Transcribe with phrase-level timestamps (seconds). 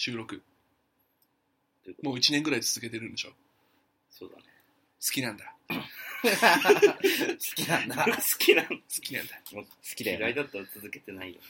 [0.00, 0.40] 収録。
[2.02, 3.32] もう1年ぐらい続けてるんでしょ？
[4.10, 4.44] そうだね。
[4.98, 5.54] 好きなんだ。
[5.68, 5.76] 好
[7.54, 8.04] きなんだ。
[8.16, 9.42] 好きなの好きなんだ。
[9.52, 11.46] もう好きだよね嫌いだったら続けてないよね。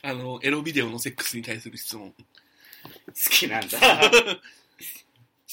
[0.00, 2.12] あの、エロビデオのセックスに対する質問。
[2.12, 3.78] 好好きなんだ。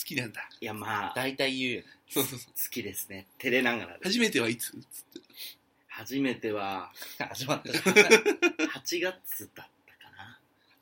[0.06, 0.50] きなんだ。
[0.62, 1.88] いや、まあ、好大体言うよね。
[2.10, 2.70] そうそうそう。
[2.70, 3.28] きですね。
[3.38, 4.00] 照れながら。
[4.02, 4.72] 初めてはいつ？
[4.72, 5.20] つって。
[5.90, 9.77] 初めては、 始まったじ8月だっ。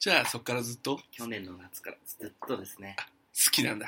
[0.06, 0.98] じゃあ、そっからずっと？
[0.98, 2.96] 好去年の夏からずっとですね。
[3.50, 3.88] きなんだ。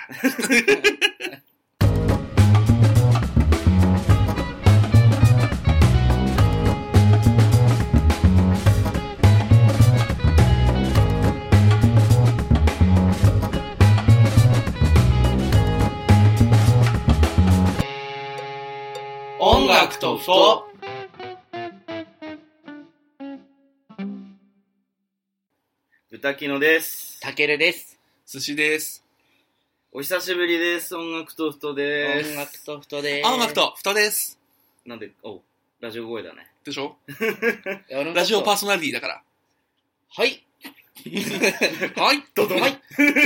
[19.39, 20.66] 音楽とふと。
[26.19, 27.19] 豚キノです。
[27.19, 27.99] たけるです。
[28.25, 29.05] 寿司です。
[29.91, 30.95] お久しぶりです。
[30.95, 32.31] 音楽とふとです。
[32.31, 33.27] 音楽とふとです。
[33.27, 34.39] あ、音楽と、ふたです。
[34.83, 35.43] なんで、お
[35.79, 36.49] ラジオ声だね。
[36.63, 36.97] でしょ？
[38.15, 38.61] ラジオパース。
[38.61, 39.23] ソナリティだから。
[40.09, 40.43] はい。
[41.95, 42.23] はい。
[42.33, 42.81] ドドンはい。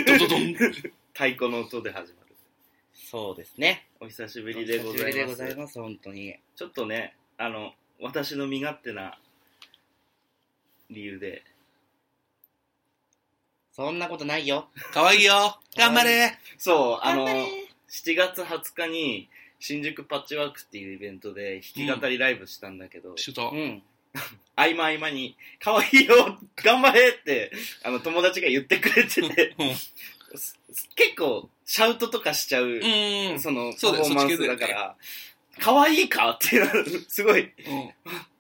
[0.06, 0.54] ドドドン。
[1.16, 2.36] 太鼓の音で始まる。
[2.94, 3.88] そうですね。
[4.02, 5.30] お久しぶおりでござい久しぶりでます。
[5.30, 6.36] ございます、本当に。
[6.58, 9.18] ちょっとね、あの、私の身勝手な
[10.90, 11.46] 理由で、
[13.74, 14.68] そんなことないよ。
[14.94, 15.58] かわいいよ。
[15.78, 16.38] 頑張れ。
[16.58, 23.58] そう、あの頑張れ、7月20日に新宿パッチワークっていうイベントで弾き語りライブしたんだけど、シュートう。
[23.58, 23.82] ん。
[24.58, 27.52] 合間合間に、可愛いよ頑張れって、
[27.84, 29.76] あの、友達が言ってくれてて、うん。
[30.38, 30.60] す
[30.96, 33.40] 結構、シャウトとかしちゃう、うん。
[33.40, 34.96] その、パそうだよフォーマンスだから、
[35.60, 37.52] 可愛いかっていうのすごい、うん。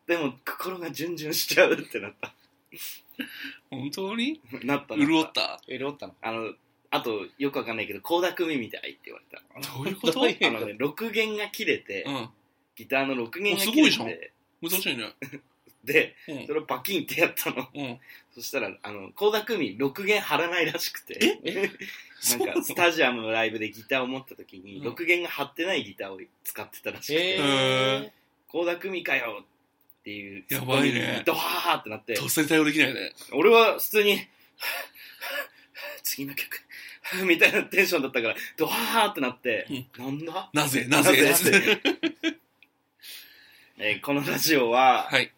[0.07, 2.33] でも、心がジュンジュンしちゃうってなった。
[3.69, 4.41] 本当に？
[4.63, 5.61] なったなった潤った？
[5.67, 6.15] 潤ったの？
[6.21, 6.53] あの、
[6.89, 9.25] あと、よくわかんないけど、倖田來未みたいって言われ
[9.61, 9.75] た。
[9.75, 10.19] どういうこと？
[10.23, 12.29] あのね、6弦が切れて、うん。
[12.75, 15.13] ギターの6弦が切れごいじゃんて、難しいね。
[15.83, 16.53] で、うんそ。
[16.53, 17.67] れをバキンってやったの。
[17.73, 17.99] うん。
[18.33, 21.39] そしたら、あの、倖田來未6弦張らないらしくて、
[22.37, 28.11] なんか、スタジアムのライブでギターを持った時に、うん6弦が張ってないギターを使ってたらしくて。
[28.51, 29.45] 倖田來未かよ
[30.01, 31.21] っていう、やばいね。
[31.25, 33.13] ドハーってなって、とっさに対応できないね。
[33.33, 34.19] 俺は普通に、
[36.03, 36.59] 次の曲、
[37.25, 39.67] みたいなテンションだったから、ドハーってなって、
[39.97, 40.49] なんだ？
[40.53, 40.85] なぜ？
[40.87, 41.21] なぜ？
[41.23, 41.81] なぜ？
[43.77, 45.31] えーこのラジオは、はい。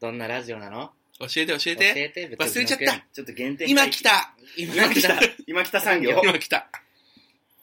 [0.00, 0.92] どんなラジオなの？
[1.20, 1.92] 教えて教え教て。
[1.96, 3.04] えて、忘れちゃった。
[3.12, 4.34] ちょっと限定今来た。
[4.56, 5.20] 今来た。
[5.46, 5.80] 今来た。
[5.80, 6.20] 産業。
[6.22, 6.68] 今来た。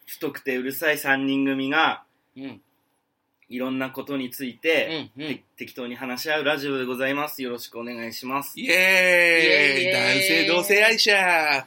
[0.06, 2.04] 太くてうるさい3人組が
[2.38, 2.62] うん。
[3.50, 5.10] いろんなことについうんて、。
[5.18, 5.44] うんて。
[5.58, 11.66] 適当に話し合うラジオでございますよろしくお願いしますイエーイイエーイ男性同性愛者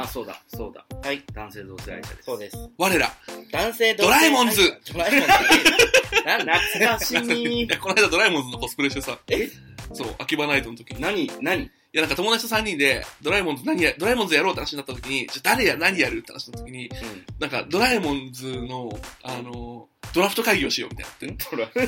[0.00, 1.22] あそうだそうだはい。
[1.34, 2.70] 男性同性愛者ですそうです。
[2.78, 3.12] 我ら。
[3.52, 4.62] 男性同性ドラえもんズ
[4.92, 5.26] ドラえもんズ。
[6.28, 9.18] 懐かしいいや、 この間ドラえもんズのコスプレしてさ。
[9.28, 9.48] え？
[9.92, 11.24] そう、秋葉ナイトの時に。
[11.24, 11.70] い何？
[11.94, 16.18] 何や、なんか友達と3人で、ドラえもんズ何や、ドラえもんズやろうって話になった時に、じゃあ誰や、何やる？
[16.18, 16.94] って話になった時に、うん。
[17.40, 18.90] なんかドラえもんズの、
[19.22, 21.82] あの、ドラフト会議をしようみたいになって。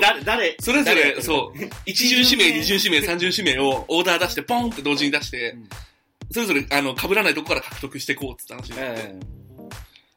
[0.00, 0.56] 誰誰？
[0.60, 5.68] それぞれ、そう、一巡指名、二巡指名、三巡指名をオーダー出して、ポンって同時に出して、うん。
[6.32, 9.02] それぞれ、あの、被らないとこから獲得していこうって話になって。
[9.02, 9.20] うん。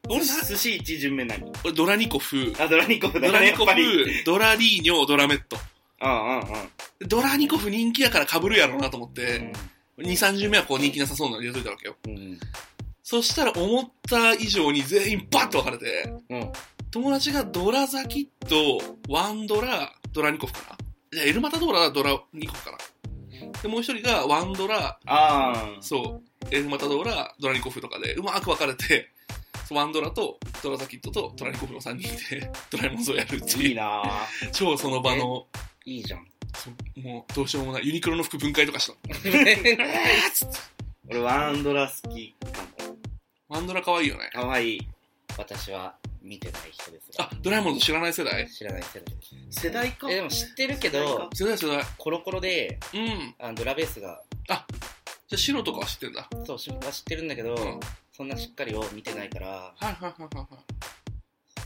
[0.10, 1.50] 俺な、寿司一巡目何？
[1.64, 3.72] 俺ドラニコフ、あドラニコフだドラニコフ、
[4.26, 5.58] ドラリーニョ、ドラメット。
[6.02, 6.46] うんうんうん。
[7.08, 9.52] ドラニコフ人気やから被るやろうなと思って、
[9.98, 11.96] 2、30目はこう人気なさそうなの入れといたわけよ。
[12.08, 12.40] うん。
[13.04, 16.52] そしたら思った以上に全員バッと分かれて、うん。
[16.92, 18.56] 友達がドラザキと
[19.10, 20.78] ワンドラ、ドラニコフかな？
[21.12, 22.78] じゃあエルマタドーラ、ドラニコフかな。
[23.62, 26.22] で、もう一人がワンドラ、ああそ
[26.52, 29.10] う、エルマタドーラ、ドラニコフとかでうまく分かれて、
[29.72, 35.48] ワンドラとドラザキットとドラニコフの3人でドラえもんズをやるっていう、いいなぁ超その場の、
[35.86, 36.28] いいじゃん。
[37.02, 38.94] もうどうしようもない、ユニクロの服分解とかした。
[41.10, 42.98] 俺ワンドラ好きかも
[43.48, 44.30] ワンドラ可愛いよね。
[44.32, 44.88] かわいい
[45.38, 48.48] 私は見てない人ですがあ、ドラえもんズ知らない世代？
[48.50, 49.22] 知らない世代で
[49.52, 49.62] す。
[49.62, 51.84] 世代かえ、でも知ってるけど、世代世代。
[51.98, 53.36] コロコロで、うん。
[53.40, 54.66] あのドラベースが、じゃ
[55.34, 56.30] あ白とかは知ってんだ。
[56.46, 57.80] そう、しは知ってるんだけど、うん
[58.12, 60.48] そんなしっかりを見てないから、はいはいはいはいは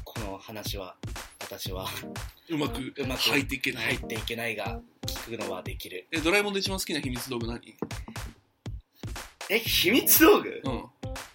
[0.04, 0.96] この話は、
[1.44, 1.88] 私は、
[2.50, 2.54] い。
[2.54, 3.96] うまくうまく入っていけない。
[3.96, 6.08] 入っていけないが、聞くのはできる。
[6.12, 7.60] え、ドラえもんで一番好きな秘密道具何？
[9.50, 10.62] え秘密道具？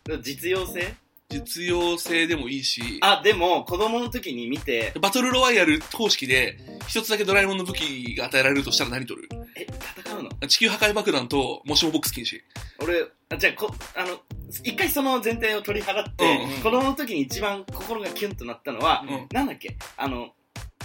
[0.09, 0.23] うん。
[0.23, 0.95] 実用性？
[1.31, 9.29] 実用性でもいいし、あでも子供の時に見てバトルロワイヤル方式で、一つだけドラえもんの武器が与えられるとしたら何取る？
[9.55, 9.67] え
[10.05, 10.31] 戦うの？
[10.49, 12.41] 地球破壊爆弾と、もしもボックス禁止。
[12.83, 14.23] 俺あじゃあこあの
[14.65, 19.77] 一回その前提を取り払って、うん子供の時に一番心がキュンとなったのは、うんなんだっけ？
[19.97, 20.31] あの、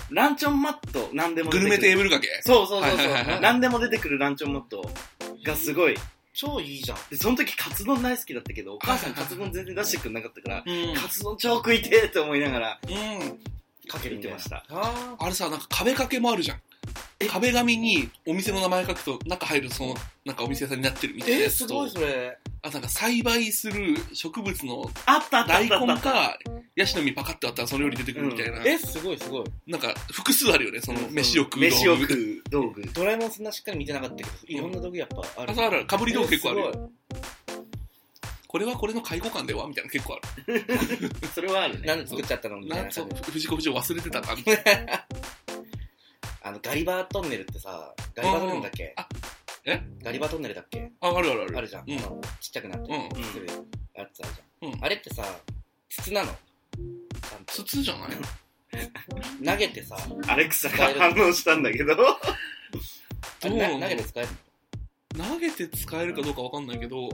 [0.09, 2.27] ランチョンマット、なんでもグルメテーブルかけ？
[2.41, 4.89] そうそうそうなんでも出てくるランチョンマット
[5.45, 5.95] がすごい。
[6.35, 6.97] 超いいじゃん。
[7.11, 10.95] で、その時カツ丼大好きだったけど、お母さんカツ丼全然出してくれなかったから、うん。
[10.95, 13.39] カツ丼超食いてーって思いながらうん。
[13.87, 14.65] かけてました。
[14.69, 16.57] ああれさ、なんか壁掛けもあるじゃん。
[17.29, 19.95] 壁紙にお店の名前書くと中入るとその、
[20.25, 21.67] なんかお店屋さんになってるみたいなえー、やつと。
[21.67, 22.37] すごいそれ。
[22.61, 26.11] あ、なんか栽培する植物のあったあったあ大根ったあった。
[26.11, 26.37] か、
[26.75, 28.63] ヤシの実パカって割ったらそのより出てくるみたいな。
[28.65, 29.43] え、すごいすごい。
[29.67, 31.75] なんか複数あるよね、その飯を食う道具。
[31.75, 32.81] 飯を食う道具。
[32.93, 35.51] ドラえもんそんなしっかり見てなかったけど、いろんな道具やっぱある。
[35.51, 36.89] あそうあるかぶり道具結構あるよえーすごい
[38.53, 40.63] これはこれの介護官ではみたいなの結構ある。
[41.33, 41.87] それはあるね。
[41.87, 43.31] なんで作っちゃったのみたいなんそうな感じで。
[43.31, 45.05] 藤子不二雄忘れてたな、みたいな。
[46.43, 48.93] あの、ガリバートンネルってさ、ガリバートンネルだっけ？
[48.97, 49.07] あ
[49.65, 49.81] え？
[50.03, 50.91] ガリバートンネルだっけ？
[50.99, 51.57] あ、あるあるある。
[51.57, 51.89] あるじゃん。
[51.89, 51.97] うん。
[51.99, 53.23] あのちっちゃくなってうん。
[53.23, 53.57] するやつ
[53.97, 54.73] あるじゃん。
[54.73, 54.83] うん。
[54.83, 55.23] あれってさ、
[55.89, 56.33] 筒なの？
[57.47, 58.09] 筒じゃない
[59.45, 59.95] 投げてさ、
[60.27, 61.93] アレクサが反応したんだけど。
[61.93, 62.19] あ
[63.43, 64.29] れどうなのな投げて使える
[65.15, 65.25] の？
[65.29, 67.09] 投げて使えるかどうかわかんないけど、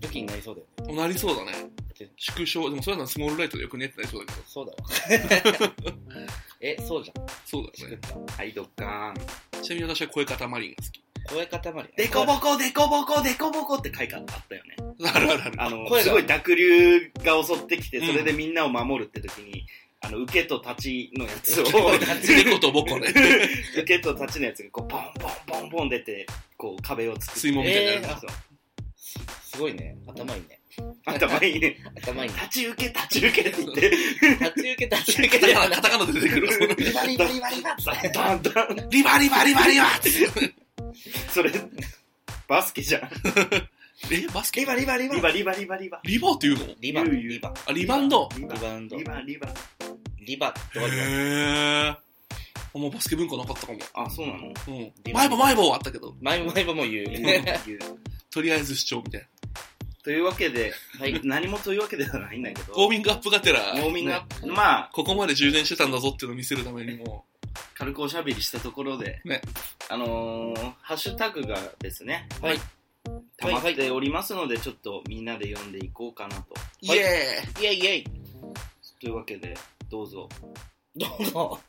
[0.00, 0.96] 武器になりそうだよね。
[1.02, 1.52] なりそうだね
[1.98, 2.10] で。
[2.16, 4.46] 縮小、でもそれならスモールライトでよくねってなりそうだけど。
[4.46, 5.74] そうだわ。
[6.60, 7.26] え、そうじゃん。
[7.44, 7.98] そうだよね。
[8.36, 9.62] はい、ドッカーン。
[9.62, 11.02] ちなみに私は声塊マリンが好き。
[11.28, 11.90] 声塊。
[11.96, 14.76] デコボコ、デコボコ、デコボコって書いてあったよね。
[15.12, 15.62] あるあるある。
[15.62, 19.66] あの、声がすごい濁流が襲ってきて、うんそれでみんなを守るって時に、
[20.00, 23.08] あの、受けと立ちのやつを、猫とボコね。
[23.76, 26.26] 受けと立ちのやつがこう、ポンポンポンポン出て、
[26.56, 27.40] こう、壁を作って。
[27.40, 28.30] 水門みたいなやつえーそう
[29.58, 29.98] すごいね。
[30.06, 30.60] 頭いいね。
[31.04, 31.76] 頭いいね。
[31.96, 32.36] 頭いいね。
[32.36, 36.76] 立ち受け、立ち受けって言って、立ち受け、立ち受けカタカタカナで出てくる。
[36.76, 38.88] リバリバリバリバッダンダン。
[38.88, 40.10] リバリバリバリバって。
[41.30, 41.50] それ、
[42.46, 43.02] バスケじゃん。
[44.12, 46.00] え、バスケリバリバリバリバリバリバリバ。
[46.04, 48.28] リバーって言うのリバリバあ、リバウンド。
[48.36, 49.48] リバリバウンドリバ、リバ。
[50.20, 52.07] リバとかへリバー。
[52.74, 53.78] あんまバスケ文化なかったかも。
[53.94, 54.48] あ、そうなの？
[54.68, 54.92] うん。
[55.04, 57.10] リバ前も前もあったけど、前も前もも言う。
[57.10, 57.78] 言う
[58.30, 59.26] とりあえず主張みたいな。
[60.02, 61.20] というわけで、はい。
[61.24, 67.26] 何もというわけではないんだけど、ウォーミングアップがてら、ウォーミングアッねプ、まあ、ここまで充電してたんだぞっていうのを見せるためにも、
[67.74, 69.42] 軽くおしゃべりしたところで、ね
[69.88, 72.60] あのー、ハッシュタグがですね、はい。
[73.36, 76.54] 溜まっておりますので、ちょっとみんなで読んでいこうかなと。
[76.80, 78.04] イエーイイェイイェイ。
[79.00, 79.54] というわけで、
[79.90, 80.28] どうぞ。
[80.96, 81.60] どうぞ。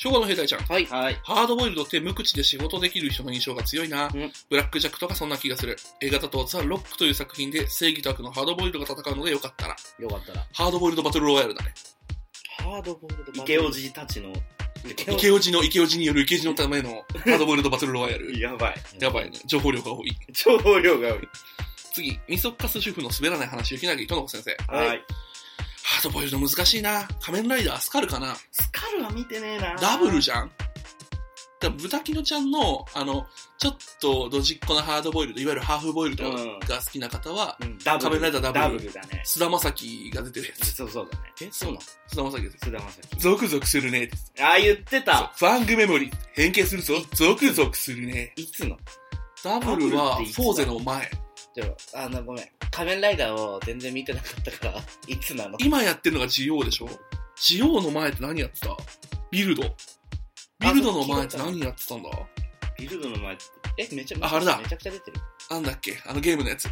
[0.00, 0.60] 昭和の兵隊ちゃん。
[0.60, 0.86] はい。
[0.86, 1.20] はい。
[1.24, 4.06] ハードボイルドって無口で仕事できる人の印象が強いな。
[4.06, 4.10] ん
[4.48, 5.76] ブラックジャックとかそんな気がする。
[6.00, 9.76] 映画だとザ・ロックという作品で正義と悪のハードボイルドが戦うのでよかったら。
[9.98, 10.46] よかったら。
[10.54, 11.74] ハードボイルドバトルロワイヤルだね。
[12.58, 14.32] ハードボールドバトル池尾寺たちの、
[14.88, 18.30] 池尾池オジの池オジによる池オジのためのハードボイルドバトルロワイヤル。
[18.38, 18.74] やばい。
[19.00, 19.40] やばいね。
[19.46, 20.16] 情報量が多い。
[20.32, 21.28] 情報量が多い。
[21.92, 24.56] 次、ミソッカス主婦の滑らない話、雪柳との子先生。
[24.72, 25.04] はいはい。
[25.84, 27.08] ハードボイルド難しいな。
[27.20, 28.34] 仮面ライダースカルかな。
[28.34, 30.50] スカルは見てねえなダブルじゃん？
[31.60, 33.26] だから豚キノちゃんの、あの、
[33.58, 38.10] ちょっとドジっ子なハードボイルド、いわゆるハーフボイルドうんが好きな方は、うんダブル。
[38.10, 39.22] 仮面ライダーダブルダブルだね。
[39.24, 40.72] 菅田将暉が出てるやつ。
[40.72, 41.24] そうそうだね。
[41.42, 41.80] え、そうなの？
[42.06, 42.58] 菅田将暉です。
[42.64, 43.20] 菅田将暉。
[43.20, 44.32] ゾクゾクするねです。
[44.40, 45.32] ああ、言ってた。
[45.34, 46.94] ファングメモリー、変形するぞ。
[47.14, 48.32] ゾクゾクするね。
[48.36, 48.76] いつの？
[49.42, 51.10] ダブルはフォーゼの前。
[51.60, 52.44] じゃあ、あの、ごめん。
[52.70, 55.56] 仮面ライダーを全然見てなかったから、 いつなの？
[55.60, 56.88] 今やってるのがジオウでしょ？
[57.40, 58.76] ジオウの前って何やってた？
[59.30, 59.62] ビルド。
[60.60, 62.10] ビルドの前って何やってたんだ？
[62.78, 63.44] ビルドの前って
[63.78, 65.20] え、めちゃああれだめちゃくちゃ出てる？
[65.50, 65.98] なんだっけ？
[66.06, 66.68] あのゲームのやつ。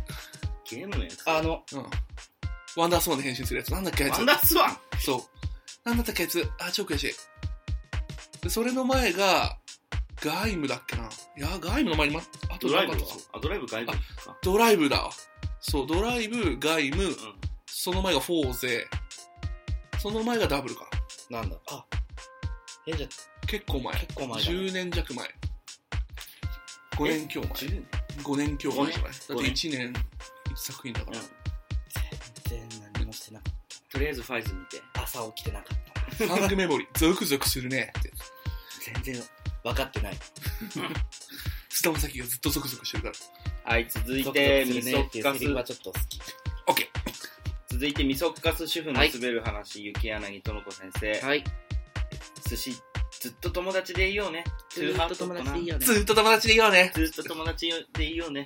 [0.69, 1.23] ゲームのやつ？
[1.29, 1.87] あの、うん。
[2.77, 3.73] ワンダースワンで変身するやつ。
[3.73, 4.19] なんだっけあいつ？
[4.19, 4.27] ワン。
[4.27, 5.23] ダースワンそう。
[5.89, 6.49] なんだったっけあいつ？
[6.61, 7.15] あ、超悔しい。
[8.43, 9.59] で、それの前が、
[10.23, 12.93] ガイムだっけないや、ガイムの前にま、あとドライブ
[13.33, 13.99] あ、ドライブ、ガイムか。
[14.43, 15.11] ドライブだ。
[15.61, 17.17] そう、ドライブ、ガイム、うん。
[17.67, 18.87] その前がフォーゼ、
[19.99, 20.89] その前がダブルか。
[21.31, 21.57] なんだ？
[21.71, 21.85] あ、
[22.87, 23.07] え、じゃ
[23.47, 23.95] 結構前。
[23.95, 25.29] 結構前だね10年弱前。
[26.97, 27.51] 5年強前。
[27.51, 27.87] 10年
[28.23, 29.11] ？5年強前じゃない？
[29.13, 29.97] だって五年？1年1
[30.57, 31.19] 作品だから。
[32.49, 33.53] 全然何もしてなかっ
[33.93, 34.83] とりあえずファイズ見て。
[34.93, 35.03] た。
[35.03, 35.79] 朝起きてなかっ
[36.19, 36.25] た。
[36.25, 38.13] ファングメモリー、ゾクゾクするねって。
[39.03, 39.25] 全然
[39.67, 40.17] 分かってない。
[41.69, 43.11] 菅田将暉がずっとゾクゾクしてるか
[43.65, 43.73] ら。
[43.73, 46.21] はい、続いゾクゾて、クすミソるねっていうッカス、セリフはちょっと好き。
[46.69, 46.89] オッケ
[47.69, 51.21] 続いて、ミソッカス主婦のはい滑る話、雪柳との子先生。
[51.21, 51.43] はい。
[52.49, 52.71] 寿司、
[53.21, 54.45] ずっと友達でいようね。
[54.71, 55.79] ずーっと友達でいいよー。
[55.81, 55.85] ね。
[55.85, 56.93] ずっと友達でいいよね。
[56.95, 58.45] ずーっと友達でいようね。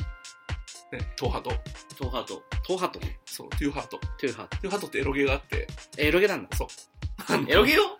[0.92, 1.50] ね、トーハト。
[1.96, 2.42] トーハート。
[2.66, 2.98] トーハト。
[3.26, 3.98] そう、トゥーハート。
[3.98, 4.56] トトゥーハト。
[4.56, 6.48] ゥーハートってエロゲーがあって、エロゲなんだ。
[7.46, 7.98] エロゲよ？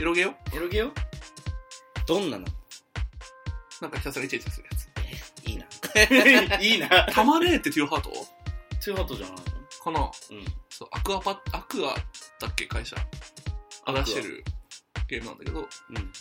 [0.00, 0.92] エロゲーよエロゲよ？
[2.06, 2.46] どんなの？
[3.80, 4.88] なんかひたすらイチャイチャするやつ。
[5.46, 5.66] いいな。
[6.60, 7.06] いいな。
[7.10, 8.10] たまねーってトゥーハート？
[8.80, 9.42] ツーハットじゃないの
[9.82, 10.00] かな？
[10.00, 10.44] うん。
[10.70, 11.94] そう、アクアパ、アクア
[12.40, 12.96] だっけ会社？
[13.86, 14.44] が出してる
[15.08, 15.66] ゲームなんだけど、うん。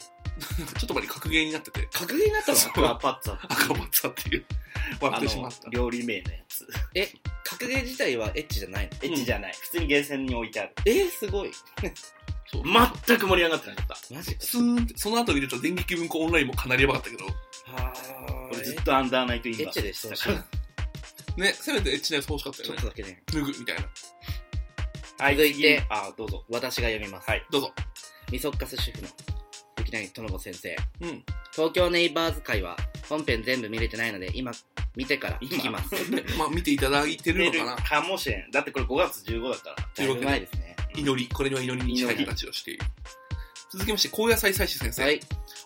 [0.78, 2.58] ちょっと前に格ゲーになってて、格ゲーになったの？
[2.58, 3.34] そうアクアパッツァ。
[3.34, 4.46] アクアパッツァっていう、
[5.00, 5.72] 笑ってしまったあの。
[5.72, 6.68] 料理名のやつ。
[7.44, 8.92] 格ゲー自体はエッチじゃないの？
[9.02, 9.54] エッチじゃない。
[9.54, 10.74] 普通にゲーセンに置いてある。
[10.86, 11.52] えー、すごい。
[12.62, 14.14] 全く盛り上がってなかった。
[14.14, 14.42] マジか。
[14.42, 20.46] スーンって、その後に出た電撃文庫オンラインもかなりやばかったけど、はー俺ずっとアンダーナイトインバーエッチでしたから。
[21.38, 22.88] ね、せめてエッチなやつ欲しかったよねちょっと。
[22.88, 23.24] だけね。
[23.28, 23.90] 脱ぐみたいな。
[25.26, 26.44] はい、続いて次あ、どうぞ。
[26.50, 27.30] 私が読みます。
[27.30, 27.46] はい。
[27.50, 27.72] どうぞ。
[28.32, 29.08] みそっかす主婦の、
[29.80, 30.76] ゆきなぎとのこ先生。
[31.02, 31.24] うん。
[31.52, 32.78] 東京ネイバーズ会は、
[33.10, 34.52] 本編全部見れてないので、今、
[34.96, 35.90] 見てから聞きます。
[36.38, 37.76] まあ見ていただいてるのかな。
[37.78, 38.52] かもしれん。
[38.52, 39.76] だってこれ5月15だから。
[39.96, 40.73] だいぶ前ですね。
[40.96, 42.86] 祈り、これには祈りに近い形をしている。
[43.72, 45.04] 続きまして、高野菜採取先生。
[45.04, 45.20] はい。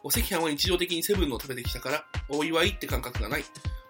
[0.03, 3.43] お赤飯は日常的にセブンの食べてきたから、お祝いって感覚がない。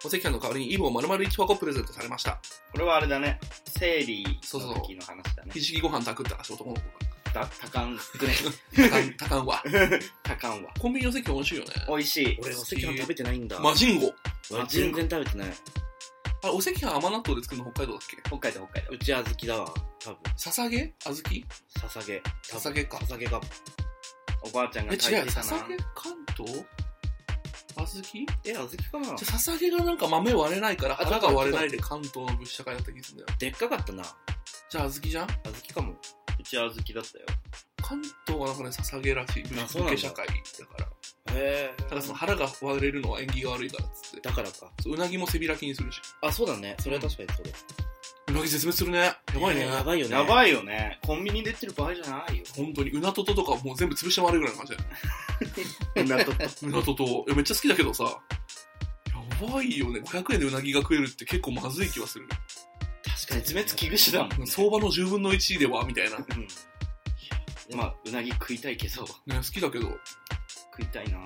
[0.04, 2.40] お赤飯の代わりにイブを丸々1箱プレゼントされました。
[2.72, 3.38] これはあれだね。
[3.78, 5.60] 生理そうそうの時の話だねひ。
[5.60, 6.82] じきご飯炊くって話、男の子
[7.32, 8.00] た、たかん、ね、
[8.74, 8.88] が。
[8.88, 9.62] たかん、たかんわ。
[10.22, 10.70] たかんわ。
[10.78, 11.70] コンビニのお赤飯美味しいよね。
[11.88, 12.38] 美味しい。
[12.42, 13.60] 俺、お赤飯食べてないんだ。
[13.60, 14.12] マジンゴ。
[14.50, 15.48] 俺全然食べてない。
[16.42, 18.16] あれ、お赤飯甘納豆で作るの北海道だっけ？
[18.28, 18.94] 北海道、北海道。
[18.94, 19.74] うち小豆だわ。
[20.00, 20.18] 多分。
[20.36, 21.44] ささげ小豆？
[21.80, 22.22] ささげ。
[22.42, 23.42] ささげかささげかも。
[24.42, 25.76] おばあちゃんがえ、違う、炊いてたなささげ。
[25.94, 26.64] 関東？
[27.74, 29.16] 小豆え、小豆かな？
[29.18, 33.38] じゃあささげがなんか豆割れないからあ腹が割れないで関東の物社会だった気がするんだよ。
[33.38, 34.04] でっかかったな。
[34.70, 35.26] じゃあ小豆じゃん？
[35.26, 35.94] 小豆かも。
[36.38, 37.26] うちは小豆だったよ。
[37.82, 39.44] 関東はなんかね、ささげらしい。
[39.44, 40.32] あそうなんだ武家社会だ
[40.66, 40.88] から。
[41.34, 41.82] へえ。
[41.88, 44.20] ただその腹が割れるのは縁起が悪いからっつって。
[44.20, 44.70] だからか。
[44.80, 46.00] そううなぎも背開きにするし。
[46.22, 46.76] あ、そうだね。
[46.80, 47.52] それは確かにそれ。
[48.28, 48.98] うなぎ絶滅するね。
[48.98, 49.66] やばいね。
[49.66, 50.14] やばいよね。
[50.14, 50.18] い。
[50.18, 50.98] やばいよね。
[51.04, 52.44] コンビニで売ってる場合じゃないよ。
[52.56, 52.90] 本当に。
[52.90, 56.18] うなとととかもう全部潰して回るぐらいの感じだよ。
[56.18, 56.32] なと
[56.66, 57.04] うなとと。
[57.26, 58.04] いやめっちゃ好きだけどさ。
[58.04, 60.00] やばいよね。
[60.00, 62.26] 500円でうなぎが食えるって結構まずい気はする。
[62.28, 63.40] 確かに。
[63.40, 64.46] 絶滅危惧種だもん、ね。
[64.46, 66.18] 相場の10分の1ではみたいな。
[66.18, 66.24] ね、
[67.70, 67.76] うん。
[67.76, 69.88] まあ、うなぎ食いたいけど、好きだけど。
[70.78, 71.18] 食いたいな。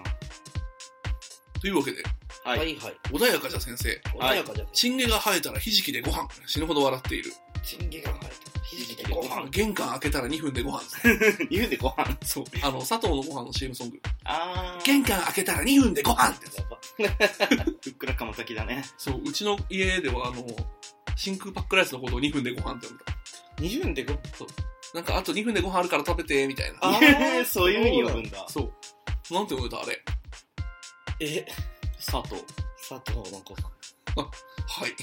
[1.60, 2.02] というわけで、
[2.44, 2.50] は。
[2.50, 2.96] はいいはい。
[3.10, 4.00] 穏やかじゃ先生。
[4.18, 4.68] 穏やかじゃん。
[4.72, 6.26] チンゲが生えたらひじきでご飯。
[6.46, 7.30] 死ぬほど笑っている。
[7.62, 8.60] チンゲが生えた。
[8.66, 9.48] ひじきでご飯。
[9.50, 10.82] 玄関開けたら2分でご飯。
[11.50, 12.18] 言うでご飯。
[12.24, 12.44] そう。
[12.62, 14.00] あの、佐藤のご飯の CM ソング。
[14.24, 14.84] あー。
[14.84, 16.78] 玄関開けたら2分でご飯ってやつやば。
[17.80, 18.84] ふっくらかま先だね。
[18.96, 20.44] そう、うちの家では、あの、
[21.14, 23.04] 真空パックライスのことを2分でご飯って呼んだ。
[23.58, 24.18] 20分でご
[24.94, 26.78] なんか、あと2分でご飯あるから食べて、みたいな。
[26.82, 28.46] あーそういう風に呼ぶんだ。
[28.48, 28.72] そう。
[29.32, 29.98] なんて呼んでたあれ。
[31.20, 31.46] え、
[31.96, 32.42] 佐藤。
[32.88, 33.72] 佐藤の子さん。
[34.14, 34.94] はい。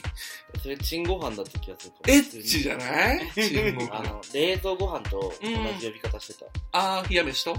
[0.62, 4.00] それ、チンご飯だった気がするエッチじゃないチンご飯。
[4.00, 6.45] あの、冷凍ご飯と同じ呼び方してた。
[6.74, 7.55] あー、冷や飯と？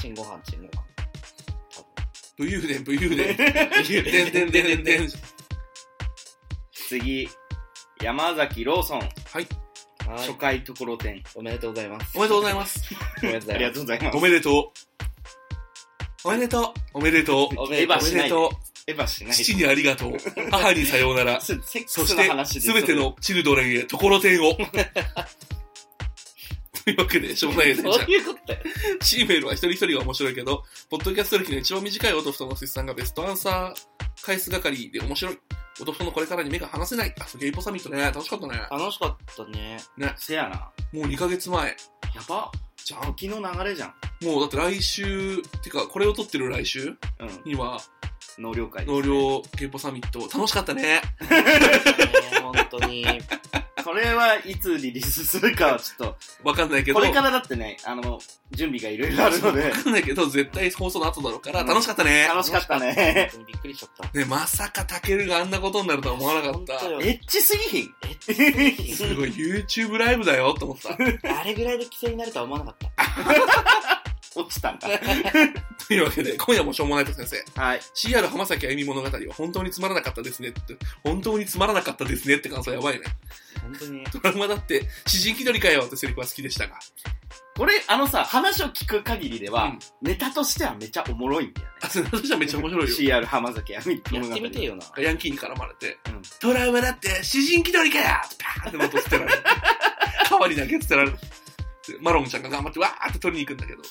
[0.00, 0.70] チンご飯、チンご飯。
[1.74, 1.84] 多
[2.38, 3.36] 武勇伝、武勇伝。
[3.36, 3.42] 武
[3.82, 5.08] 勇伝、でんでんでんでん。
[6.88, 7.28] 次、
[8.00, 9.00] 山崎ローソン。
[9.00, 9.48] はい。
[10.18, 11.22] 初回ところてん。
[11.34, 12.16] おめでとうございます。
[12.16, 12.80] おめでとうございます。
[13.22, 13.54] おめでとうございます。
[13.54, 14.16] ありがとうございます。
[14.16, 15.01] おめでとう。
[16.24, 16.64] おめでとう。
[16.94, 17.60] おめでとう。
[17.60, 18.50] おめでとうエヴァしないでおめでとう。
[18.86, 19.44] エヴァしないで。
[19.44, 20.16] 父にありがとう。
[20.50, 21.40] 母にさようなら。
[21.42, 24.56] そしてすべてのチルドレンへ、ところてんを。
[26.84, 27.92] というわけで、しょうがないですね。
[27.92, 28.60] そういうことだよ。
[29.00, 35.38] チーメールは一人一人が面白いけど、ポッドキャスト歴の一番短いオトフトのスイさんがベストアンサー返す係で面白い。
[35.80, 37.14] オトフトのこれからに目が離せない。
[37.20, 38.00] あ、ゲイポサミットね。
[38.02, 38.66] 楽しかったね。
[38.70, 39.78] 楽しかったね。
[40.16, 40.70] せやな。
[40.92, 41.68] もう2ヶ月前。
[41.68, 42.50] やば。
[42.92, 43.06] じゃん。
[43.06, 44.24] 時の流れじゃん。
[44.24, 46.96] もうだって来週、てか、これを撮ってる来週うん。
[47.44, 47.80] には、
[48.38, 51.02] 納涼会です納涼ゲイポサミット、楽しかったね。
[51.28, 51.44] ね
[52.42, 53.04] 本当に。
[53.84, 58.20] これはいつリリースするかはちょっわかんないけと、ど、これからだってね、あの、
[58.52, 62.26] 準備がいろいろあるのでわ、かんないけど、絶対放送の後だろうから、楽しかったね。
[62.28, 63.30] 楽しかったね。
[63.32, 64.18] 本当にびっくりしちゃった。
[64.18, 66.88] ね、まさかタケルがあんなことになるとは思わなかった。
[66.88, 67.80] よエッチすぎひ
[68.92, 68.96] ん。
[68.96, 70.94] すごい、YouTube ライブだよって思った。
[70.94, 74.02] あれぐらいで規制になるとは思わなかった。
[74.34, 74.88] 落ちたんだ。
[75.88, 77.60] というわけで、今夜もしょうもないと先生。
[77.60, 77.80] はい。
[77.94, 80.60] CR 浜崎あゆみ物語は本当につまらなかったですねって。
[81.02, 83.04] 本当につまらなかったですねって感想やばいね。
[83.62, 84.04] 本当に。
[84.04, 86.78] ドラマだって、詩人気取りかよってセリフは好きでしたが。
[87.56, 91.74] これ、あのさ、話を聞く限りでは、うんネタとしてはめちゃおもろいんだよね。
[91.82, 92.96] あ、それ私はめっちゃ面白いよ。
[93.20, 95.02] CR 浜崎あゆみってやっ物語てみてよな。
[95.02, 99.42] ヤンキーに絡まれて、うんドラマだって詩人気取りかよパーってまと捨てられる。
[100.30, 101.16] 代わりだけ捨てられる。
[101.16, 103.82] でマロンちゃんが頑張ってわーって取りに行くんだけど、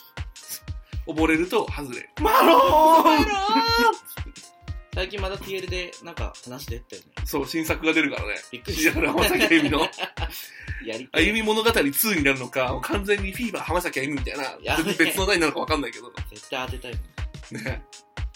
[1.08, 2.10] 溺れると外れ。
[2.22, 3.25] マローン
[4.93, 7.08] 最近まだ TL でなんか話出てたよね。
[7.25, 8.36] そう、新作が出るからね。
[8.51, 9.00] びっくりした。
[9.00, 9.88] CR 浜崎あゆみの。
[10.86, 14.58] やりあゆみ物語2になるのか、完全にフィーバー浜崎あゆみみたいな、
[14.98, 17.00] 別の題になるのかわかんないけど、絶対当てたいも
[17.60, 17.63] ん。
[17.63, 17.84] ね。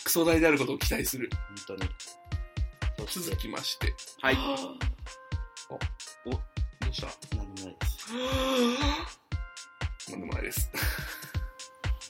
[0.04, 1.30] クソ題であることを期待する。
[1.68, 1.90] 本当に。
[3.08, 3.94] 続きまして。
[4.22, 4.36] はい。
[4.36, 4.76] は
[6.26, 6.32] お、
[6.92, 7.08] した？
[7.36, 8.12] 何もないです。
[10.12, 10.70] なんでもないです。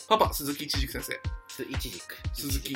[0.08, 1.20] パパ、鈴木一軸先生。
[1.48, 2.16] 鈴木いちじく。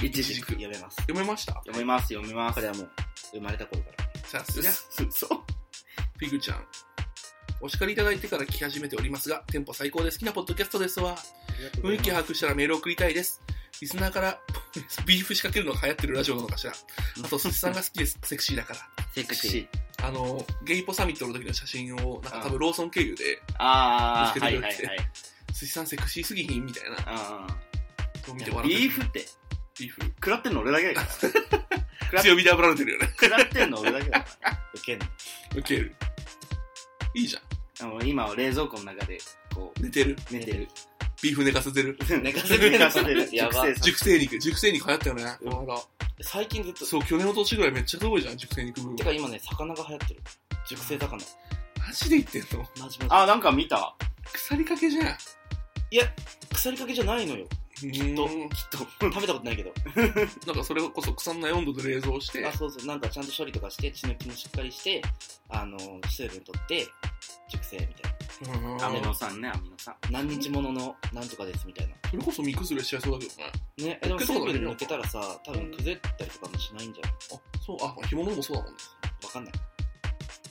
[0.06, 0.96] 一軸読めます。
[0.98, 1.54] 読めました？
[1.54, 2.56] 読めます、読めます。
[2.56, 2.90] これはもう、
[3.34, 4.20] 生まれた頃から。
[4.26, 4.72] さすが、
[5.12, 5.30] そう。
[6.18, 6.66] フィグちゃん。
[7.62, 11.18] お叱りいただいてから聞き始めておりますが、テンポ最高で好きなポッドキャストですわ。
[11.84, 13.42] 雰囲気把握したらメールを送りたいです。
[13.82, 14.40] リスナーから
[15.06, 16.74] ビーフ仕掛けるのが流行ってるラジオなのかしら。
[17.24, 18.18] あと、すしさんが好きです。
[18.24, 18.80] セクシーだから。
[19.14, 19.68] セクシー。
[20.06, 25.12] あの、ゲイポサミットの時の写真を、なんか多分ローソン経由で、あー、見つけてくれてはいはいはい。
[25.60, 26.96] すしさんセクシーすぎひんみたいな。
[27.06, 27.48] あ
[28.25, 29.25] そう見てー笑ってビーフって、
[29.78, 30.01] ビーフ。
[30.04, 31.08] 食らってんの俺だけだか
[32.13, 32.22] ら。
[32.24, 33.08] 強火で炙られてるよね。
[33.20, 34.58] 食らってんの俺だけだから。
[34.74, 35.06] 受けんの。
[35.58, 35.96] ウケる。
[37.13, 37.42] いいじゃ
[37.82, 39.18] あの今は冷蔵庫の中で、
[39.54, 39.84] こん。
[39.84, 40.16] 寝てる。
[40.32, 40.70] う、寝てる。
[41.22, 41.98] ビーフ寝かせてる。
[42.24, 43.28] 寝かせてる寝かせてる。
[43.36, 44.39] やば熟成肉。
[44.39, 45.25] 熟成肉流行ったよね。
[45.44, 45.84] この間。
[46.22, 49.04] 最近ずっと、そう、去年の年ぐらいめっちゃすごいじゃん、熟成肉部分て。
[49.04, 50.22] か今ね、魚が流行ってる。
[50.70, 51.18] 熟成魚。
[51.86, 52.70] マジで言ってんの？
[52.78, 53.08] マジマジ。
[53.10, 53.94] あ、なんか見た。
[54.32, 55.18] 腐りかけじゃん。
[55.91, 56.05] いや、
[56.53, 57.48] 腐りかけじゃないのよ。
[57.79, 58.39] きっと、きっ
[58.72, 58.77] と。
[59.10, 59.74] 食べたことないけど。
[60.46, 62.86] なんかそれこそ腐んない温度で冷蔵してあ、、そうそう。
[62.86, 65.01] なんかちゃんと処理とかして、血抜きもしっかりして、
[65.50, 65.77] あの、
[66.10, 66.88] 水分取って、
[67.50, 69.96] 熟成みたいうんアミノ酸ね、アミノ酸。
[70.12, 70.22] な。
[70.22, 71.96] 何日もののなんとかですみたいな。
[72.10, 73.51] それこそ身崩れしちゃいそうだけどね。
[73.77, 77.13] ね、えでも水分抜けたらさ、多分崩れたりとかもしないんじゃない？
[77.34, 78.77] あ、そう、あ、干物もそうだもんね。
[79.24, 79.53] わかんない。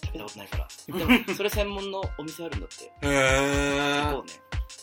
[0.04, 0.68] 食べたことないから。
[0.98, 2.84] でも、それ専門のお店あるんだって。
[3.06, 4.32] へーそうね。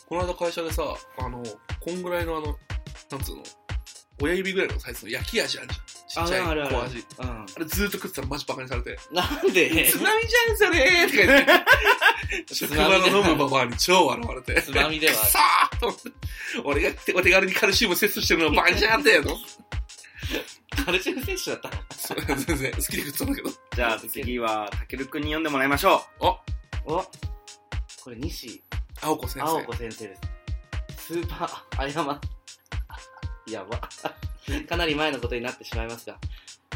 [0.07, 0.83] この間会社でさ、
[1.17, 1.43] あの、
[1.79, 2.57] こんぐらいのあの、
[3.11, 3.43] なんつうの、
[4.21, 6.27] 親指ぐらいのサイズの焼き味あるじゃん。
[6.27, 7.05] ちっちゃい小味。
[7.19, 7.27] うん。
[7.27, 8.97] あれずーっと食ってたらマジバカにされて。
[9.11, 9.85] なんで？
[9.89, 12.53] つまみじゃんそれーとか言って。
[12.55, 14.61] 職場の飲むババアに超笑われて。
[14.61, 16.11] つまみではくそーと思って。
[16.63, 19.37] 俺がお手軽にカルシウム摂取してるのをバカにしやがっての。
[20.85, 22.35] カルシウム摂取だったの？
[22.37, 23.49] 全然好きで食ってたんだけど。
[23.75, 26.39] じゃあ次は、たけるくんに読んでもらいましょあ、
[26.85, 27.03] お
[28.03, 28.63] これ西
[29.01, 29.49] 青子先生。
[29.49, 30.21] 青子先生です。
[30.97, 32.21] スーパー、あやま。
[33.49, 33.77] やば。
[34.67, 36.17] かなり前のことになってしまいますが、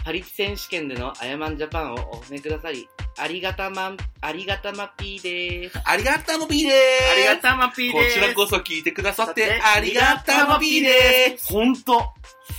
[0.04, 5.80] パリピ選手権でのアヤマンジャパンをお褒めくださり、ありがたまん、ありがたまぴーでーす。
[5.84, 6.74] ありがたもピーでーう。
[6.74, 7.12] す。
[7.12, 8.14] ありがたまぴーこでーす。
[8.16, 11.52] ちらこそ聞いてくださって、ありがたもピーでーす。
[11.54, 12.14] ほんと。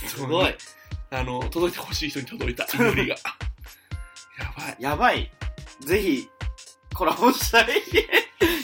[0.07, 0.55] すごい。。
[1.09, 3.15] あの、届いてほしい人に届いた祈りが。
[3.15, 4.75] やばい。
[4.79, 5.31] やばい。
[5.81, 6.29] ぜひ、
[6.93, 7.81] コラボしたい。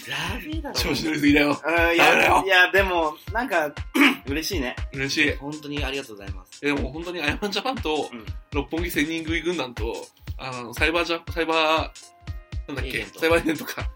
[0.10, 0.76] やべえだろ。
[0.76, 1.50] 調子乗りすぎだよ。
[1.50, 3.72] うんいダメだや、よいや、でも、なんか、
[4.28, 4.76] 嬉しいね。
[4.94, 5.36] 嬉しい。
[5.36, 6.62] 本当にありがとうございます。
[6.62, 9.94] でも本当にアヤマンジャパンと、うん六本木千人食い軍団と、
[10.38, 13.06] あの、サイバージャ、サイバー、なんだっけ？
[13.18, 13.88] サイバーエージェントか、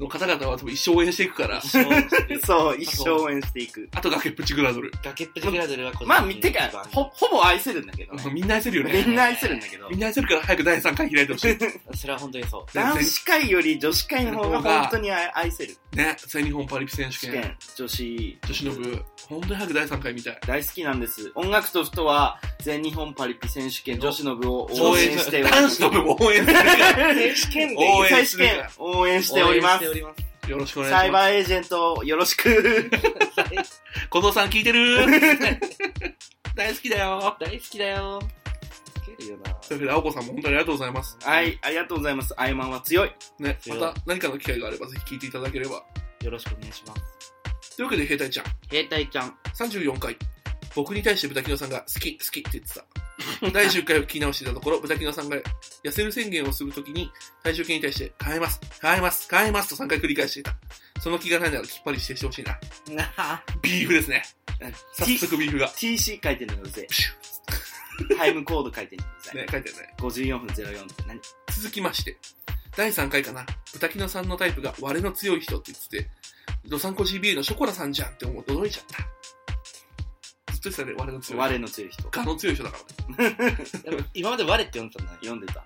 [0.00, 3.88] の方々は多分一生応援していくから、そう、一生応援していく。
[3.94, 4.90] あと崖っぷちグラドル。
[5.04, 8.30] 崖っぷちグラドルはこまあ、見てか、ほ、ほぼ愛せるんだけどね。
[8.32, 9.04] みんな愛せるよね。
[9.06, 9.96] みんな愛せるんだけどみ。
[9.96, 11.58] んな愛せるから早く第3回開いてほしい。
[11.94, 12.64] それは本当にそう。
[12.72, 15.76] 男子会より女子会の方が本当に愛愛せる。
[15.92, 20.38] ね、全日本パリピ選手権、女子、女子の部、本当に早く第3回見たい。
[20.46, 21.32] 大好きなんです。
[21.34, 25.54] 音楽とふとは、全日本パリピ選手権女子の部を応応援援しております。
[25.56, 27.14] 男子の部も応援するから。
[27.14, 29.94] 選手権応援選手権応援しておりますお。
[29.94, 30.50] ります。
[30.50, 31.02] よろしくお願いします。
[31.02, 32.90] サイバーエージェントよろしく。
[34.10, 35.06] 近藤さん聞いてる
[36.54, 37.36] 大好きだよ。
[37.40, 38.20] 大好きだよ。
[39.02, 39.54] 受けるよな。
[39.54, 41.16] というわけで、青子さんも本当にありがとうございます。
[41.22, 42.34] はい、ありがとうございます。
[42.36, 43.12] アイマンは強い。
[43.38, 45.84] ね、また何かの機会があればぜひ聞いていただければ。
[46.22, 47.76] よろしくお願いします。
[47.76, 49.38] というわけで、兵隊ちゃん、兵隊ちゃん。
[49.54, 50.16] 34回。
[50.74, 52.84] 僕に対して豚キノさんが好き、好きって言ってた。
[53.52, 55.36] 第10回を聞き直していたところ、豚キノさんが
[55.84, 57.10] 痩せる宣言をするときに、
[57.42, 60.56] 体重計に対して、変えます、変えます、変えますと3回繰り返していた。
[61.00, 62.58] その気がないならきっぱりしてしてほしいな。
[62.88, 63.42] なあ。
[63.62, 64.22] ビーフですね。
[64.92, 65.68] 早速ビーフが。
[65.68, 66.86] TC 書いてるのうぜ。
[68.16, 69.94] タイムコード書いてるのうぜュね、書いてるね。
[69.98, 70.02] え。
[70.02, 71.20] 54分04って何？
[71.50, 72.18] 続きまして、
[72.76, 73.46] 第3回かな。
[73.72, 76.10] 豚キノさんのタイプが割れの強い人って言ってて、
[76.66, 79.06] ドサンコ GBA のショコラさんじゃんって思うと驚いちゃった。
[80.60, 81.44] ずっと言ってたね、割れの強い人。
[81.46, 82.10] 我の強い人。
[82.10, 85.18] ガの強い人だから今まで我って読んでたんだね。
[85.22, 85.64] 読んでた。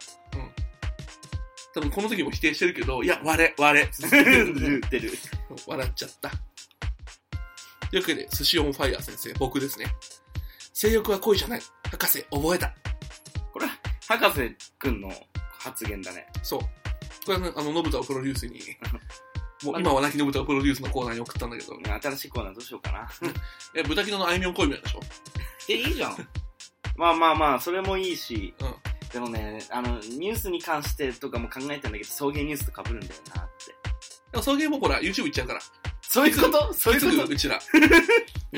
[1.74, 3.88] 多分この時も否定してるけど、いや、割れ、割れ。
[3.92, 5.10] 続けてる言ってる。
[5.66, 6.30] 笑っちゃった。
[6.30, 6.36] と
[7.96, 9.86] いうわけで、寿司オンファイヤー先生、僕ですね。
[10.72, 11.60] 性欲は恋じゃない。
[11.90, 12.72] 博士、覚えた。
[13.52, 13.66] これ、
[14.06, 15.12] 博士くんの
[15.58, 16.28] 発言だね。
[16.44, 16.60] そう。
[17.26, 18.60] これはね、あの、信太をプロデュースに、
[19.62, 23.08] もう今は亡き信太をプロデュースのコーナーに送ったんだけど、新しいコーナーどうしようかな。
[23.74, 25.00] え、豚キノのあいみょん恋人でしょ？
[25.68, 26.28] え、いいじゃん。
[26.96, 28.74] まあまあまあ、それもいいし、うん
[29.14, 33.66] でもね、あの、ニュースに関してとかも考えたんだけど、送迎ニュースと被るんだよなって。
[34.32, 35.60] でも、送迎もほら、YouTube 行っちゃうから。
[36.02, 36.72] そういうこと？
[36.74, 37.32] そういうこと？
[37.32, 37.60] うちら、い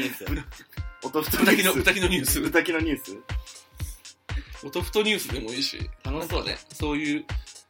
[0.00, 0.30] いですよ。
[1.04, 1.74] 音ふとニュース。
[1.74, 2.40] 豚キノニュース。
[2.40, 3.18] 歌きのニュース？
[4.66, 6.56] 音ふとニュースでもいいし、楽しそうね。
[6.72, 7.24] そういう、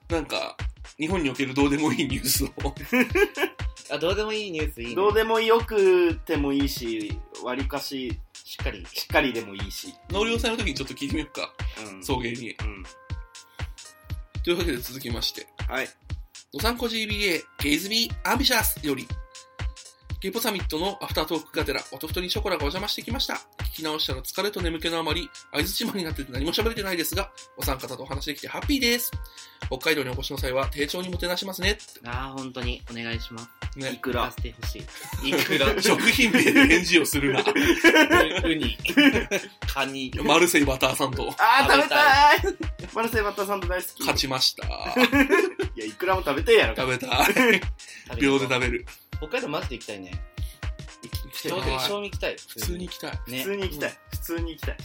[0.08, 0.56] なんか、
[0.98, 2.48] 日本におけるどうでもいいニュースを。
[3.94, 4.94] あ、どうでもいいニュースいいね。
[4.94, 7.12] どうでもよくてもいいし、
[7.44, 8.84] わりかし、しっかり。
[8.92, 9.94] しっかりでもいいし。
[10.10, 11.52] 納涼祭の時にちょっと聞いてみようか。
[11.92, 12.02] うん。
[12.02, 12.50] 送迎に。
[12.50, 12.84] うん。
[14.42, 15.46] というわけで続きまして。
[15.68, 15.88] はい。
[16.52, 19.06] ドサンコ GBA、ゲイズビー、アンビシャスより、
[20.26, 23.34] ゲイポサミットのアフタートークがてら、おとふとにショコラがお邪魔してきました。
[23.66, 29.12] 聞き直したら疲れと眠気のあまり、合図島になってて何も喋れてないですが、お三方とお話できてハッピーです。
[29.68, 31.78] 北海道にお越しの際は、丁重にもてなしますね。
[32.02, 33.48] あー、本当にお願いします。
[33.76, 33.98] いね。
[34.02, 34.32] くら聞か。
[34.32, 34.82] せてほし
[35.22, 35.28] い。
[35.28, 35.66] いくら。
[35.80, 37.44] 食品名で返事をするな。
[38.44, 38.76] ウニ。
[39.72, 40.10] カニ。
[40.24, 42.56] マルセイバターサンド、あー、食べたたい
[42.92, 44.00] マルセイバッターサンド大好き。
[44.00, 44.66] 勝ちました。
[44.66, 44.70] い
[45.76, 46.74] や、いくらも食べてえやろ。
[46.74, 47.60] 食べたい。
[48.20, 48.86] 秒で食べる。
[49.18, 50.12] 北海道マジで行きたいね。
[51.32, 52.36] 正きたい味行きたい。
[52.36, 53.10] 普通に行きたい。
[53.28, 53.38] ね。
[53.38, 53.98] 普通に行きたい。
[54.10, 54.76] 普通に行きたい。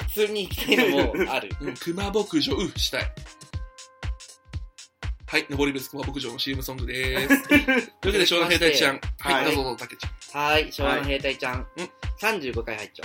[0.00, 1.50] 普通に行きたいのもある。
[1.60, 3.12] うん、熊牧場、う、したい。
[5.26, 7.48] はい、登別熊牧場の CM ソングでーす。
[7.48, 9.00] というわけで、湘南兵隊ちゃん。
[9.18, 10.42] はい、はいどうぞどうぞ、たけちゃん。
[10.42, 11.66] はーい、昭和の兵隊ちゃん。
[11.76, 11.90] うん
[12.20, 13.02] 35回拝聴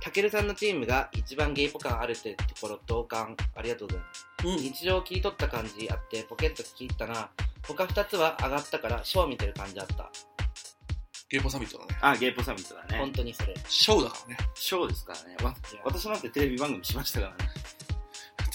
[0.00, 3.36] たけるさんのチームが一番ゲイポ感あるってところ同感。
[3.54, 4.26] ありがとうございます。
[4.44, 4.56] うん。
[4.56, 7.30] 日常を切り取った感じあって、ポケット聞いたな。
[7.66, 10.10] 他2つは上がったから、ショー見てる感じあった。
[11.28, 11.98] ゲイポサミットだね。
[12.00, 13.12] あ、ゲイポサミットだね本。
[13.12, 13.54] 当にそれ。
[13.68, 14.36] ショーだからね。
[14.54, 15.36] ショーですからね。
[15.44, 17.50] わいや私なんてテレビ番組しましたからね。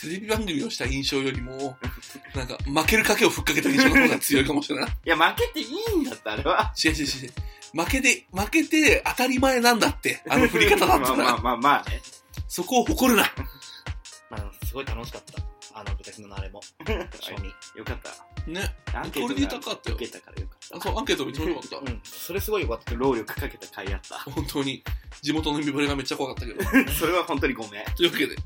[0.01, 1.77] テレビ番組をした印象よりも、
[2.35, 4.89] なんか、負ける賭けをふっかけた印象の方が強いかもしれない。
[5.05, 6.73] いや、負けていいんだって、あれは。
[6.83, 7.33] 違う違う違う。
[7.75, 10.23] 負けで、負けて当たり前なんだって。
[10.29, 11.17] あの振り方だったら。
[11.17, 12.01] まあまあまあまあね。
[12.47, 13.23] そこを誇るな。
[14.31, 15.43] まあ、すごい楽しかった。
[15.77, 16.61] あの、豚キノのあれも。
[17.19, 17.53] 賞味。
[17.75, 18.11] よかった。
[18.49, 18.73] ね。
[18.93, 22.01] アンケート高かったよ受けたからよかっあそう、アンケートめっちゃ面白かっうん。
[22.05, 22.91] それすごい良かった。
[22.91, 22.95] た。
[22.95, 24.19] 労力かけた甲斐あった。
[24.31, 24.81] 本当に、
[25.21, 26.85] 地元の海ぶれがめっちゃ怖かったけど。
[26.85, 26.93] た。
[26.93, 27.85] それは本当にごめん。
[27.93, 28.37] というわけで、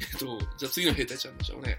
[0.00, 1.78] えっと、じゃあ次の兵隊ちゃんでしょうね。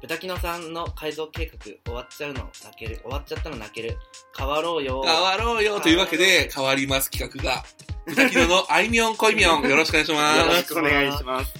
[0.00, 3.00] 豚キノさんの改造計画終わっちゃうの泣ける。
[3.02, 3.98] 終わっちゃったの泣ける。
[4.36, 5.02] 変わろうよ。
[5.02, 7.64] 変わろうよというわけで、変わります企画が。
[8.06, 10.48] 豚キノのあいみょんこいみょん、よろしくお願いしよます。
[10.48, 11.54] ろしくお願いします。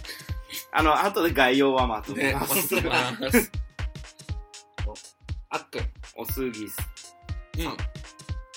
[0.73, 2.53] あの、後で概要はまとめね、ます。
[2.53, 3.53] お待ちしてます。
[5.51, 5.83] あっくん、
[6.16, 6.77] おすぎす。
[7.59, 7.77] うん。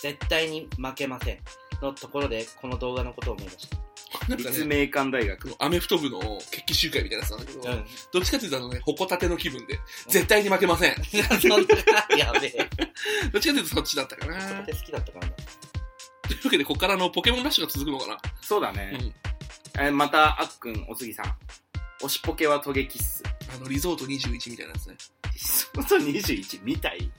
[0.01, 1.39] 絶対に負けません。
[1.81, 3.76] のところで、この動画のことを思い出した。
[4.27, 5.55] なんかね、立命館大学。
[5.59, 6.19] アメフト部の
[6.51, 7.85] 決起集会みたいなやつなんだけど、うん。
[8.13, 10.95] どっちかっていうとあのね、ほこたての気分で、絶対に負けません。
[10.99, 12.63] どっちかそんな、やべえ。
[12.63, 14.41] っていうとそっちだったかな。
[14.49, 15.33] そこで好きだったからな。
[15.33, 18.17] というわけで、ここからあのポケモンラッシュが続くのかな。
[18.41, 19.13] そうだね。
[19.79, 21.35] えーまた、あっくん、おすぎさん。
[22.03, 23.23] 推しポケはトゲキッス。
[23.53, 24.95] あの、リゾート21みたいなやつね。
[25.37, 27.11] そうそう21みたい？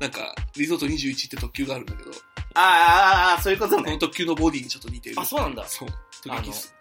[0.00, 2.10] なんか、リゾート21って特急があるんだけど、
[2.54, 3.84] あーあそういうことね。
[3.84, 5.20] この特急のボディにちょっと似てる。
[5.20, 5.64] あ、そうなんだ。
[5.66, 5.88] そう。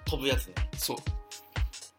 [0.06, 0.56] 飛ぶやつね。
[0.78, 0.98] そう。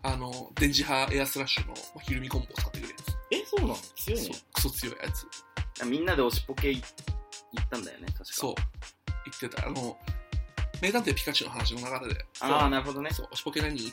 [0.03, 2.97] あの、電磁波エアスラッシュのまあひるみコンボを使ってくるや
[3.39, 3.77] え、そうなの？
[3.97, 4.29] 強いつ。
[4.29, 4.43] ねそう。。
[4.53, 5.85] クソ強いやつ。
[5.87, 6.85] みんなで推しポケ行っ
[7.71, 8.25] たんだよね、確か。
[8.25, 8.55] そう。
[9.41, 9.67] 言ってた。
[9.67, 9.97] あの、
[10.83, 12.25] 名探偵ピカチュウの話の流れで。
[12.41, 13.11] ああ、なるほどね。
[13.13, 13.93] そう、押しポケ何？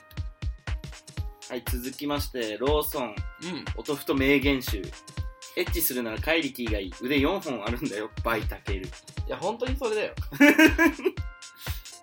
[1.50, 3.66] はい、続きまして、ローソン、うん。
[3.78, 4.82] おとふと名言集。
[5.58, 8.86] エッチするなら怪力以外、腕4本あるんだよ、バイタケル。
[8.86, 8.90] い
[9.28, 10.14] や、本当にそれだよ。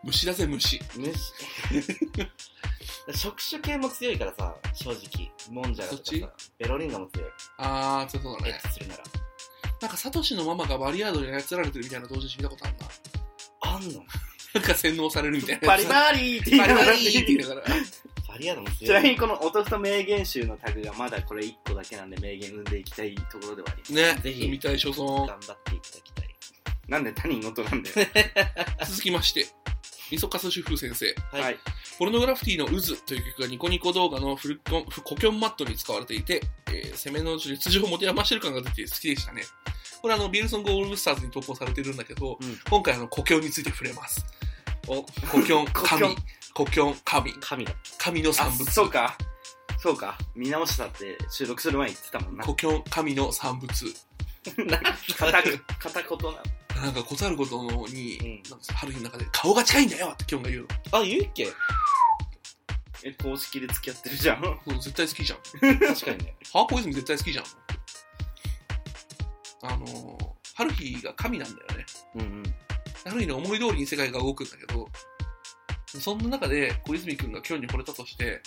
[0.03, 0.81] 虫だぜ、虫。
[0.97, 1.15] 虫。
[3.15, 5.31] 触手系も強いからさ、正直。
[5.51, 7.31] モンジャラとかそっさ、ベロリンガも強い。
[7.59, 8.63] あー、そうそうだねエッ。
[8.69, 9.05] チするなら。
[9.81, 12.89] なんか、サトシのママがバリアードに操られてるみたいな同時に見たことあるな。
[13.61, 14.05] あんの？
[14.55, 15.77] なんか洗脳されるみたいなバ。
[15.77, 17.63] リバリーって言いバながらリバリーって言いながら。
[18.35, 18.95] バリアードもち強。
[18.95, 23.93] ないみにこのおとふと名言集のタグがまだこれ1個だけなんで名言生んでいきたいところではあります。
[23.93, 25.27] ね、ぜひ見たい所存。
[25.27, 26.29] 頑張っていただきたい。
[26.89, 27.97] なんで他人事なんだよ。
[28.85, 29.47] 続きまして、
[30.11, 31.07] みそかす主婦先生。
[31.31, 31.43] はい。
[31.43, 31.57] はい。
[31.97, 39.43] ポルノグラフィティの渦という曲がニコニコ動画のフルコン、コキョンマットに使われていて、えー、攻めの実情を持て余してる感が出て好きでしたね。
[40.03, 44.27] これあの、ビールソングオールスターズに投稿されてるんだけど、うん今回あの、コキョンについて触れます。
[44.87, 46.17] お、コキョン、コキョ神ン。
[46.53, 47.33] コキョン、神。
[47.41, 47.73] 神だ。
[47.99, 48.71] 神のあ産物。
[48.71, 49.17] そうか。
[49.79, 50.19] そうか。
[50.35, 52.45] 見直したって収録する前に言ってたもんな。
[52.45, 53.95] コキョン、神の産物。
[54.59, 56.83] なんか片く片言なの。
[56.83, 60.99] なんか、ことあることのに、うんなんか春日の中で、顔が近いんだよってキョンが言うの。
[60.99, 61.49] あ、言うっけ？
[63.05, 64.43] え、公式で付き合ってるじゃん。
[64.43, 65.39] そう絶対好きじゃん。
[65.79, 66.35] 確かにね。
[66.53, 67.45] ハーポイズム絶対好きじゃん。
[69.63, 70.19] あのー、
[70.55, 71.87] 春日が神なんだよね。
[72.17, 72.43] うんうん。
[73.05, 74.89] 春日の思い通りに世界が動くんだけど、
[76.01, 78.41] そんな中で小泉君がキョンに惚れたとして、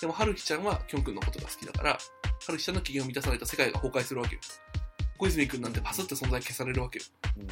[0.00, 1.98] でも春日ちゃんはキョン君のことが好きだから、
[2.44, 4.40] 春日ちゃんの機嫌を満たされた世界が崩壊するわけよ。
[5.18, 7.04] 小泉君なんてパスって存在消されるわけよ。
[7.38, 7.46] うん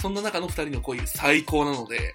[0.00, 2.14] そんな中の二人の恋最高なので、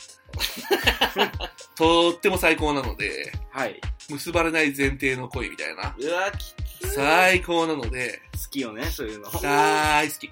[1.77, 3.79] とっても最高なので、はい。
[4.09, 5.95] 結ばれない前提の恋みたいな。
[5.97, 6.55] うわ、き
[6.87, 9.29] 最高なので、好きよね、そういうの。
[9.39, 10.31] 大好き。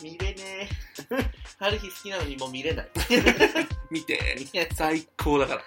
[0.00, 0.68] 見れね
[1.10, 1.41] え。
[1.62, 2.90] 春日好きなのにもう見れない。
[3.88, 5.60] 見て、見れ最高だから。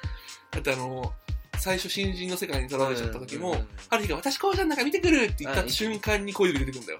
[0.52, 1.14] だってあの、
[1.58, 7.00] 最初新人の世界にとらわれちゃった時もうんうんうん、春日が私こうちゃんなんか見てくるって言ったあ瞬間に声で出てくるんだよ。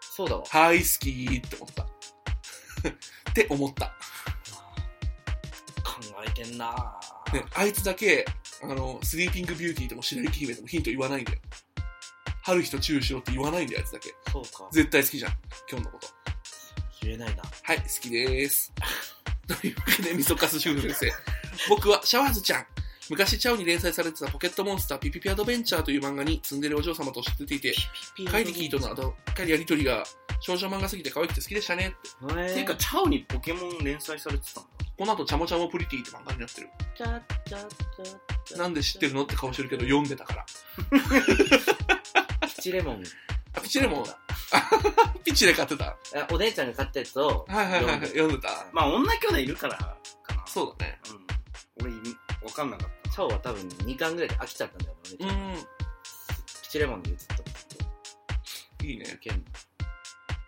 [0.00, 0.44] そうだわ。
[0.48, 1.82] はい、好きって思った。
[3.30, 3.86] って思った。
[5.82, 8.24] 考えてんなぁね、あいつだけ、
[8.62, 11.38] あの、スリーピングビューティーでも白雪姫でもヒント言わないんだよ。
[12.44, 14.14] 春日とチューしようって言わないんだよ、あいつだけ。
[14.30, 14.68] そうか。
[14.70, 15.32] 絶対好きじゃん、
[15.68, 16.15] 今日のこと。
[17.06, 17.42] 言えないな。
[17.62, 18.72] はい、好きです。
[19.46, 21.12] というわけで、みそかす主婦先生。
[21.68, 22.66] 僕はシャワーズちゃん。
[23.08, 27.74] 昔、チャオに連載されてたポケットモンスターピピピアドベンチャーという漫画にツンデレお嬢様として出ていて、
[28.28, 30.04] カイリキーとのあと、カイリやりとりが
[30.40, 31.94] 少女漫画すぎて可愛くて好きでしたね
[32.28, 32.40] って。
[32.40, 34.70] へていうか、チャオにポケモン連載されてたんだ。
[34.98, 36.68] この後、チャモチャモプリティって漫画になってる。
[36.96, 37.68] チャッチャッ
[38.44, 40.46] チャなんで知ってるのって顔してるけど、読んでたから。
[42.48, 43.04] ピチレモン。
[43.56, 44.04] あ、ピチレモン、
[45.24, 45.86] ピチレ買ってた？
[45.86, 45.96] あ
[46.30, 48.66] お姉ちゃんが買ったやつを、はいはいはいはい、読んでた。
[48.72, 49.96] まあ、女兄弟いるからか
[50.34, 50.46] な。
[50.46, 51.00] そうだね。
[51.80, 51.86] うん。
[51.86, 51.92] 俺、
[52.46, 55.30] わかんなかっチャオは多分2巻ぐらいで飽きちゃったんだよ、お姉ちゃん。
[55.30, 55.56] うん。
[55.56, 57.28] ピチレモンでずっ
[58.78, 58.84] と。
[58.84, 59.18] いいね。
[59.22, 59.42] けん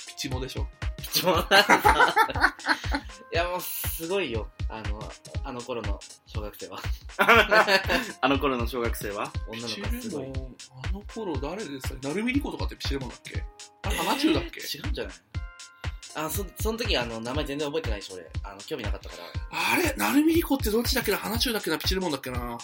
[0.06, 0.66] ピチモでしょ。
[0.98, 1.38] ピチモン。
[3.32, 4.50] いや、もう、すごいよ。
[4.68, 5.12] あの、
[5.44, 5.98] あの頃の
[6.30, 6.78] 小学生は。
[7.16, 7.66] た。
[8.20, 9.32] あの頃の小学生は？
[9.48, 10.22] 女のピチ子がすごい。
[10.24, 13.42] レモン、あの頃誰でしたナルミリコとかってピチレモンだっけ？
[13.82, 15.14] あれ、花中だっけ、違うんじゃない？
[16.16, 18.30] あ、そ、その時あの、名前全然覚えてないし、俺。
[18.42, 19.24] あの、興味なかったから。
[19.72, 19.94] あれ？
[19.96, 21.16] ナルミリコってどっちだっけな？
[21.16, 21.78] 花中だっけな？
[21.78, 22.60] ピチレモンだっけなもうね、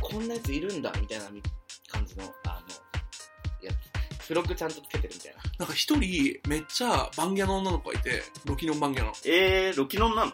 [0.00, 1.40] こんなやついるんだ、みたいなみ
[1.86, 4.22] 感じの、あの、やつ。
[4.22, 5.42] 付録ちゃんとつけてるみたいな。
[5.60, 9.12] なんか一人、めっちゃバンギャの女の子がいて、ロキノンバンギャの。
[9.24, 10.32] えー、ロキノンなの？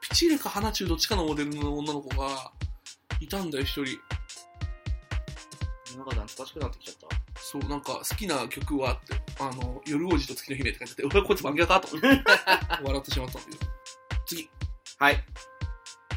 [0.00, 2.52] ピチレか花中どっちかのモデルの女の子が、
[3.20, 3.98] いたんだよ、一人。
[5.96, 7.16] なんか懐かしくなってきちゃった。
[7.34, 12.08] そう、なんか好きな曲はって、あの、夜王子と月の姫って書いてて、俺こいつバンギャかと思って、
[12.82, 13.70] 笑ってしまったんだけど。
[14.26, 14.50] 次。
[14.98, 15.24] はい。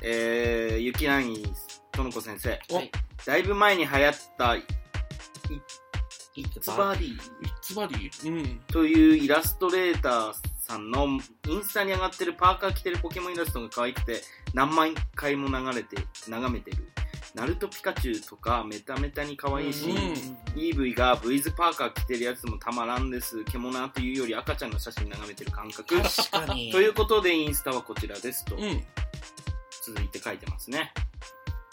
[0.02, 1.44] えー、ゆきなぎ
[1.92, 2.60] とのこ先生。
[2.70, 2.92] おはい
[3.26, 4.60] だいぶ前に流行った、い
[6.36, 8.60] いツバディイッツバディうん。
[8.68, 10.34] というイラストレーター
[10.66, 11.08] さんの
[11.48, 14.22] インスタに上がってるパーカー着てるポケモンイラストが可愛くて
[14.54, 15.98] 何万回も流れて、
[16.28, 16.78] 眺めてる。
[17.34, 19.96] ナルトピカチュウとかメタメタに可愛いし、うん
[20.58, 23.44] イーブイが V ズパーカー着てるやつもたまらんです。
[23.44, 26.02] 獣というより赤ちゃんの写真眺めてる感覚。
[26.02, 26.72] 確かに。
[26.72, 28.82] ということでインスタはこちらですと、うん。
[29.86, 30.94] 続いて書いてますね。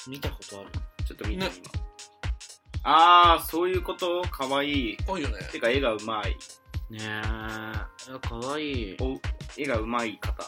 [0.08, 0.70] 見たことある。
[1.06, 1.82] ちょっと見てねみます。
[2.82, 4.22] あー、そういうこと？
[4.22, 4.96] かわいい。
[5.06, 5.36] 多いよね。
[5.52, 6.36] てか絵がうまい。
[6.92, 8.28] ねえ。
[8.28, 8.96] かわいい。
[9.00, 9.18] お
[9.56, 10.44] 絵がうまい方。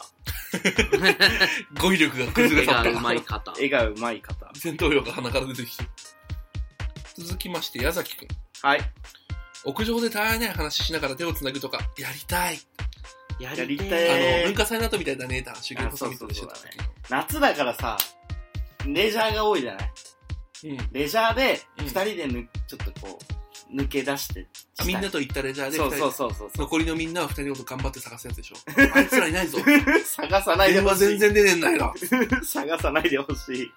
[1.81, 2.89] 語彙力が崩れ去った。
[2.89, 3.53] 絵がうまい方。
[3.59, 4.51] 絵がうまい方。
[4.55, 5.89] 戦闘量が鼻から出てきてる。
[7.17, 8.27] 続きまして、矢崎くん。
[8.61, 8.79] はい。
[9.65, 12.59] 屋上でたわいない話しながら手をつなぐとか、やりたい。
[13.39, 16.83] ややりたいあえーの、文化祭の後みたいだねって話、ゲームサミットでしてた時の。
[17.09, 17.97] 夏だからさ、
[18.85, 19.91] レジャーが多いじゃない？
[20.65, 20.89] うん。
[20.91, 24.47] レジャーで、うん二人でぬ、ちょっとこう、抜け出して。
[24.85, 26.49] みんなと行ったレジャーで、そうそうそうそうそう。
[26.57, 28.55] 残りのみんなは二人のこと頑張って探すやつでしょ。
[28.93, 29.57] あいつらいないぞ。
[30.05, 30.99] 探さないでほしい。
[30.99, 31.93] 電話全然出ねえんだよ。
[32.43, 33.71] 探さないでほしい。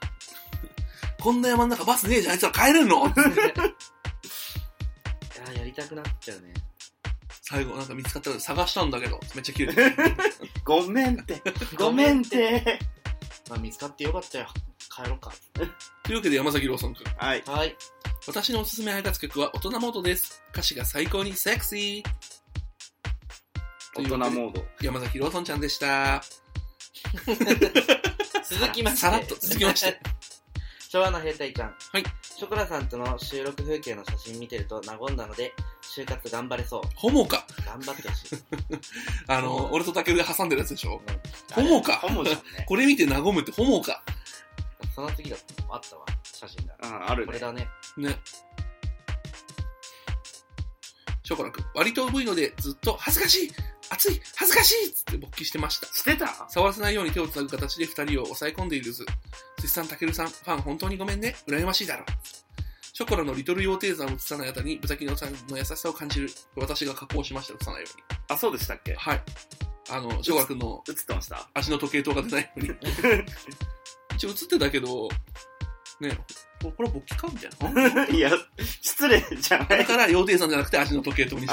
[1.20, 3.06] こんな山の中バスねえじゃん、あいつら帰れんの？
[3.06, 3.10] い
[5.46, 6.54] や、やりたくなっちゃうね。
[7.42, 9.96] 最後なんか見つかったら探したんだけど、めっちゃ切れてる。
[10.64, 11.42] ごめんって。
[11.76, 12.78] ごめんって。
[13.48, 14.46] まあ、見つかってよかったよ。
[14.94, 15.32] 帰ろうか。
[16.02, 17.04] というわけで山崎ローソン君。
[17.16, 17.42] はい。
[17.46, 17.74] はい。
[18.28, 20.42] 私のおすすめ配達曲は大人モードです。
[20.52, 22.04] 歌詞が最高にセクシー。
[23.96, 24.62] 大人モード。
[24.82, 26.22] 山崎ローソンちゃんでした。
[28.44, 29.00] 続きまして。
[29.00, 29.98] さらっと続きまして。
[30.90, 31.68] 昭和の兵隊ちゃん。
[31.68, 32.04] はい。
[32.22, 36.82] ショコラさんとの収録風景の写真見てると和んだので、就活頑張れそう。
[36.96, 37.46] ホモか。
[37.64, 38.38] 頑張ってほしい。
[39.26, 41.00] あの、俺とタケルで挟んでるやつでしょ？
[41.08, 41.18] うん
[41.54, 42.66] ホモかホモじゃんね。
[42.68, 44.02] これ見て和むってホモか。
[44.98, 46.04] その次だったのあったわ。
[46.24, 46.74] 写真が。
[46.82, 47.26] ああるね。
[47.26, 47.68] これだね。
[47.96, 48.18] ね。
[51.22, 53.52] ショコラ君、割と重いのでずっと恥ずかしい
[53.90, 55.86] 熱い恥ずかしいっつって勃起してました。
[55.86, 56.48] してた？
[56.48, 59.06] 触らせないように手をつなぐ形で二人を抑え込んでいるず。
[59.58, 61.36] 辻さん、たけるさん、ファン本当にごめんね。
[61.46, 62.04] 羨ましいだろ。
[62.92, 66.30] ショコラのリトル羊蹄山を映さないあたりに、豚キノさんの優しさを感じる。
[66.56, 68.02] 私が加工しました、映さないように。
[68.30, 68.94] あ、そうでしたっけ？
[68.94, 69.22] はい。
[69.90, 71.48] あの、ショコラ君の映ってました？
[71.54, 72.68] 足の時計塔が出ないように。
[74.18, 75.08] 一応映ってたけど、
[76.00, 76.10] ね、
[76.60, 78.06] ここれは勃起かみたいな。
[78.10, 78.32] いや、
[78.82, 81.46] 失礼じゃないだから、羊蹄山じゃなくて足の時計塔に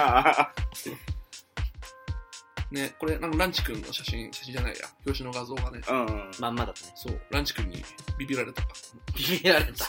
[2.71, 4.88] ね、これ、あの、ランチ君の写真、写真じゃないや。
[5.06, 5.80] 表紙の画像がね。
[5.88, 6.32] うんうん。
[6.39, 6.93] まんまだったね。
[6.95, 7.86] そう、ランチ君に
[8.17, 8.63] ビビられた。
[9.15, 9.86] ビビられた。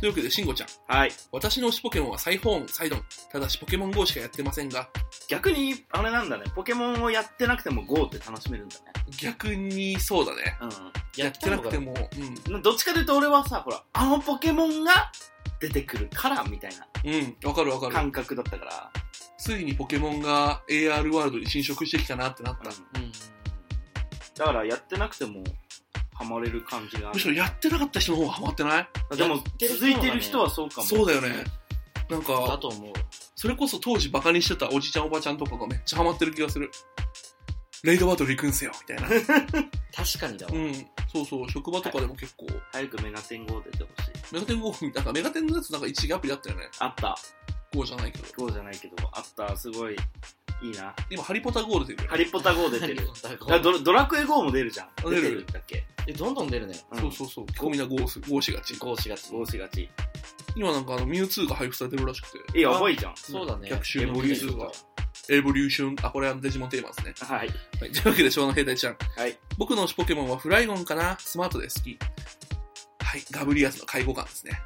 [0.00, 0.68] というわけで、しんごちゃん。
[0.86, 1.12] はい。
[1.30, 3.02] 私の推しポケモンはサイフォーン、サイドン。
[3.30, 4.88] ただし、ポケモン GO しかやってませんが、
[5.28, 6.44] 逆に、あれなんだね。
[6.54, 8.82] ポケモンをやってなくても GO って楽しめるんだね。
[9.20, 10.56] 逆にそうだね。
[11.16, 11.92] やってなくても。
[11.92, 12.08] も、
[12.48, 12.54] うん。
[12.54, 12.62] うん。
[12.62, 15.12] どっちかというと俺はさ、ほら、あのポケモンが
[15.60, 17.92] 出てくるから、みたいなうん、わかるわかる。
[17.92, 18.90] 感覚だったから。
[19.36, 22.70] ついにポケモンが AR ワールドに侵食してきたなってなった。
[22.70, 23.12] うんうん。
[24.34, 25.44] だからやってなくても、
[26.20, 27.10] ハマれる感じが。
[27.12, 28.88] むしろやってなかった人の方がハマってない？
[29.16, 30.86] でも続いてる人はそうかも。
[30.86, 31.44] そうだよね。
[32.10, 32.92] なんだか、と思う。
[33.36, 36.70] それこそ当時バカにしてたおじちゃんおばちゃんとかがめっちゃハマってる気がする。
[37.82, 39.08] レイドバトル行くんすよ、みたいな。
[39.96, 40.52] 確かにだわ。
[40.52, 40.74] うん。
[41.10, 44.34] そうそう、職場とかでも結構、早くメガテン GO 出てほしい。
[44.34, 46.68] メガテン GO、なんかメガテンのやつなんか一時アプリあったよね。
[46.78, 47.16] あった。
[47.72, 48.26] GO じゃないけど。
[48.36, 49.56] GO じゃないけど、あった。
[49.56, 49.96] すごい、
[50.62, 50.94] いいな。
[51.10, 52.08] 今、ハリポタ GO 出てるよね。
[52.10, 52.96] ハリポタ GO 出てる。
[52.96, 54.88] ハリポタ GO あドラドラクエ GO も出るじゃん。
[55.10, 56.74] 出る出てるんだっけえ、どんどん出るね。
[56.98, 57.46] そうそうそう。
[57.46, 58.74] 結構みんな GO す GO しがち。
[58.76, 59.30] GO しがち。
[59.30, 59.88] GO しがち。
[60.56, 62.38] 今なんかあの、ミュウツーが配布されてるらしくて。
[62.58, 63.16] え、やばいじゃん。
[63.16, 63.68] そうだね。
[63.70, 64.70] 逆襲のミュウツーが。
[65.28, 67.14] エボリューション、あ、これはデジモンテーマですね。
[67.20, 67.48] はい。
[67.48, 67.92] はい。
[67.92, 68.96] というわけで、昭和の兵隊ちゃん。
[69.16, 69.38] はい。
[69.58, 71.16] 僕の推しポケモンはフライゴンかな？
[71.20, 71.98] スマートで好き。
[73.00, 73.22] はい。
[73.30, 74.60] ガブリアスの下位互換ですね。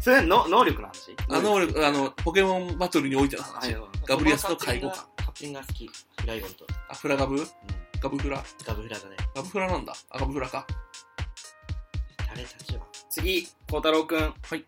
[0.00, 1.16] それはの能力の話？
[1.28, 3.74] あの、俺、あの、ポケモンバトルにおいての話。
[3.74, 5.04] はいガブリアスの下位互換。
[5.16, 5.86] カプリンが好き。
[5.86, 6.66] フライゴンと。
[6.88, 7.36] あ、フラガブ？
[7.36, 7.46] うん。
[8.00, 8.42] ガブフラ？
[8.64, 9.16] ガブフラだね。
[9.34, 9.92] ガブフラなんだ。
[10.10, 10.66] あ、ガブフラか。
[12.28, 12.86] 誰たちは。
[13.10, 14.20] 次、孝太郎くん。
[14.20, 14.64] はい。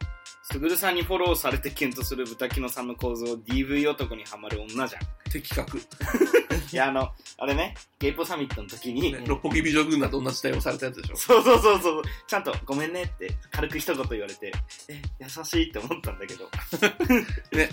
[0.51, 5.03] すぐるさんにフォローされてキュンとする豚キノさんの構造 DV 男にはまる女じゃん。
[5.31, 5.79] 的確。
[6.73, 11.17] いや、あの、あれね、ゲイポサミットの時に、ね、六本木美女軍団と同じ対応されたやつでしょ。
[11.17, 14.53] そうそうそうそう、ちゃんとごめんねって軽く一言言われて、
[14.89, 16.51] え、優しいって思ったんだけど。
[17.57, 17.71] ね。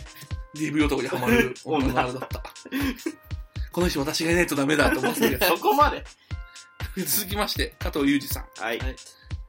[0.56, 2.44] DV 男にハマる 女のあれだった。
[3.72, 6.04] この人私がいないとダメだと思ってたけそこまで
[6.96, 7.04] ど。
[7.04, 8.46] 続きまして、加藤裕二さん。
[8.64, 8.80] はい。
[8.80, 8.96] はい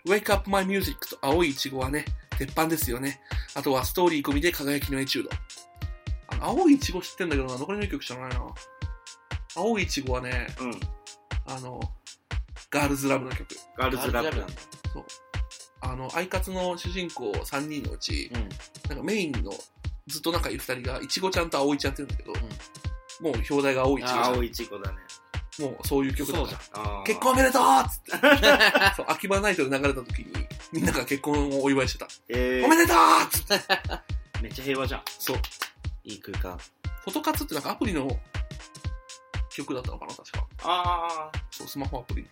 [0.07, 2.05] Wake Up My Music と青いイチゴはね、
[2.39, 3.21] 鉄板ですよね。
[3.55, 5.31] あとはストーリー込みで輝きのエチュード。
[6.29, 8.43] あの青いイチゴ知ってんだけどな、残りの一曲知らないな。
[9.57, 10.81] 青いイチゴはね、うん。
[11.47, 11.81] あの、
[12.71, 13.47] ガールズラブの曲。
[13.77, 14.53] ガールズラブなんだ。
[14.93, 15.05] そう。
[15.81, 18.49] あの、アイカツの主人公3人のうち、うん。
[18.89, 19.53] なんかメインの
[20.07, 22.49] ずっと仲いい2人が、イチゴちゃんと青いちゃんって言うんだけど、
[23.21, 24.05] もう表題が青いイ。
[24.05, 24.99] 青いイチゴだね。
[25.59, 26.59] もうそういう曲だから。
[26.75, 28.13] あー結婚おめでとうっつって。
[28.97, 32.09] そう、秋葉ナイトで流れた時に、みんなが結婚をお祝いしてた。
[32.29, 33.61] えー、おめでとうっつって。
[34.43, 35.03] めっちゃ平和じゃん。
[35.19, 35.39] そう。
[36.05, 36.59] いい空間。
[37.05, 38.09] フォトカツってなんかアプリの
[39.51, 40.47] 曲だったのかな、確か。
[40.63, 42.29] あそう、スマホアプリの。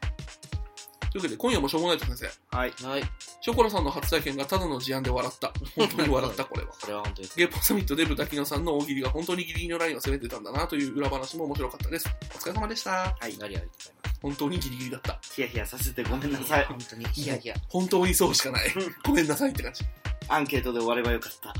[1.10, 2.26] というわけで、今夜もしょうもないと先生。
[2.26, 2.72] ー、はい。
[2.82, 3.02] はい。
[3.46, 5.52] ショコラさんの初体験がただの事案で笑った。
[5.76, 6.72] 本当に笑った、 これは。
[6.80, 7.28] それは本当に。
[7.36, 12.08] ゲーポサミットで豚キノさんの大喜利が本当にギリギリのラインを攻めてたんだなという裏話も面白かったです。
[12.34, 12.90] お疲れ様でした。
[12.90, 13.14] はい。
[13.20, 13.92] ありがとうございます。
[14.20, 15.20] 本当にギリギリだった。
[15.32, 16.64] ヒヤヒヤさせてごめんなさい。
[16.66, 17.04] 本当に。
[17.12, 17.54] ヒヤヒヤ。
[17.68, 18.74] 本当にそうしかない。
[19.04, 19.84] ごめんなさいって感じ。
[20.26, 21.52] アンケートで終わればよかった。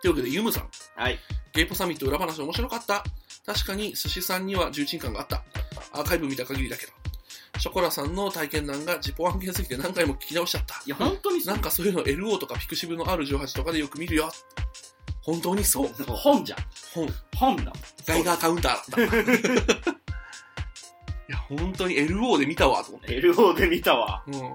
[0.00, 0.70] というわけで、ユムさん。
[0.94, 1.18] はい。
[1.52, 3.04] ゲーポサミット裏話面白かった。
[3.44, 5.44] 確かに寿司さんには重鎮感があった。
[5.92, 6.92] アーカイブ見た限りだけど。
[7.58, 10.74] ショコラさんの体験談が自己案件すぎて何回も聞き直しちゃった。
[10.86, 14.30] いや、本当にそうなんかそういうの LO とかピクシブの R18 とかでよく見るよ。
[15.22, 15.88] 本当にそう。
[16.14, 16.58] 本じゃん。
[16.94, 17.08] 本。
[17.36, 17.72] 本だ。
[18.06, 19.90] ガイガーカウンターだった。
[21.28, 23.18] いや、本当に LO で見たわ、と思って。
[23.20, 24.22] LO で見たわ。
[24.26, 24.54] うん。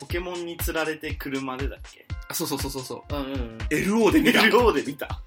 [0.00, 2.06] ポケモンに釣られて車でだっけ？
[2.28, 3.14] あ、そうそうそうそうそう。
[3.14, 3.58] うんうんうん。
[3.70, 4.40] LO で見た。
[4.42, 5.22] LO で見た。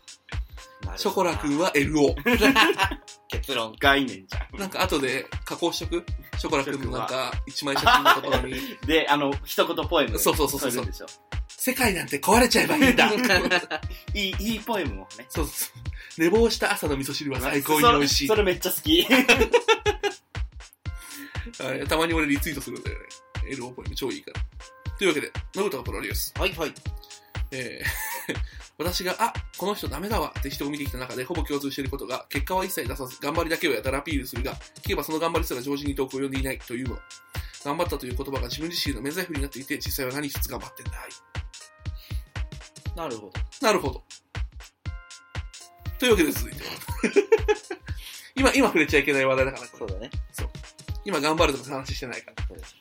[0.96, 2.16] ショコラくんは LO。
[3.32, 3.76] 結論。
[3.80, 6.06] 概念じゃなんか後で加工しとく？
[6.38, 8.78] ショコラくんのなんか一枚写真のところに、ん。
[8.86, 10.20] で、あの、一言ポエム。
[10.20, 11.06] そうそうそうそうでしょ。
[11.48, 13.12] 世界なんて壊れちゃえばいいんだ。
[14.14, 15.26] いい、いいポエムをね。
[15.30, 15.80] そうそう。
[16.22, 18.36] 寝坊した朝の味噌汁は最高に美味しいそ。
[18.36, 19.04] れ それめっちゃ好き。
[21.64, 23.06] はいたまに俺リツイートするんだよね。
[23.56, 24.42] LO ポイント超いいから。
[24.98, 26.34] というわけで、ノブタのプロデュース。
[26.38, 26.74] はいはい。
[27.52, 28.36] えー
[28.84, 36.98] 私が、あ、この人ダメだわって人を見てきた中でほぼ共通していることが、結果は一切出さず、頑張りだけをやたらアピールするが、聞けばその頑張りすら常時に遠く及んでいないというの。
[37.64, 40.94] 頑張ったという言葉が自分自身の免罪符になっていて、実際は何一つ頑張ってない。
[42.96, 43.34] なるほど。
[43.62, 44.04] なるほど。
[46.00, 46.70] というわけで続いては。
[48.36, 50.10] 今、今触れちゃいけない話題だから、そうだね。
[51.06, 52.76] 今頑張るとか話してないかそうです。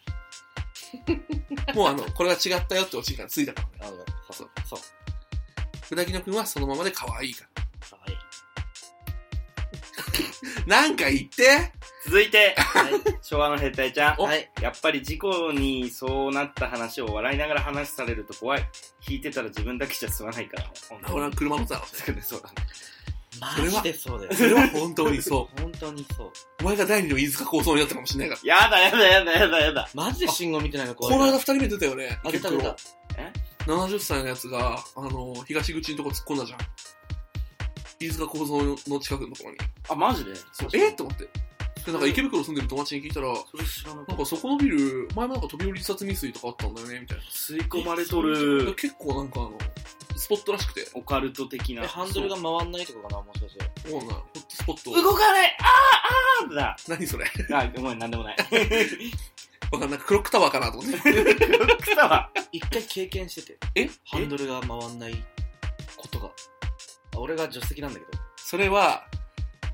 [1.67, 1.75] ら。
[1.77, 3.79] もうあの、これは違ったよってオチがついたからね。
[3.81, 4.33] なるほど。
[4.33, 4.51] そう。
[4.65, 4.81] そう。
[5.91, 7.45] ふだきのくんはそのままで可愛いか
[7.91, 7.99] ら。
[7.99, 8.17] はい。
[10.71, 11.73] なんか言って
[12.07, 12.93] 続いて、 はい。
[13.23, 14.15] 昭和の兵隊ちゃん。
[14.19, 14.49] おはい。
[14.61, 18.65] やっぱり事故にそうなった話を笑いながら話されると怖い。
[19.03, 20.71] 聞いてたら自分だけじゃ済まないから
[21.13, 21.87] 俺は車乗ってたの。
[21.87, 24.33] そうね、そうだでそうだよ。
[24.33, 25.59] それは本当にそう。
[25.61, 26.33] 本当にそう。
[26.61, 28.55] お前が第二の飯塚構想になったかもしれないから。
[28.55, 29.91] やだやだやだやだやだ。
[29.93, 31.33] マジで信号見てないのこの間。
[31.33, 32.21] 二人目出たよね。
[32.23, 32.77] あ、出た出た。
[33.17, 33.33] え？
[33.71, 36.59] ?70 歳のやつが、あの、東口のとこ突っ込んだじゃん。
[38.01, 39.59] 飯塚構造の近くのところに。
[39.89, 40.35] あ、マジで？
[40.53, 40.89] そうえ？
[40.91, 41.29] っと思って。
[41.85, 47.23] で、なんか池袋住んでる友達に聞いたら、それ知らななんかそこのビル、前もなんか飛び降り自殺未遂とかあったんだよね、みたいな。
[47.25, 47.31] た。
[47.31, 49.53] 吸い込まれとでる、結構なんかあの、
[50.17, 51.83] スポットらしくて、オカルト的な。
[51.85, 53.91] え、ハンドルが回んないとかかな、もしかして。
[53.91, 55.03] もうな、ホットスポット。
[55.03, 58.37] 動かないあーあーだ何それあ、ごめん、なんでもない。
[59.73, 59.99] わかんない。
[59.99, 60.99] クロックタワーかなと思って。
[61.85, 62.31] 来たわ。
[62.51, 63.59] 一回経験してて。
[63.75, 63.89] え？
[64.05, 65.25] ハンドルが回んない
[65.97, 66.27] ことが。
[67.15, 68.23] あ俺が助手席なんだけど。
[68.37, 69.05] それは、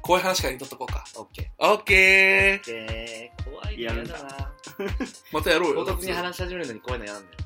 [0.03, 1.05] 怖い話からにとっとこうか。
[1.17, 2.67] オッケオッケーー。
[2.67, 4.53] で怖いの嫌だな。
[5.33, 5.85] またやろうよ。
[5.85, 7.39] 唐突に話し始めるのに怖いの嫌なんだよ。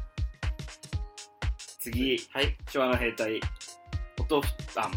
[1.78, 2.58] 次、はい。
[2.68, 3.40] 昭和の兵隊。
[4.18, 4.42] 音、
[4.76, 4.90] あ、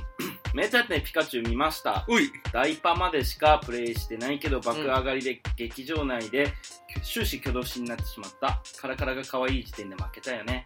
[0.54, 2.06] 名探偵ピカチュウ見ました。
[2.08, 6.54] おいダイパまでしかプレイしてないけど爆上がりで劇場内で
[7.02, 8.62] 終始挙動しになってしまった。
[8.80, 10.64] カラカラが可愛い時点で負けたよね。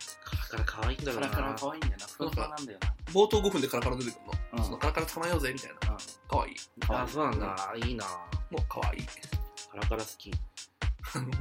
[0.52, 1.30] カラカラ可愛いんだろうな。
[1.30, 2.06] カラカラ可愛いんだよな。
[2.08, 2.80] ふわふわなんだよ
[3.14, 4.60] 冒頭5分でカラカラ出てくるの？
[4.60, 5.90] うんそのカラカラ捕まえようぜ、みたいな。
[5.90, 5.94] な。
[5.94, 5.98] うん。
[6.28, 6.56] かわいい。
[6.86, 7.74] 可愛いあ、そうなんだ。
[7.78, 8.06] いいな
[8.52, 9.02] もうかわいい。
[9.72, 10.32] カラカラ好き。
[11.16, 11.32] あの、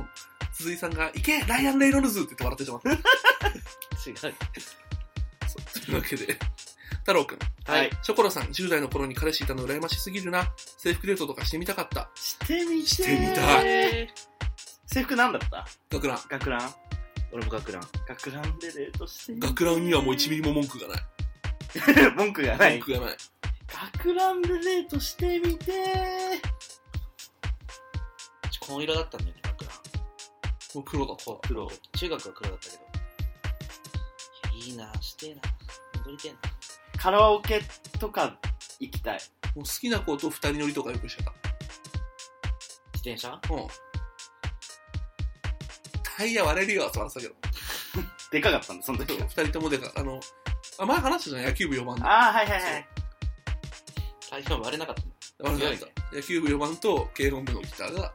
[0.53, 2.91] 鈴井さんが、行けライアン・レイノルズって言って笑ってしまった。
[4.09, 4.17] 違う。
[4.19, 6.39] そうというわけで、
[7.07, 7.39] 太郎くん。
[7.73, 7.91] はい。
[8.03, 10.53] ショコラさん、10代の頃に彼氏いたの羨ましすぎるな。
[10.77, 12.11] 制服デートとかしてみたかった。
[12.17, 14.09] してみてしてみたいえ
[14.87, 15.65] 制服なんだった？
[15.93, 16.19] 学ラン。
[16.29, 16.61] 学ラン？
[16.61, 16.73] ー、
[17.33, 17.83] 俺も学ラン。
[18.09, 21.03] 学ランでデートしてみ学ランにはもう1ミリも文句がない。
[22.19, 22.79] 文句がない？
[22.79, 22.81] 文。
[22.83, 23.17] 句がない。
[23.95, 26.43] 学ランでデートしてみて
[28.61, 29.75] 紺色だったんだよね、学ラン。
[30.75, 31.25] もう黒だった。
[31.49, 31.71] 黒。
[31.97, 32.83] 中学は黒だったけど。
[34.57, 35.41] いやいいなしてえな。
[35.99, 36.39] 戻りてえな。
[36.99, 37.63] カラオケ
[37.99, 38.39] とか
[38.81, 39.21] 行きたい。
[39.55, 41.33] もう好きな子と二人乗りとかよくしてた。
[42.95, 43.41] 自転車？
[43.51, 43.67] うん。
[46.17, 47.57] タイヤ割れるよって笑ってたけど。
[48.33, 50.21] でかかったんだ、その時二人ともでか、あの、
[50.79, 52.07] あ、前話したじゃん、野球部4番の。
[52.07, 52.89] ああ、はいはいはい。
[54.21, 55.15] 最初は割れなかったんだ。
[55.39, 56.17] 割れなかった。
[56.17, 58.13] 野球部4番と軽音部のギターが、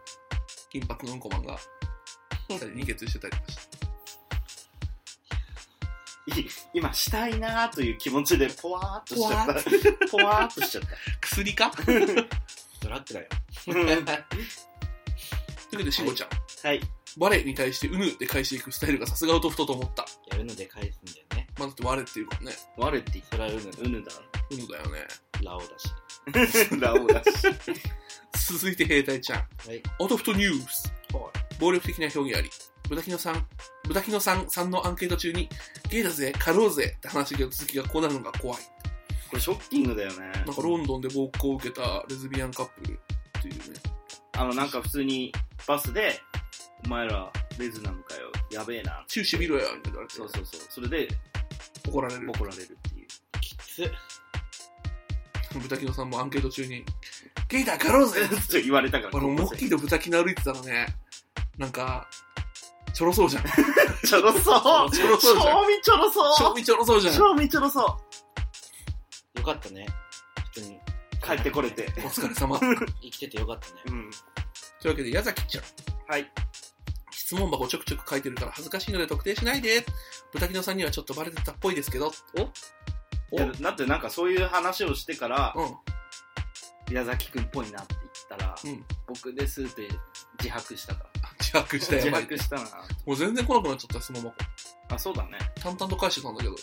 [0.70, 1.60] 金髪のうんこマンが、
[2.50, 3.71] 二人に決してたりとかして。
[6.28, 10.08] い今、したいなーという気持ちで、ポワーっとしちゃった。
[10.10, 10.84] ポワーっとしちゃっ
[11.22, 11.72] 薬か？
[11.72, 11.84] と
[12.82, 13.28] ドラッグだよ。
[14.06, 14.14] た。
[14.14, 14.26] いう
[15.74, 16.30] わけで、しごちゃん。
[16.68, 16.82] はい。
[17.18, 20.06] バレに対してうぬで返していくスタイルがさすが弟と思った。
[20.30, 21.48] やるので返すんだよね。
[21.58, 22.52] まあ、だって我っていうからね。
[22.78, 23.82] 我って言っそれはうぬた。
[23.82, 24.12] うぬだ。
[24.50, 25.08] うぬだよね。
[25.44, 26.72] ラオだし。
[26.80, 27.30] ラオだし。
[28.54, 29.40] 続いて兵隊ちゃん。
[29.40, 29.84] はい。
[30.00, 30.94] アウトフトニュース。
[31.60, 32.50] 暴力的な表現あり。
[32.92, 33.48] 豚キノさん、
[33.88, 35.48] 豚キノさんさんのアンケート中に、
[35.90, 38.58] ゲイだぜ、狩ろうぜって話が続きがこうなるのが怖い。
[39.30, 40.30] これショッキングだよね。
[40.46, 43.00] なんかロンドンで暴行を受けたレズビアンカップル
[43.40, 43.80] っていうね。
[44.34, 45.32] あの、なんか普通に
[45.66, 46.20] バスで、
[46.86, 48.30] お前らレズなのかよ。
[48.52, 49.06] やべえな。
[49.08, 50.62] 注視見ろよみたいな言われてそうそうそう。
[50.68, 51.08] それで
[51.88, 52.30] 怒られる。
[52.30, 53.08] 怒られるっていう。
[53.40, 53.90] きつ。
[55.54, 56.84] 豚キノさんもアンケート中に、
[57.48, 59.18] ゲイだ、狩ろうぜ ちょ言われたから。
[59.18, 60.88] あの、モッキーと豚キノ歩いてたらね、
[61.58, 62.10] なんか、
[63.02, 63.44] ちょろそうじゃん。
[63.44, 65.52] ちょろそうちょろそうじゃん。
[65.52, 67.14] 賞味ちょろそう正味ちょろそうじゃん。
[67.16, 69.88] 賞味ちょろそよかったね。
[70.54, 70.76] 普通に。
[70.76, 70.80] う
[71.26, 71.92] 帰ってこれて。
[71.98, 72.60] お疲れ様。
[72.60, 72.66] と
[73.02, 73.74] 生きててよかったね。
[73.88, 74.02] うん。
[74.04, 74.08] い
[74.86, 75.64] うわけで、矢崎ちゃん。
[76.12, 76.32] はい。
[77.10, 79.84] 質問箱ちょくちょく書いてるから恥ずかしいので特定しないで。
[80.32, 82.14] 豚キノさんにはちょっとバレてたっぽいですけど。
[83.32, 83.36] お？
[83.36, 86.96] いやだってなんかそういう話をしてから、うん。
[86.96, 88.86] 矢崎くんっぽいなって言ったら、うん。
[89.08, 89.90] 僕ですって
[90.42, 91.06] 自白したか
[91.40, 92.04] 自白したら。
[92.04, 92.12] 自。
[92.12, 92.62] 白したな。
[93.06, 94.36] もう全然来なくなっちゃった、質問箱。
[94.90, 95.38] あ、そうだね。
[95.62, 96.56] 淡々と返してたんだけど。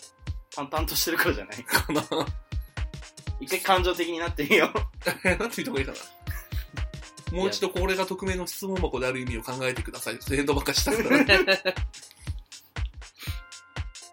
[0.54, 1.64] 淡々としてるからじゃない。
[1.64, 2.02] かな。
[3.40, 4.78] 一回感情的になってみよう。
[5.28, 5.98] なんて言った方がいいかな。
[7.32, 10.16] もう一度これが匿名の質問箱である意味を考えてください。
[10.16, 11.24] フレンドばっかしたから。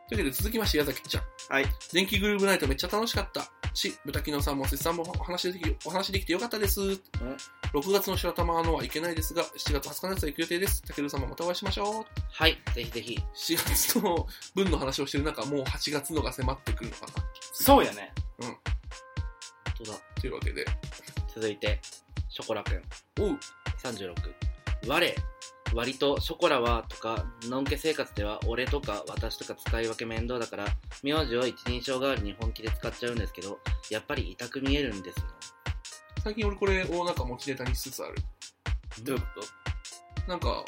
[0.08, 1.24] というわけで続きまして、矢崎ちゃん。
[1.50, 1.66] はい。
[1.92, 3.52] 電気グルーヴナイトめっちゃ楽しかった。
[3.74, 6.80] し、豚キノさんも節さんもお話できお話できてよかったです。
[6.80, 7.00] 6
[7.92, 10.84] 月の白玉のはいけないですが、7月20日のやつは行く予定です。
[10.84, 12.06] たける様またお会いしましょう。
[12.32, 12.58] はい。
[12.76, 13.20] ぜひぜひ。
[13.34, 17.14] 7月の分の話をしてる中、もう8月のが迫ってくるのかな。
[17.54, 18.14] そうやね。
[18.40, 18.56] 本
[19.78, 19.98] 当だ。
[20.22, 20.66] というわけで、
[21.34, 21.82] 続いて、
[22.30, 22.84] ショコラくん。
[23.22, 23.40] おう、
[23.84, 24.14] 36。
[24.88, 25.16] 我、
[25.74, 30.66] 割とショコラはとか、のんけ生活では俺とか私とか使い分け面倒だから、
[31.04, 33.60] 名字を一人称代わりに本気で使っちゃうんですけど、
[33.90, 35.26] やっぱり痛く見えるんですの。
[36.24, 38.16] 最近俺これをなんか持ちネタにしつつある。
[39.04, 39.28] どういうこ
[40.28, 40.64] なんか、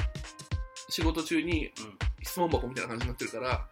[0.90, 1.72] 仕事中に。
[2.24, 3.66] 質問箱みたいな感じになってるから、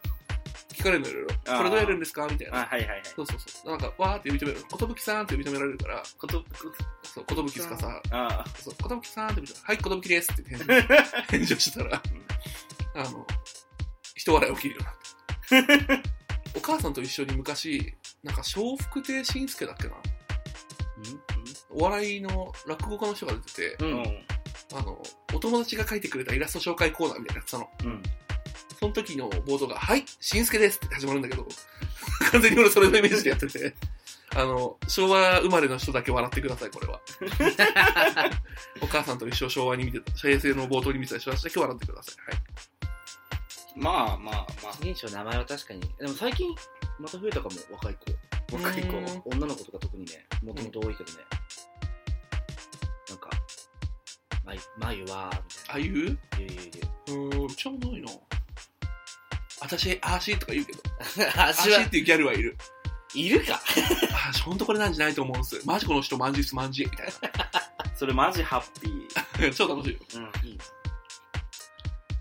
[0.69, 1.30] 聞かれるのいろいろ。
[1.57, 2.26] これどうやるんですか？
[2.28, 2.57] みたいあ、な。
[2.59, 3.01] はいはいはい。
[3.15, 3.69] そうそうそう。
[3.71, 4.63] なんか、わーって呼び止める。
[4.71, 6.43] ことぶきさんって呼び止められるから、こと、
[7.16, 10.66] そう、ことぶきすかさ、あそう、ことぶきさんって呼び止めはい、ことぶきですって 返事
[11.30, 12.03] 返事をしてたら、
[12.95, 13.26] あの、
[14.16, 14.82] 人笑い起きるよ
[16.57, 19.93] お母さんと一緒に昔、なんか、笑福亭新介だっけな
[21.70, 23.86] お笑いの落語家の人が出てて、う。
[23.86, 24.26] うんん。
[24.74, 25.01] あの、
[25.34, 27.70] お友達が描いてくれたイラスト紹介コーナーみたいなやつなの。
[27.86, 28.03] うん。
[28.78, 31.47] その時のボードが、はい、しんすけですって始まるんだけど、
[32.32, 33.74] 完全に俺それのイメージでやってて、
[34.34, 36.99] あの、昭和生まれの人だけ笑ってください、これは。
[38.82, 42.32] お母さんと一緒昭和に見てた、平成の冒頭に見てた人たちだけ笑ってください。
[42.32, 42.41] はい。
[43.78, 44.71] まあまあまあ。
[44.73, 45.82] 一人称名前は確かに。
[45.99, 46.55] でも最近、
[46.99, 47.95] また増えたかも、若い
[48.49, 48.55] 子。
[48.55, 49.01] 若い子う。
[49.01, 51.19] ん女の子とか特にね、もともと多いけどね。
[53.09, 53.30] なんか、
[54.43, 55.30] まゆ、まゆは、
[55.69, 55.80] あ。
[55.80, 56.19] ゆう？
[56.39, 56.49] ゆう
[57.07, 57.36] ゆう。
[57.41, 58.11] ん、うちはないな。
[59.61, 60.80] 私、あーしーとか言うけど、
[61.38, 62.57] あーしーっ、ていうギャルはいる。
[63.16, 63.61] いるか
[64.43, 65.61] ほんとこれなんじゃないと思うんです。
[65.66, 67.07] マジこの人、マンジスマンジみたい
[67.95, 69.47] それマジハッピー。
[69.47, 69.51] な。
[69.55, 69.99] 超楽しいよ。
[70.16, 70.49] うん。
[70.49, 70.57] いい。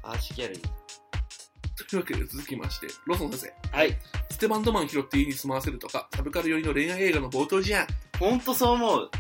[0.03, 0.63] アーシギャルいい。
[0.63, 3.77] というわけで続きまして、ロソン先生。
[3.77, 3.99] はい。
[4.31, 7.87] ステバンドマン拾って家に住まわせるとか、サブカル寄りの恋愛映画の冒頭じゃん。
[8.19, 9.11] ほんとそう思う。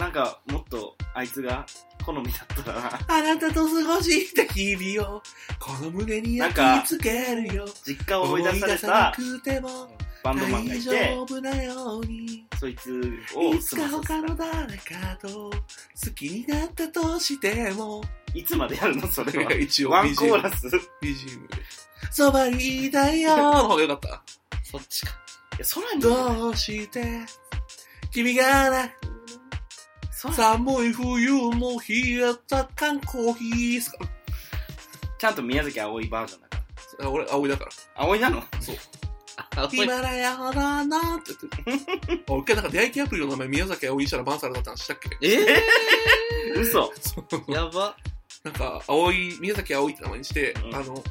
[0.00, 1.66] なんか、もっと、あいつが、
[2.02, 3.00] 好みだったらな。
[3.06, 5.22] あなたと過ごした日々を、
[5.58, 7.66] この胸に焼き付けるよ。
[7.86, 9.14] 実家を追い出されなた
[10.24, 12.46] バンドマンが大いて、丈夫なように。
[12.58, 14.50] そいつをいつか他のた。
[14.50, 15.52] 誰かと好
[16.14, 18.02] きになったとしても。
[18.32, 19.06] いつまでやるの？
[19.06, 19.52] それは。
[19.52, 20.66] 一応ワンコーラス。
[20.66, 20.70] い
[21.02, 21.56] BGM で。
[22.10, 24.22] そばにいたよの方がよかった。
[24.64, 25.12] そっちか。
[25.58, 27.04] や、空にどうして、
[28.10, 28.99] 君がな、空
[30.32, 33.98] 寒い冬の冷えた缶コーヒーですか？
[35.18, 36.56] ちゃんと宮崎葵バージョンだか
[36.98, 37.06] ら。
[37.06, 37.70] あ俺、葵だから。
[38.04, 38.42] 葵なの？
[39.56, 41.32] あ、 ヒマラヤほどのって
[41.64, 42.24] 言ってる。
[42.28, 45.26] 俺一回なんか出会い系アプリの名前宮崎葵にしたらバンされたって話したっけ？
[45.26, 45.62] え
[46.56, 46.92] 嘘。
[47.00, 47.96] そうー、やば。
[48.44, 51.02] なんか、葵、宮崎葵って名前にして、うんあの、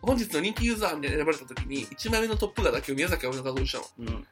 [0.00, 3.84] 本日の人気ユーザーみたいな選ばれた時に、1枚目のトップ画だけを宮崎葵の画像にしたの。
[4.00, 4.26] うん。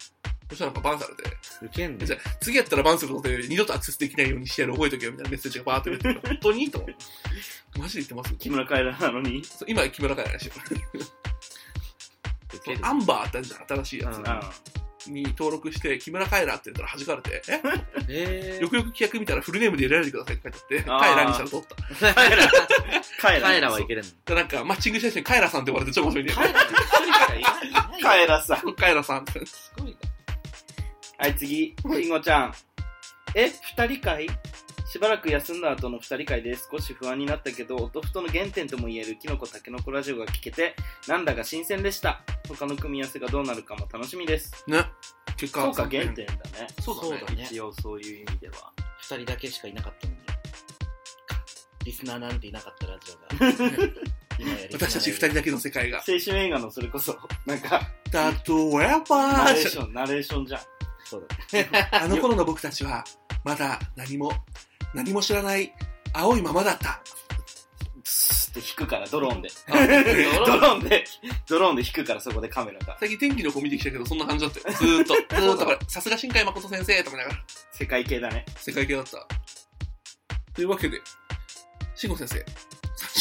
[0.50, 1.22] そしたらなんかバンされて、
[1.62, 7.78] ウケんねじゃあ次やったらバンすることで二度とアクセスできないようにしてやる覚えとけよみたいなメッセージがバーって出てきて、本当にいいと思う。
[7.78, 8.34] マジで言ってます？
[8.34, 9.44] 木村カエラなのに？
[9.44, 10.52] そう今、木村カエラでしょ。
[12.72, 14.24] るアンバーってあるじゃん、新しいやうん
[14.98, 17.62] つに登録して、木村カエラって言ったら弾かれて、え？
[18.08, 22.14] えーよくよく規約見たらフルネームで入れられてくださいって書いてあって、あーカエラにしたら取った。
[22.14, 22.36] カエラ。
[23.18, 23.48] カエラ。
[23.48, 24.08] カエラはいけるの。
[24.26, 26.38] でなんか、マッチングした人にカエラさんって呼ばれて超面白いんだよ。
[26.38, 28.74] カエラ一人しかいないいないカエラさん。
[28.74, 29.24] カエラさん。
[29.46, 30.09] すごいな。
[31.20, 31.76] はい、次。
[31.84, 32.54] りんごちゃん。
[33.34, 34.26] え、二人会？
[34.86, 40.74] しばらく休んだ後の二人会で少し不安になったけど、音ふとの原点とも言えるキノコタケノコラジオが聞けて、
[41.06, 42.22] なんだか新鮮でした。
[42.48, 44.64] 他の組み合わせがどうなるかも楽しみです。
[44.66, 44.86] ね。
[45.36, 46.32] 結果そうか、原点だね。
[46.80, 47.34] そうだねそうだ。
[47.34, 47.48] ね。
[47.50, 48.72] 一応そういう意味では。
[49.00, 50.20] 二人だけしかいなかったのに。
[51.84, 53.52] リスナーなんていなかったラジオが。
[54.40, 55.98] 今やリスナー私たち二人だけの世界が。
[55.98, 57.14] 青春映画のそれこそ、
[57.44, 60.60] なんか、例えナばレーション、ナレーションじゃん。
[61.10, 61.68] そうだね。
[61.90, 63.04] あの頃の僕たちは、
[63.42, 64.32] まだ何も、
[64.94, 65.74] 何も知らない
[66.12, 67.02] 青いままだった。
[68.04, 69.48] スーって引くから、ドローンで。
[69.68, 69.72] あ
[70.46, 71.04] ドローンで、
[71.48, 72.96] ドローンで引くから、そこでカメラが。
[73.00, 74.74] 最近天気の子見てきたけど、そんな感じだったよ。
[74.78, 75.14] ずーっと。
[75.14, 78.46] ずーっとこれ、さすが新海誠先生と思いながら、世界系だね。
[78.56, 79.26] 世界系だった。
[80.54, 81.00] というわけで、
[81.96, 82.44] 慎吾先生、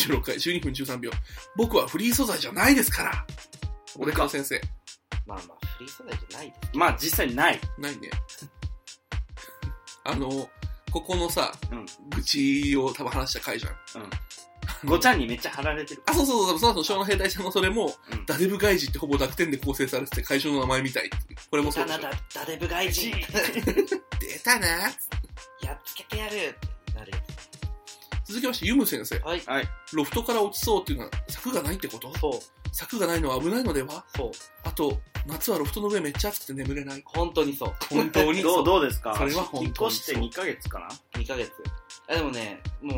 [0.07, 1.09] 36回12分13秒。
[1.55, 3.25] 僕はフリー素材じゃないですから。
[3.97, 4.61] 俺から先生。
[5.30, 6.80] まあまあ、フリー素材じゃないですけど。
[6.80, 7.59] まあ、実際ない。
[7.77, 8.09] ないね。
[10.03, 10.49] あの、
[10.91, 11.86] ここのさ、うん。
[12.09, 13.73] 愚痴を多分話した回じゃん。
[14.03, 14.09] うん。
[14.89, 16.01] ごちゃんにめっちゃ貼られてる。
[16.07, 18.25] あ、そうそうそう、その後、昭和の兵隊さんのそれも、うん。
[18.25, 21.39] ダデブ外事ってほぼ濁点で構成されてて、会場の名前みたいっていう。
[21.51, 21.99] これもそうでしょ。
[21.99, 23.13] あなた、ダデブ外人。
[24.19, 24.88] 出たなや
[25.73, 27.17] っつけてやるってなるや
[28.25, 29.23] 続きまして、ユム先生つ。。
[29.23, 29.41] はい。
[29.45, 29.69] はい。
[29.91, 32.15] ロフトから落ちそうっていうのは、柵がないってこと？
[32.19, 32.59] そう。
[32.72, 34.05] 柵がないのは危ないのでは？
[34.15, 34.32] そう。
[34.63, 37.03] あと、夏はロフトの上めっちゃ暑くて眠れない。
[37.05, 37.74] 本当にそう。
[37.89, 38.41] 本当に。
[38.41, 39.15] どう、どうですか？
[39.15, 40.88] それは本当に引っ越して2ヶ月かな
[41.20, 41.51] ？2ヶ月。
[42.09, 42.97] あでもね、もう、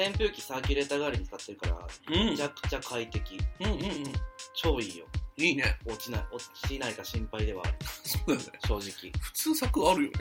[0.00, 3.38] 扇風機サーキュレーター代わりに使ってるから、うんめちゃくちゃ快適。
[3.60, 3.80] うんうんうん。
[4.54, 5.06] 超いいよ。
[5.36, 5.78] いいね。
[5.86, 7.76] 落ちない、落ちないか心配ではある。
[8.04, 8.58] そうだよね。
[8.66, 9.12] 正直。
[9.20, 10.18] 普通柵あるよね。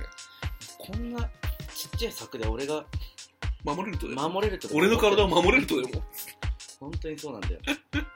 [0.78, 1.20] こんな
[1.76, 2.86] ちっちゃい柵で俺が
[3.64, 4.30] 守れるとでも。
[4.30, 6.04] 守れると俺の体を守れるとでも。
[6.80, 7.60] 本当にそうなんだよ。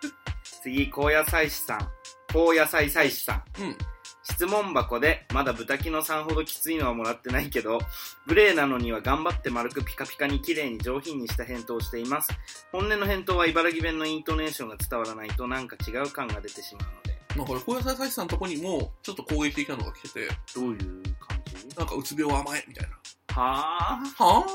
[0.62, 1.90] 次、高野菜師さん。
[2.28, 3.62] 高野菜菜師さん。
[3.62, 3.78] うん。
[4.24, 7.80] 質問箱で、まだ豚キノさんほどきついのはもらってないけど、
[8.28, 12.30] グレーなのには頑張って丸くピカピカに綺麗に上品にした返答をしています。
[12.72, 17.20] 本音の返答は茨城弁のイントネーションが伝わらないとなんか違う感が出てしまうので。
[17.36, 21.76] なんかこれ、小野菜菜師さんのとこにも、ちょっと攻撃的なのが来てて、どういう感じ？
[21.76, 22.98] なんかうつ病甘え、みたいな。
[23.34, 24.46] はは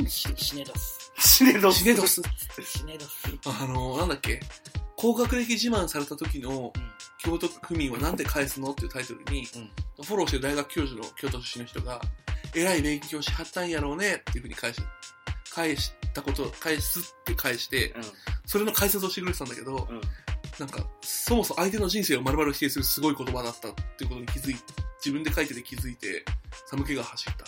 [0.00, 0.06] ーん。
[0.06, 1.12] しシネドス。
[1.16, 2.20] ぁ死ねどシネドス。
[2.62, 3.24] シネドス。
[3.46, 4.40] あの、なんだっけ？
[4.96, 6.72] 高学歴自慢された時の、
[7.18, 12.00] 京都府民はなんで返すのっていうタイトルに、フォローしてる大学教授の京都出身の人が、
[12.54, 14.80] えらい勉強しはったんやろうねっていうふうに返し、
[15.52, 18.02] 返したこと、返すって返して、うん。
[18.46, 20.00] それの解説をしてくれてたんだけど、うん。
[20.58, 24.56] なんか、そもそも相手の人生を丸々否定するすごい言葉だったっていうことに気づい
[25.04, 26.24] 自分で書いてて気づいて、
[26.66, 27.44] 寒気が走った。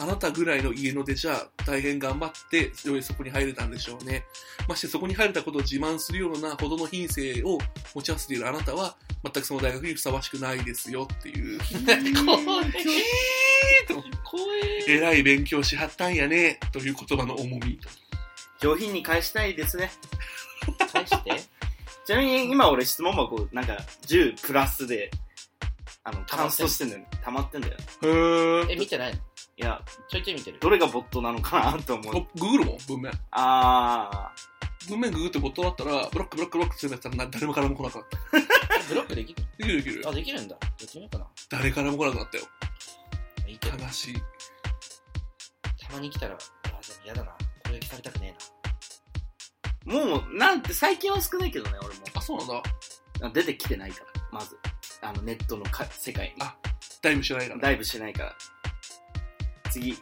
[0.00, 2.72] あなたぐらいの家の出じゃ大変頑張って、
[3.02, 4.24] そこに入れたんでしょうね。
[4.68, 7.58] ましてそこに入れたことを自慢するようなほどの品性を
[7.94, 11.58] 持ち合わせているあなたは、全くその大学にふさわしくないですよっていう。
[12.24, 12.72] 怖い。
[13.88, 14.02] と怖
[14.56, 14.84] い。
[14.86, 17.80] えらい勉強しはったんやね、という言葉の重み。
[18.60, 19.90] 上品に返したいですね。
[20.92, 21.42] 返して。
[22.06, 23.76] ちなみに今俺質問箱なんか
[24.06, 25.10] 10プラスで、
[26.04, 27.08] あの、カンストしてんだよね。
[27.24, 27.74] 溜まってんだよ。
[28.02, 29.20] へーえ、見てないの？
[29.60, 30.58] いや、ちょいちょい見てる。
[30.60, 32.16] どれがボットなのかなと思う。
[32.16, 33.12] おググるもん、文面。
[33.32, 34.32] あ
[34.88, 38.18] 文面ググってボットだったら、ブロックブロックブロックってやったらな誰もからも来なかった。
[38.88, 39.42] ブロックできる？
[39.58, 40.12] できるできるあ、。
[40.12, 40.56] できるんだ。
[40.62, 41.26] やってみようかな。
[41.50, 42.44] 誰からも来なくなったよ。
[43.48, 44.14] いいけど、悲しい。
[44.14, 46.38] たまに来たら、あ、
[46.68, 47.32] でも嫌だな。
[47.66, 49.92] 攻撃されたくねー。
[49.92, 51.94] もう、なんて最近は少ないけどね、俺も。
[52.14, 52.62] あ、そうなんだ。
[53.22, 54.56] あ出てきてないから、まず。
[55.02, 56.42] あの、ネットのか世界に。
[56.42, 56.56] あ
[57.02, 57.60] だいぶ知らないから。
[57.60, 58.36] ダイブしてないから。
[59.70, 59.96] 次。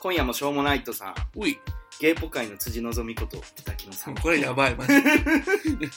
[0.00, 1.14] 今夜もしょうもないとさん。
[1.36, 1.58] おい、
[2.00, 4.14] ゲイポ界の辻希美こと、豚木野さん。
[4.14, 5.88] これやばい、マジで。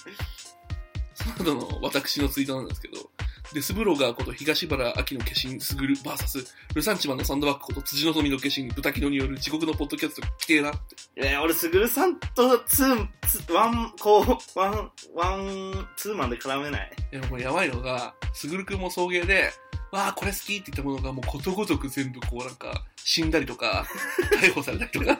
[1.13, 3.09] その後の私のツイートなんですけど、
[3.53, 10.80] デスブロガーこと東原秋の化身すぐる VS ルサンチマンのサンドバッグこと辻希美の化身豚キノによる地獄のポッドキャスト規定なって。
[11.15, 16.91] えー、俺、すぐるさんとツー、ツワン、こう、ワン、ワン、ツーマンで絡めない？
[17.13, 19.51] いや、もうやばいのが、すぐるくんも送迎で、
[19.93, 23.85] わあこれ好きって言ったものがもうことごとく全部こうなんか、死んだりとか、
[24.41, 25.17] 逮捕されたりとか、や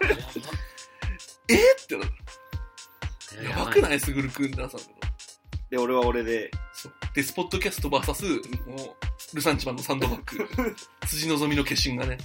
[1.49, 2.05] えーってな
[3.49, 3.99] やばくない？
[3.99, 4.80] すぐるくんだけど。
[5.69, 6.93] で、俺は俺で、そう。
[7.13, 10.76] デスポッドキャスト VS、もう、ルサンチマンのサンドバッグ、
[11.07, 12.17] 辻希美の化身がね、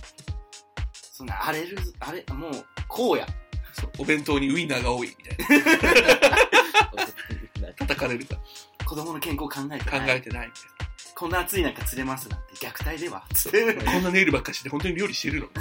[1.12, 3.26] そんな、荒れる、あれ、もう、こうや。
[3.74, 3.90] そう。
[3.99, 6.36] お弁当にウインナーが多いみたいな。
[7.76, 8.36] 叩かれるか
[8.86, 10.16] 子供の健康考えて考ない。
[10.16, 10.53] えてないみ
[11.19, 13.25] こんな暑い中釣れますなんて虐待では。
[13.93, 15.49] こんなネイルばっかして本当に料理してるの？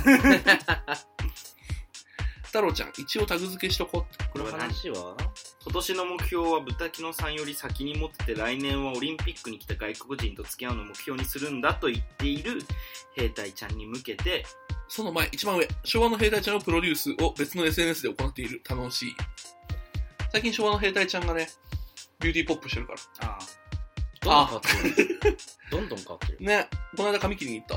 [2.46, 4.24] 太郎ちゃん、一応タグ付けしとこうって。
[4.32, 5.18] この話は？
[5.64, 12.62] 今年の目標は豚キノさんより先に持ってて来年はオリンピックに来た外国人と付き合うのを目標にするんだと言っている
[13.16, 14.46] 兵隊ちゃんに向けて、
[14.88, 19.16] その前、一番上、昭和の兵隊ちゃんのプロデュースを別の SNS で行っている楽しい。
[20.32, 21.50] 最近昭和の兵隊ちゃんがね、
[22.20, 23.00] ビューティーポップしてるから。
[23.28, 23.40] あ
[24.28, 25.38] どんどん変わってる。
[25.72, 26.38] どんどん変わってる。
[26.42, 27.76] ね、この間髪切りに行った。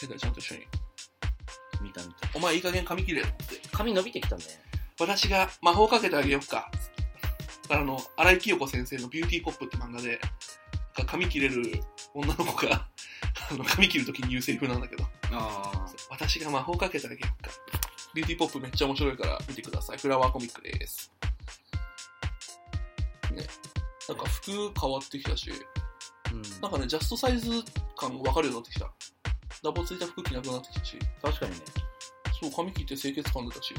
[0.00, 0.60] 兵隊ちゃんと一緒に。
[1.82, 2.28] 見た見た。
[2.34, 3.60] お前いい加減髪切れよって。
[3.72, 4.42] 髪伸びてきたね。
[4.98, 6.70] 私が魔法かけてあげよっか。
[7.70, 10.18] あの、荒井清子先生のビューティーポップって漫画で、
[11.06, 11.82] 髪切れる
[12.14, 12.88] 女の子が、
[13.50, 17.50] あの、髪切るときに言うセリフなんだけど、あ私が魔法かけてあげよっか。
[18.14, 19.98] ビューティーポップめっちゃ面白いから見てください。
[19.98, 21.12] フラワーコミックです。
[24.12, 24.16] ね。
[24.16, 24.50] なんか服
[24.80, 25.50] 変わってきたし、
[26.32, 26.42] うん。
[26.60, 27.50] なんかね、ジャストサイズ
[27.96, 28.90] 感分かるようになってきた。
[29.62, 31.58] ダボついた服着なくなってきたし、確かにね。
[32.40, 33.74] そう、髪切って清潔感出たし、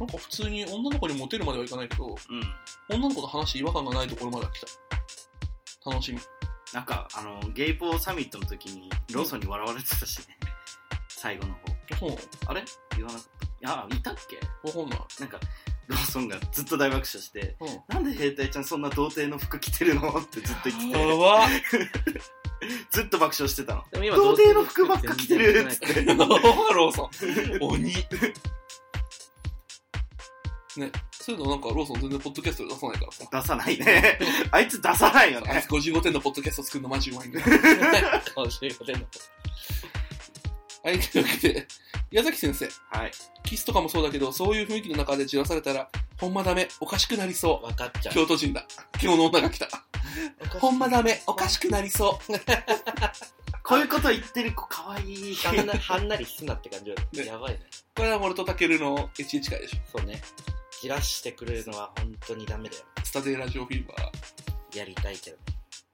[0.00, 2.16] なんか普通に女の子にモテるまではいかないけど、うん。
[2.96, 4.60] 女の子と話して違和感がないところまでは来
[5.82, 5.90] た。
[5.90, 6.18] 楽しみ。
[6.72, 10.36] なんか、あの、ゲイポーサミットの時にローソンに笑われてたしね。
[11.08, 11.60] 最後の方。
[12.00, 12.16] そうな
[12.46, 12.64] あれ？
[12.96, 13.46] 言わなかった。
[13.46, 14.40] いや、いたっけ？
[14.72, 15.08] のわかんない。
[15.20, 15.40] なんか、
[15.86, 17.94] ローソンがずっと大爆笑して、うん。
[17.94, 20.08] なんで兵隊ちゃんそんな童貞の服着てるの？
[20.08, 21.46] ってずっと言ってて、やば
[22.90, 23.84] ずっと爆笑してたの。
[23.90, 26.04] でも今童貞の服ばっか着てるっつって。
[26.14, 27.10] ローソン。
[27.60, 27.92] 鬼。
[30.76, 33.24] ね、そういうのなんかローソン全然ポッドキャストで出さないからさ。
[33.30, 34.18] 出さないね。
[34.50, 35.66] あいつ出さないよねあいつ。
[35.66, 37.46] 55点のポッドキャスト作るのマジうまいんだよ。
[38.34, 38.98] 顔してることは
[40.90, 41.66] い、というわけで、
[42.14, 43.10] 矢崎先生、はい。
[43.42, 45.90] キスとかもそうだけど、そういう雰囲気の中でじらされたら、
[46.20, 47.66] ほんまダメ、おかしくなりそう。
[47.66, 48.14] 分かっちゃう。
[48.14, 48.64] 京都人だ。
[49.02, 49.68] 今日の女が来た。
[50.60, 52.32] ほんまダメ、おかしくなりそう。
[53.64, 55.34] こういうこと言ってる子かわいい。
[55.34, 57.20] はんなはんなりすなって感じだよね。
[57.24, 57.66] ねやばいね。
[57.96, 59.98] これは俺とタケルの HH 会でしょ。
[59.98, 60.22] そうね。
[60.80, 62.84] じらしてくれるのは本当にダメだよ。
[63.02, 63.94] スタデーラジオフィーバ
[64.72, 65.36] やりたいけど。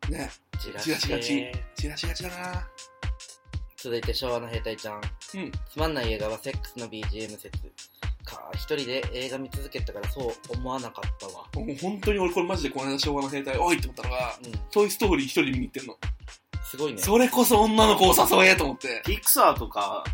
[0.09, 0.11] ー。
[0.11, 1.51] ね、じらしがち。
[1.77, 2.69] じらしがちだな
[3.83, 4.97] 続いて昭和の兵隊ちゃん。
[4.97, 5.53] うん。
[5.71, 7.51] つまんない映画はセックスの BGM 説。
[8.25, 11.45] か、一人で映画見続けたからそう思わなかったわ。
[11.55, 14.53] もう本当に俺これマジでこの間昭和の兵隊、おいって思ったのが、うん。
[14.71, 15.97] トイストーリー一人で見に行ってんの。
[16.63, 16.99] すごいね。
[17.03, 19.03] それこそ女の子を誘えと思って。
[19.05, 20.05] ピクサーとか、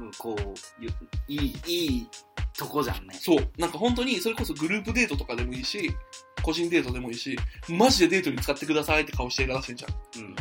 [0.00, 0.88] うんこう、ゆ
[1.28, 2.08] いい、いい
[2.56, 3.14] とこじゃんね。
[3.20, 3.48] そう。
[3.58, 5.94] なんか本当に、それこそグループデートとかでもいいし、
[6.42, 7.38] 個人デートでもいいし、
[7.68, 10.24] マジでデートに使ってくださいって顔して映画出してんじゃん。
[10.24, 10.36] うん。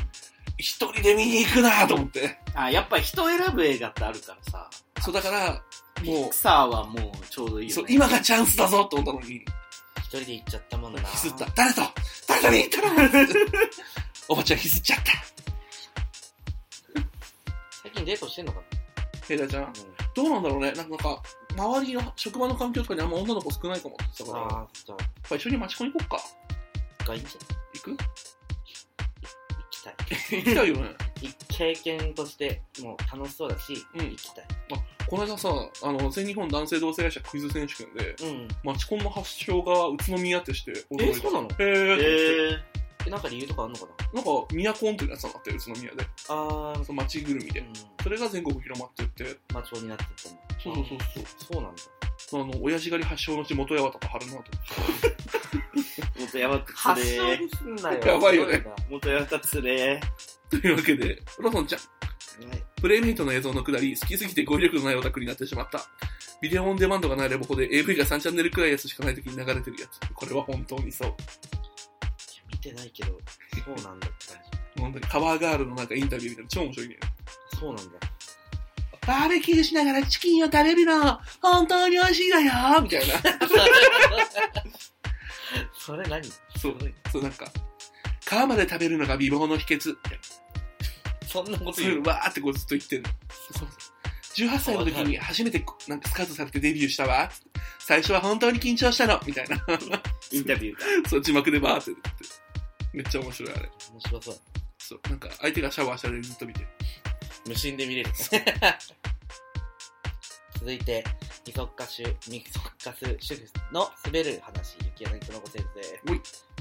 [0.58, 2.38] 一人で見に行くなと思って。
[2.54, 4.70] あ、やっぱ人選ぶ映画ってあるからさ。
[5.02, 9.38] そう、だから、もピクサーはもうちょうどいいよ、う、そうね。、今がチャンスだぞと思ったのに、
[9.98, 11.02] 一人で行っちゃったもんな。
[11.02, 11.46] ヒスった。
[11.56, 11.82] 誰と
[12.28, 13.28] 誰と見に行ったの
[14.30, 15.12] おばちゃんヒスっちゃった。
[17.84, 18.60] 最近デートしてんのか
[19.28, 19.70] ヘイダちゃんな、
[20.14, 20.72] どうなんだろうね。
[20.74, 21.24] なんか、なんか
[21.56, 24.96] 周りの職場の環境とかにあんま女の子少ないかもって言ってたから、ああ、じゃ
[25.30, 26.18] ぱ一緒に町コン行こっか。
[27.00, 27.40] あ、がいいんじゃ
[27.74, 27.92] 行く？
[27.92, 27.98] 行
[29.82, 29.96] きたい。
[30.40, 30.90] 行きたいよね。
[31.22, 34.46] い経験として、もう楽しそうだし、うん行きたい。
[35.08, 35.50] この間さ、
[35.84, 38.48] あの、全日本男性同性愛者クイズ選手権で、うん。
[38.64, 41.04] マチコンの発祥が宇都宮ってして驚いた。
[41.06, 41.48] えそうなの？
[41.48, 42.02] へー。
[42.02, 42.60] え
[43.08, 44.22] え、なんか理由とかあんのかな？
[44.22, 46.06] なんか、ミヤコンっていうやつがあって、宇都宮で。
[46.30, 47.64] あー、その町ぐるみでう。
[47.64, 47.74] ん。
[48.04, 50.40] それが全国広まってって、マチコンになってったんだ。
[50.64, 51.26] そうそうそうそう。
[51.54, 51.82] そうなんだ。
[52.34, 54.44] あの、親父狩り発祥の地元八幡と春菜と。
[56.18, 58.00] ー、元ヤバく発つれ祥にすんなよ。
[58.06, 60.02] やばいよね元ヤバつれ
[60.50, 65.82] というわけで、ロソンちゃん、はいプレイメイトの映像のくだり、好きすぎて語彙力のないオタクになってしまった。
[66.42, 70.00] ビデオオンデマンドがないレボコで AV が3チャンネルくらいやつしかない時に流れてるやつ。
[70.16, 71.14] これは本当にそう。
[72.52, 73.12] 見てないけど、
[73.64, 74.38] そうなんだって感
[74.84, 76.98] 本当にカバーガールのなんかインタビューみたいな超面白いね。
[77.52, 77.58] じ。
[77.60, 78.11] そうなんだ。
[79.12, 83.16] バーベキューしながらチキンを食べるの、本当に美味しいのよみたいな。
[85.78, 86.24] それ何？
[86.58, 86.78] そう
[87.12, 87.52] そうなんか、
[88.26, 89.98] 皮まで食べるのが美貌の秘訣。
[91.28, 92.10] そんなこと言うの？
[92.10, 93.10] わーってこうずっと言ってんの。
[93.52, 97.30] そうそう18歳の時に初めてこなんかスカウトされてデビューしたわ。
[97.80, 99.58] 最初は本当に緊張したのみたいな。
[100.32, 101.10] インタビューが。
[101.10, 102.16] そう、字幕でバーって出てて。
[102.94, 103.70] めっちゃ面白いあれ。
[103.92, 104.40] 面白そう。
[104.78, 106.68] そう、なんか相手がシャワーしたらずっと見てる。
[107.48, 108.12] 無心で見れる。
[110.60, 111.04] 続いて、
[111.48, 113.42] ミソッカシュ、ミソッカス主婦
[113.74, 115.82] の滑る話、雪柳とのご先生。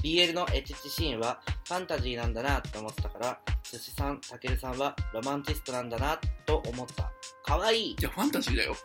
[0.01, 7.11] BL のエッチシーンはファンタジーなんだなって思ってたから、寿司さん、たけるさんはロマンチストなんだなと思った。
[7.43, 8.75] かわいいいや、ファンタジーだよ。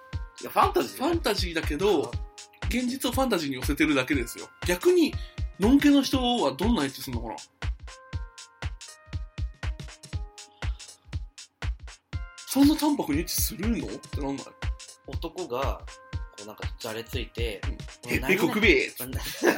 [0.42, 2.11] いや、ファンタジーファンタジーだけど、
[2.68, 4.49] 現実をファンタジーに寄せてるだけですよ。
[4.66, 5.14] 逆に、
[5.59, 7.36] のんけの人はどんなエッチするのかな？
[12.57, 13.86] そんな淡白にエッチするの？
[13.86, 14.46] ってなんない？
[15.09, 15.78] 男が、
[16.38, 17.61] こうなんか、じゃれついて、
[18.07, 19.50] へもうっぺこくべえそんな、 そん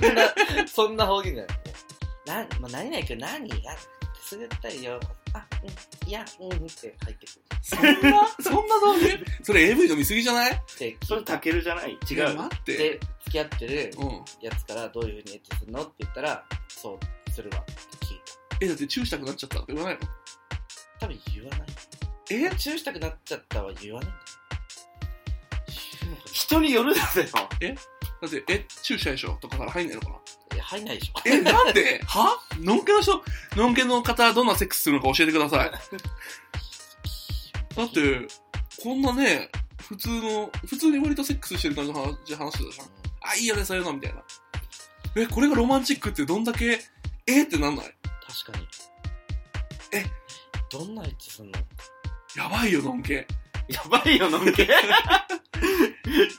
[0.00, 2.46] な、そんな方言じゃない。
[2.48, 3.48] な、まあ、何々くん何？
[3.48, 3.76] や、
[4.24, 4.98] すぐったいよ。
[5.34, 7.42] あ、うん、いや、うん、って入ってくる。
[7.62, 9.44] そんなそんな道具？
[9.44, 10.62] それ AV の見過ぎじゃない？
[10.80, 11.96] で、それタケルじゃない？
[12.10, 12.36] 違う。
[12.36, 12.76] 待って。
[12.76, 14.24] で、付き合ってるうん。
[14.44, 15.82] やつからどういう風にエッチするの？
[15.84, 17.72] って言ったら、そうするわって
[18.04, 18.20] 聞い
[18.62, 20.06] え、だってチューしたくなっちゃったって言わないの？
[20.98, 21.06] た。
[21.06, 21.68] 多分言わない。
[22.34, 22.50] え？
[22.56, 24.12] チューしたくなっちゃったは言わない？
[26.32, 27.28] 人によるだぜよ。
[27.32, 29.32] だって、え、チューしたでしょ？
[29.40, 30.14] とかから入んないのかな？
[30.14, 30.20] な
[30.54, 31.20] いや、入んないでしょ。
[31.24, 32.00] え、なんで？
[32.06, 32.38] は？
[32.60, 33.22] のんけの人、
[33.56, 35.70] のんけの方はどんなセックスするのか教えてください。
[37.74, 38.26] だって、
[38.82, 42.86] こんなね、普通の、普通に割とセックスしてる感じの話話してたじゃん。
[43.22, 44.22] あ、いいよね、そういうの、みたいな。
[45.16, 46.80] え、これがロマンチックってどんだけ、
[47.26, 47.42] え？
[47.44, 47.94] ってなんない？
[48.44, 48.66] 確かに。
[49.92, 50.04] え？
[50.70, 51.58] どんなエッチすんの？
[52.36, 53.26] やばいよ、のんけ。
[53.68, 54.68] やばいよ、のんけ？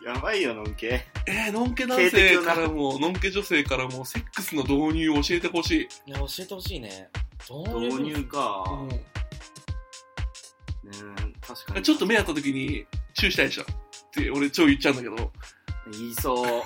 [0.05, 1.05] やばいよ、のんけ。
[1.27, 6.09] えー、のんけ男性からも、のんけ女性からも、セックスの導入を教えてほしい。
[6.09, 7.09] いや、教えてほしいね。
[7.49, 8.63] 導入か。
[8.67, 8.97] うんね
[11.41, 11.83] 確かに。
[11.83, 13.65] ちょっと目合った時に、チューしたいでしょっ
[14.11, 15.31] て、俺超言っちゃうんだけど、
[15.91, 16.63] 言いそう。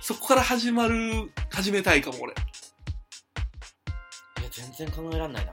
[0.00, 2.32] そこから始まる、始めたいかも、俺。
[2.32, 2.36] い
[4.44, 5.52] や、全然考えらんないな。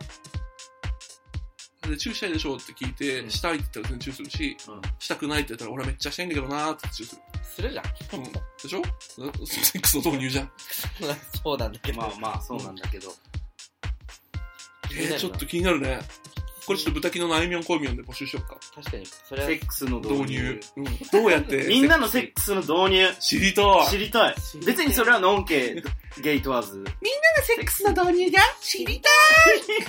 [1.89, 2.55] で、チューしたいでしょ？
[2.55, 7.21] って聞いて、うんしたいって言ったら全然チューするし、うんしたくないって言ったら俺はめっちゃしたいんだけどなーってチューする。
[7.43, 7.85] するじゃん。
[7.85, 8.23] うん。
[8.31, 8.31] で
[8.67, 8.81] しょ？
[9.45, 10.51] セックスの導入じゃん。
[11.43, 11.97] そうなんだけど。
[11.99, 13.13] まあまあ、そうなんだけど。
[14.91, 15.99] えー、ちょっと気になるね。
[16.65, 18.55] これちょっと豚キの内面コイミョンで募集しよっか。
[18.75, 20.59] 確かに、それはセックスの導導入入。。
[20.77, 20.85] うん。
[21.23, 22.53] どうやって みんなのセックス？
[22.53, 23.07] の導入。
[23.19, 23.87] 知りたい。
[23.89, 24.35] 知りたい
[24.65, 25.81] 別にそれはノンケ、
[26.21, 26.83] ゲイ問わず。
[27.43, 29.09] セックスの導入が知りた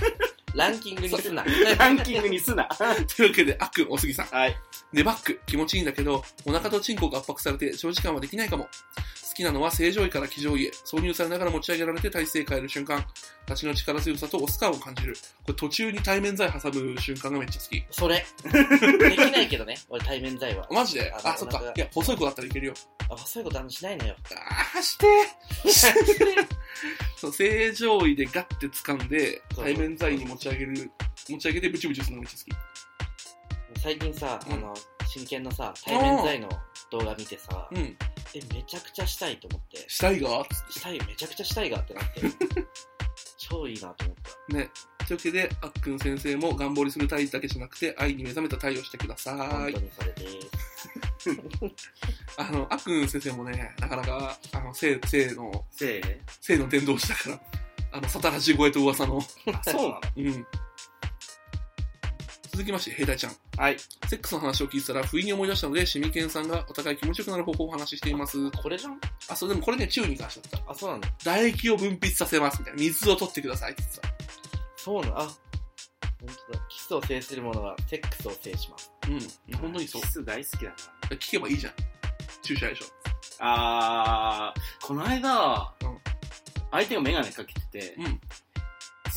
[0.55, 1.45] ランキングにすな。
[1.79, 2.65] ランキングにすな。
[2.65, 2.69] い
[3.07, 4.27] というわけで、あっくん、おすぎさん。
[4.27, 4.57] はい。
[4.93, 8.69] ネバック、気持ちいいんだけど、お腹とチンコが圧迫されて長時間はできないかも。
[9.31, 13.07] 好きなのは正常位から気上位へ、挿入されながら持ち上げられて体勢変える瞬間。
[13.47, 15.15] 立ちの力強さとオスカーを感じる。
[15.45, 17.85] これ途中に対面剤挟む瞬間がめっちゃ好き。
[17.93, 18.27] それ。
[18.99, 20.67] できないけどね、俺対面剤は。
[20.73, 21.13] マジで？
[21.13, 21.63] ああ、そっか。
[21.77, 22.75] いや、細い子だったらいけるよ。
[23.09, 24.17] あ、そういうことあんましないのよ。
[24.35, 25.07] あー、して
[27.17, 30.91] そう、正常位でガッて掴んで、対面剤に持ち上げる、
[31.29, 32.55] 持ち上げてブチブチするのがめっちゃ
[33.75, 33.81] 好き。
[33.81, 34.75] 最近さ、うんあの、
[35.13, 36.49] 真剣のさ、対面剤の
[36.93, 37.79] 動画見てさ、うん。
[37.79, 37.97] え、
[38.55, 40.29] めちゃくちゃしたいと思って、したいが？
[40.71, 42.21] したい、めちゃくちゃしたいがってなって、
[43.37, 44.17] 超いいなと思っ
[44.49, 44.55] た。
[44.57, 44.71] ね。
[45.09, 49.81] というわけで、あっくん先生も頑張りする体だけじゃなくて、愛に目覚めた体をしてください本当。
[49.81, 50.51] にそれです。
[52.37, 56.03] あの、あっくん先生もね、なかなか、あの、性、性の、せい？
[56.41, 57.41] 性の伝道師だから、
[57.93, 59.19] あの、サタラジ声と噂の、
[59.53, 60.01] あそうなの？
[60.17, 60.47] うん。
[62.61, 63.33] 続きまして、兵隊ちゃん。
[63.57, 63.79] はい。
[63.79, 68.51] セックスの話を聞いてたら、不意に思い出したので、シミケンさんがお互い気持ちよくなる方法をお話ししています。
[68.51, 69.01] これじゃん？
[69.31, 70.73] あ、そう、でもこれね、中に関してだった。
[70.73, 71.09] あ、そうなんだ。
[71.21, 72.81] 唾液を分泌させます、みたいな。
[72.81, 74.09] 水を取ってくださいって言ってた。
[74.77, 75.37] そうなんあ、本
[76.49, 76.65] 当だ。
[76.69, 78.93] キスを制する者はセックスを制します。
[79.09, 79.59] うん。
[79.59, 80.09] 本当にそうキ。
[80.09, 80.77] ス大好きだな。
[81.17, 81.73] 聞けばいいじゃん。
[82.43, 82.85] 注射でしょ。
[83.39, 85.99] あー、この間、うん
[86.73, 88.21] 相手がメガネかけてて、うん。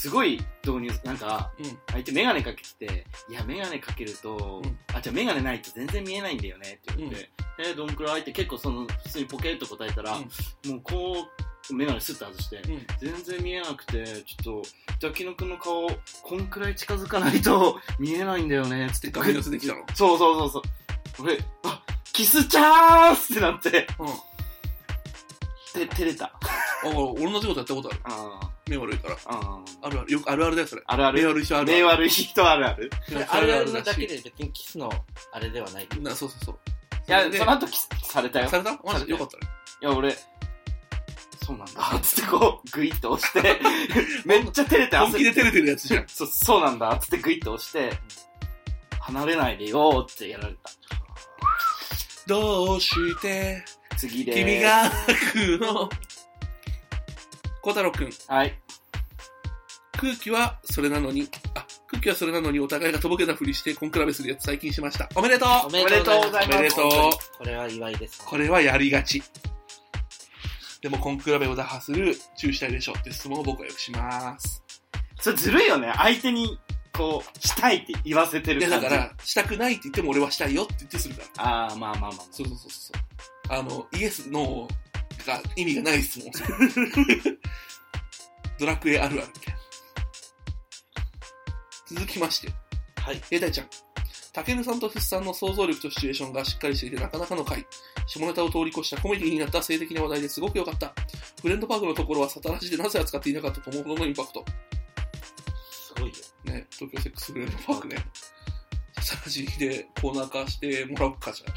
[0.04, 0.32] すごい
[0.66, 1.78] 導入、なんか、うん。
[1.94, 7.30] 相手メガネかけてて、いや、メガネかけると、うんあ、じゃあメガネないと全然見えないんだよねって言って、
[7.60, 10.24] えーどんくらいって結構その、普通にポケッと答えたら、うん
[10.72, 11.26] もうこ
[11.70, 12.86] う、メガネスッと外して、うん。
[13.00, 14.64] 全然見えなくて、ちょっ
[15.00, 15.88] と、滝野くんの顔、
[16.22, 19.86] こんくらい近づかないと 見えないんだよね、つって画面寄せてきたの？
[19.96, 20.64] そうそうそうそう。
[21.24, 21.82] 俺、あ、
[22.12, 24.08] キスチャンスってなって、うん。
[25.74, 26.26] て、照れた。
[26.26, 26.40] あ、
[26.84, 28.00] 俺同じことやったことある。
[28.06, 29.16] あ目悪いから。
[29.26, 29.40] あ、
[29.82, 30.14] ああるある。
[30.14, 30.84] よくあるあるだよ、それ。
[30.86, 31.22] あるある。
[31.22, 31.74] 目悪い人あるある。
[31.74, 32.92] 目悪い人あるある。
[33.30, 34.90] あるあるだけで別にキスの
[35.32, 35.88] あれではない。
[36.00, 36.56] な、そうそうそう。
[37.08, 38.46] いや、でその後キスされたよ。
[38.48, 38.80] いされた？
[38.84, 39.06] マジ？
[39.06, 39.52] でよかったね。
[39.84, 40.16] や、俺、
[41.46, 42.00] そうなんだ。
[42.02, 43.60] つってこう、グイッと押して、
[44.26, 46.08] めっちゃ照れて本気で照れてるやつじゃん。
[46.08, 46.98] そう、そうなんだ。
[46.98, 47.92] つってグイッと押して、
[49.02, 50.72] 離れないでよってやられた。
[52.28, 53.66] どうして、
[53.96, 54.34] 次で。
[54.34, 54.60] 君。
[54.60, 55.90] が泣くの。
[57.62, 58.60] 小太郎くん、はい。
[59.98, 65.08] 空気はそれなのに、あ、空気はそれなのにお互いがとぼけたふりしてコンクラベするやつ最近しました。
[65.16, 66.58] おめでとうおめでとうございます。
[66.58, 66.88] おめでとう
[67.38, 68.26] これは祝いです。
[68.26, 69.24] これはやりがち。
[70.82, 74.62] でもコンクラベを打破する注意したいでしょって質問を僕はよくします。
[75.22, 75.94] それずるいよね。
[75.96, 76.60] 相手に、
[76.92, 78.90] こう、したいって言わせていや、る感じ。
[78.90, 81.44] だから、したくないって言っても俺はしたいよって言ってするから。
[81.46, 82.26] ああ、まあまあまあまあ。
[82.30, 83.33] そうそうそうそう。
[83.50, 86.32] あの、イエス、ノーが意味がない質問。
[88.60, 89.60] ドラクエあるあるみたいな。
[91.86, 92.50] 続きまして、
[92.98, 93.22] はい。
[93.30, 93.70] 兵隊ちゃん。
[94.34, 97.66] タケルさんとフッさんの想像力とシチュエーションがしっかりしていてなかなかの回。
[98.08, 100.94] 下ネタを通り越したコメディになった性的な話題ですごく良かった。
[101.42, 104.44] フレンドパークのところはサタラジでなぜ扱っていなかったと思うほどのインパクト。
[105.70, 106.16] すごいよ。
[106.46, 107.98] ね、東京セックスフレンドパークね。
[109.02, 111.48] サタラジでコーナー化してもらおうかじゃ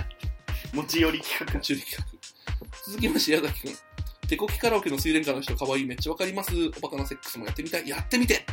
[0.00, 0.06] あ。
[0.74, 1.60] 持ち寄り企画。
[1.60, 2.04] 中企画。
[2.86, 3.74] 続きまして、矢崎くん。
[4.28, 6.52] 手こきカラオケの水蓮花の人可愛いめっちゃわかります。
[6.78, 7.88] おバカなセックスもやってみたい。
[7.88, 8.44] やってみて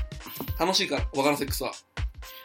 [0.59, 1.71] 楽しいから、おバカなセックスは。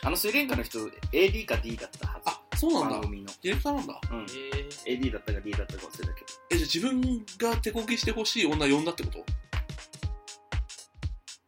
[0.02, 0.78] あの水蓮花の人、
[1.12, 2.22] AD か D だったはず。
[2.26, 3.02] あ、そうなんだ番。
[3.02, 3.26] 組の。
[3.42, 4.00] ディレクターなんだ。
[4.10, 4.26] うん。
[4.86, 6.26] え AD だったか D だったか忘れたけど。
[6.50, 9.24] え、じゃあ自分が手こきしてほしい女呼んだってこと？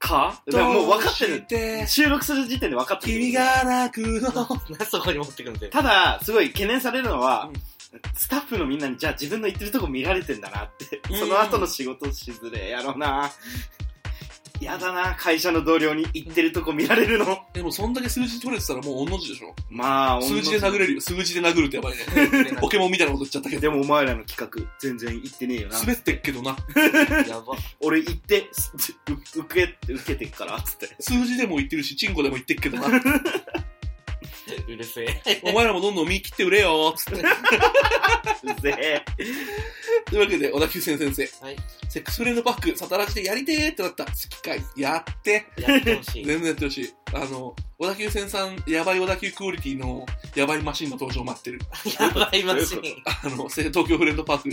[0.01, 0.43] か？
[0.47, 1.43] でももう分かってる。
[1.43, 1.87] て？
[1.87, 3.13] 収録する時点で分かってる。
[3.15, 4.31] 君が泣くの。
[4.91, 5.69] そこに持ってくんで。
[5.69, 7.78] ただ、すごい懸念されるのは、うん
[8.15, 11.01] スタッフのみんなに、じゃあ自分の言ってるとこ見られてんだなって。
[11.11, 13.31] うんその後の仕事しづれえやろうな。
[14.61, 17.39] やだな、会社の同僚に言ってるとこ見られるの。
[17.53, 19.55] でもそんだけ数字取れてたらもう同じでしょ。
[19.71, 21.01] まあ、数字で殴れるよ。
[21.01, 22.05] 数字で殴るってやばいね。
[22.61, 23.63] ポケモンみたいなこと言っちゃったけど。
[23.63, 25.79] でもお前らの企画、全然言ってねえよな。
[25.79, 26.57] 滑ってっけどな。
[27.29, 27.57] やば。
[27.81, 28.51] 俺言って、
[29.37, 30.97] 受け、受けてっから、つって。
[30.99, 32.89] 数字でも言ってるし、チンコでも言ってっけどな。
[34.69, 35.41] うるせえ。
[35.45, 37.21] お前らもどんどん見切って売れよつって。
[38.45, 39.05] うぜえ。
[40.11, 41.45] というわけで、小田急線先生。
[41.45, 41.57] はい。
[41.89, 44.05] セックスフレンドパック、サタラジでやりてーってなった。
[44.05, 44.63] 好きかい。
[44.77, 45.47] やって。
[45.57, 46.25] やってほしい。
[46.25, 46.95] 全然やってほしい。
[47.15, 50.05] あの、小田急線さん、やばい小田急クオリティの、
[50.35, 51.61] やばいマシンの登場待ってる。
[51.99, 52.83] やばいマシン。
[53.25, 54.49] あの、せ東京フレンドパーク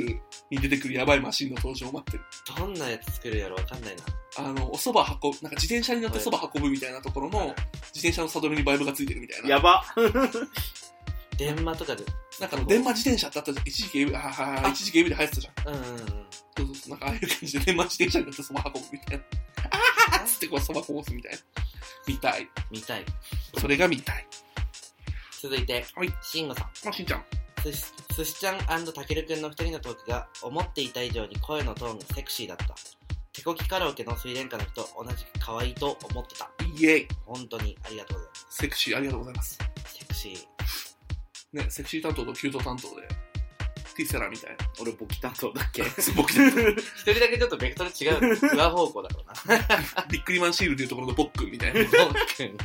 [0.50, 2.24] に出てくるやばいマシンの登場待ってる。
[2.58, 4.04] どんなやつ作るやろわかんないな。
[4.38, 7.56] あの、お蕎麦運ぶ、なんか自転車に乗って蕎麦運ぶみたいなところの、
[7.94, 9.50] 自転車のサドルにバイブがついてるみたいな。
[9.50, 9.84] やば。
[11.38, 12.04] 電話とかで。
[12.40, 13.68] なんかあの、電話自転車ってあったじゃん。
[13.68, 15.74] 一時期 AV、あは一時期 AV で流行ってたじゃん。
[15.74, 15.98] うんうんうん。
[15.98, 16.90] そうそうそう。
[16.92, 19.24] なんかああいう感じで電話自転車に乗って蕎麦運ぶみたいな。
[20.12, 21.38] あーっつってこう蕎麦こぼすみたいな。
[22.08, 22.50] 見たい。
[22.72, 23.06] 見たい。
[23.58, 24.28] それが見たい。
[25.42, 26.70] 続いて、はいしんごさん。
[26.84, 27.26] まあ、しんちゃん。
[27.62, 28.60] すしすしちゃん
[28.94, 32.76] たけるくんの二人のトークが思っていた以上に声のトーンがセクシーだった。
[33.36, 36.50] 手こきカラオケの水蓮花の人、同じく可愛いと思ってた。
[36.80, 37.08] イエイ。
[37.26, 38.46] 本当にありがとうございます。
[38.50, 39.58] セクシーありがとうございます。
[39.88, 41.58] セクシー。
[41.58, 43.08] ね、セクシー担当とキュート担当で、
[43.96, 44.58] ティセラみたいな。
[44.82, 45.84] 俺ボキ担当だっけ？
[46.16, 46.42] 僕で、
[46.80, 48.56] 一人だけちょっとベクトル違う。
[48.56, 50.04] 上方向だろうな。
[50.10, 51.84] ビックリマンシールでいうところのボックンみたいな。
[51.84, 52.58] ボックン。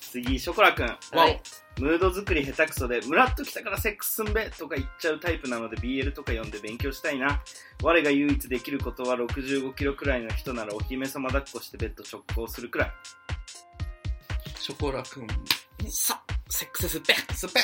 [0.00, 0.86] 次、ショコラくん。
[1.12, 1.40] はい。
[1.78, 7.42] ムード作り下手くそで、ムラっときたからセックスすんべとか言っちゃうタイプなので BL とか読んで勉強したいな。
[7.82, 12.92] 我が唯一できることは65キロくらいの人ならお姫様抱っこしてベッド直行するくらい。
[14.58, 15.26] ショコラくん。
[15.88, 17.14] さ、セックスすっぺ。
[17.34, 17.60] スペ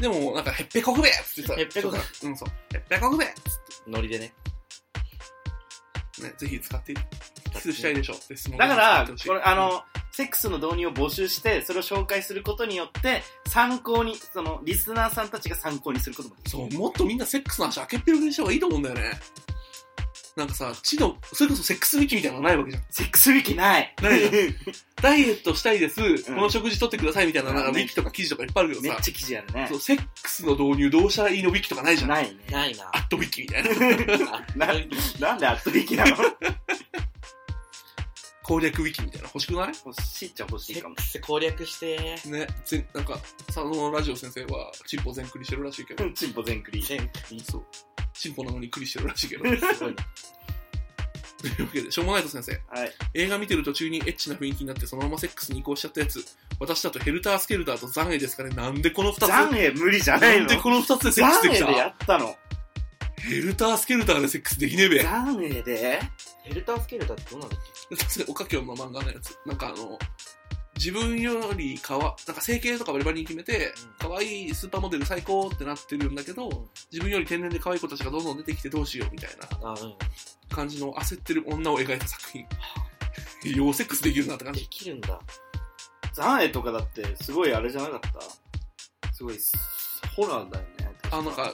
[0.00, 2.48] でも、なんか、へっぺこくべっつってさ、へっぺこくべうん、そう。
[2.74, 3.28] へっぺこくべっ
[3.86, 4.32] ノリでね。
[6.22, 16.50] ね、ぜひ使って、キスしたいでしょって質問だから、これ、あ、の、セックスの導入を募集して、それを紹介することによって、参考に、その、リスナーさんたちが参考にすることもできる。
[16.50, 19.20] そう、もっとみんなセックスの話開けっぴろげにした方がいいと思うんだよね。
[20.38, 22.82] なんかさ、知の、それこそセックスウィキみたいなのないわけじゃん。
[22.90, 23.92] セックスウィキない。
[24.00, 24.32] ないじゃん
[25.02, 29.76] ダイエットしたいです、んこの食事取ってくださいみたいな、なんかウィキとか記事とかいっぱいあるけどさ、めっちゃ記事あるねそ。
[29.76, 32.10] うセックスの導入どうしたらいいのウィキとかないじゃん。
[32.10, 32.36] ないね。
[32.50, 32.84] ないな。
[32.92, 33.70] アットウィキみたいな。
[34.54, 34.74] な
[35.18, 36.16] なんでアットウィキなの？
[38.48, 39.72] 攻略ウィキみたいな欲しくない？
[39.84, 42.18] 欲しいっちゃ欲しいかも攻略して。
[42.24, 46.82] ね、ぜなんか、佐野ラジオ先生は、チンポ全クリしてるらしいけど、チンポ全クリ。
[46.82, 46.98] 全
[47.44, 47.66] そう。
[48.14, 49.44] チンポなのにクリしてるらしいけど。
[49.74, 50.02] すごいな。
[51.40, 52.52] というわけで、しょうもないと先生。
[52.52, 52.92] はい。
[53.14, 56.24] 映画見てる途中にエッチな雰囲気になってそのままセックスに移行しちゃったやつ。
[56.58, 58.50] 私だとヘルタースケルターとザンエですかね。
[58.56, 59.28] なんでこの二つ？
[59.28, 60.26] 残影無理じゃなの？
[60.26, 62.36] ないんでこの二つでセックスでき残影でやたったの？
[63.18, 65.02] ヘルタースケルターでセックスできねえべ。
[65.02, 66.00] 残影で？
[66.42, 67.66] ヘルタースケルターってどうなんだっさ
[67.96, 69.38] すがにおかきょんの漫画のやつ。
[69.46, 69.98] なんかあの、
[70.76, 79.30] 自分よりかわ、なんか整形とかバリバリに決めて、可愛いスーパーモデル最高ってなってるんだけど、自分より天然で可愛い子たちがどんどん出てきてどうしようみたい
[79.60, 79.74] な。
[80.54, 82.46] 感じの焦ってる女を描いた作品。
[83.56, 84.68] ようセックスできるなって感でじ。
[84.68, 85.18] きるんだ。
[86.14, 89.14] 残影とかだって、すごいあれじゃなかった？
[89.14, 89.38] すごい、
[90.14, 90.92] ホラーだよね。
[91.10, 91.52] あ、なんか、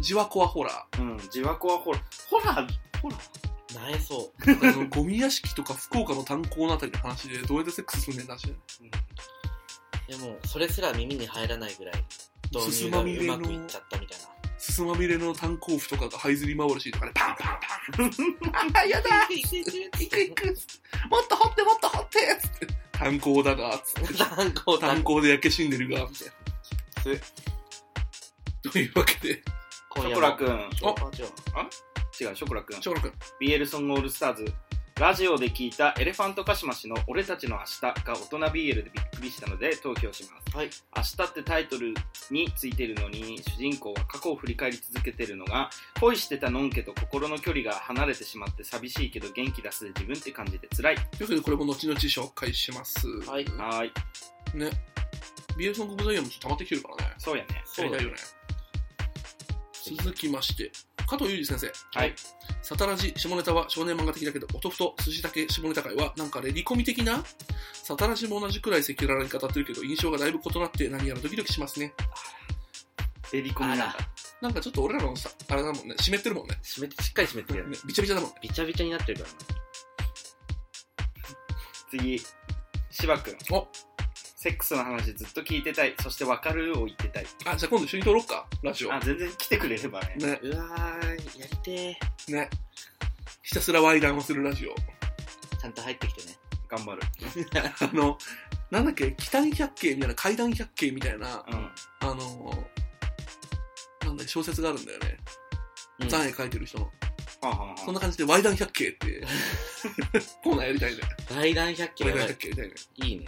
[0.00, 1.02] じわこわホラー。
[1.02, 2.02] うん、自ワコはホラー。
[2.30, 2.68] ホラー、
[3.00, 3.37] ホラー？
[3.74, 8.60] なえそあの、 ゴミ屋敷とか福岡の炭鉱のあたりの話で、どうやってセックスすんねんって話だよね
[10.08, 10.10] う。
[10.10, 12.04] でも、それすら耳に入らないぐらい、
[12.50, 13.00] 導入が
[13.36, 14.28] うまくいっちゃったみたいな。
[14.58, 17.60] すすまみれの炭鉱夫とかが這いずり回るシーンとかで、パンパン
[17.92, 18.12] パン
[18.76, 19.48] あ、やだ行
[20.10, 20.46] く行く
[21.08, 22.66] もっと掘ってもっと掘ってつって。
[22.92, 24.14] 炭鉱だが、つって。
[24.14, 26.32] 炭鉱炭鉱で焼け死んでるが、みたいな。
[28.70, 29.42] というわけで、ショ
[29.90, 30.70] 今夜もコラくん。
[30.82, 30.94] おあ、
[32.20, 32.36] 違う。
[32.36, 32.82] ショコラくん。
[32.82, 33.12] ショコラ君。
[33.40, 34.52] BL ソングオールスターズ。
[34.98, 40.56] ラジオで聞いたエレファントカシマシの俺たちの明日が大人 BL でびっくりしたので投票します。
[40.56, 40.70] はい。
[40.96, 41.94] 明日ってタイトル
[42.32, 50.94] についてるのに主人公は過去を振り返り続けてるのが恋してたのんけと心の距離が離れてしまって寂しいけど元気出すで自分って感じで辛い。
[50.96, 53.06] というわけで、これも後々紹介します。
[53.20, 53.44] はい。
[53.44, 54.58] はーい。
[54.58, 54.70] ね。
[55.56, 57.14] BL ソングオブザイヤーもちょっと溜まってきてるからね。
[57.18, 57.62] そうやね。
[57.78, 58.16] やりたいよね。
[59.96, 60.70] 続きまして、
[61.06, 61.98] 加藤裕二先生。
[61.98, 62.14] はい。
[62.62, 67.22] サタラジ下ネタは少年漫画的だけど、おとふと寿司だけ下ネタ界はなんかレディコミ的な？
[67.72, 71.94] サタラジも同じくらい赤裸々に語ってるけど、印象がだいぶ異なって何やらドキドキしますね。
[73.32, 73.96] エリコミなんだ。
[74.40, 76.58] なんかちょっと俺らのさ、あれだもんね、湿ってるもんね。
[76.62, 77.72] 湿って、しっかり湿ってるよね。
[77.72, 78.36] ねびちゃびちゃだもんね。
[78.42, 79.30] びちゃびちゃになってるから
[81.90, 82.20] 次、
[82.90, 83.36] 芝くん。
[83.50, 83.66] お
[84.40, 85.94] セックスの話ずっと聞いてたい。
[86.00, 87.26] そしてわかるを言ってたい。
[87.44, 88.94] あ、じゃあ今度一緒に撮ろっか、ラジオ。
[88.94, 90.14] あ、全然来てくれればね。
[90.16, 90.38] ね、な。
[90.40, 92.48] うわー、やりてね。
[93.42, 94.70] ひたすらワイダンをするラジオ。
[94.70, 95.56] ー。
[95.60, 96.36] ちゃんと入ってきてね。
[96.68, 97.02] 頑張る。
[97.80, 98.16] あの、
[98.70, 101.72] なんだっけ、北に百景みたいな、階段百景みたいな、うん。
[101.98, 102.68] あの、
[104.04, 104.28] なんだっけ？
[104.28, 105.16] 小説があるんだよね。
[105.98, 106.84] うん残影書いてる人の。
[106.84, 106.92] は
[107.42, 109.26] あ、はあはあそんな感じで、ワイダン百景って、
[110.44, 111.00] コーナーやりたいね。
[111.28, 112.74] 大談百景ワイダンやばい百景やりたいね。
[112.94, 113.26] いいね。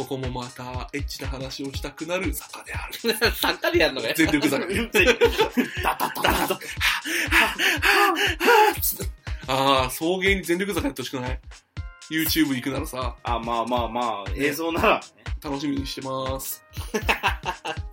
[0.00, 2.94] ここもまた、エッチな話をしたくなる坂である。
[3.34, 4.14] サッカーでやんのかよ。
[4.16, 4.66] 全力坂。
[4.66, 4.74] ダ
[5.98, 6.58] ダダダダ
[9.46, 11.40] ああ、草原に全力坂やってほしくない
[12.10, 15.24] ?YouTube 行くならさ、あ、まあまあまあ、映像ならね。
[15.44, 16.64] 楽しみにしてます。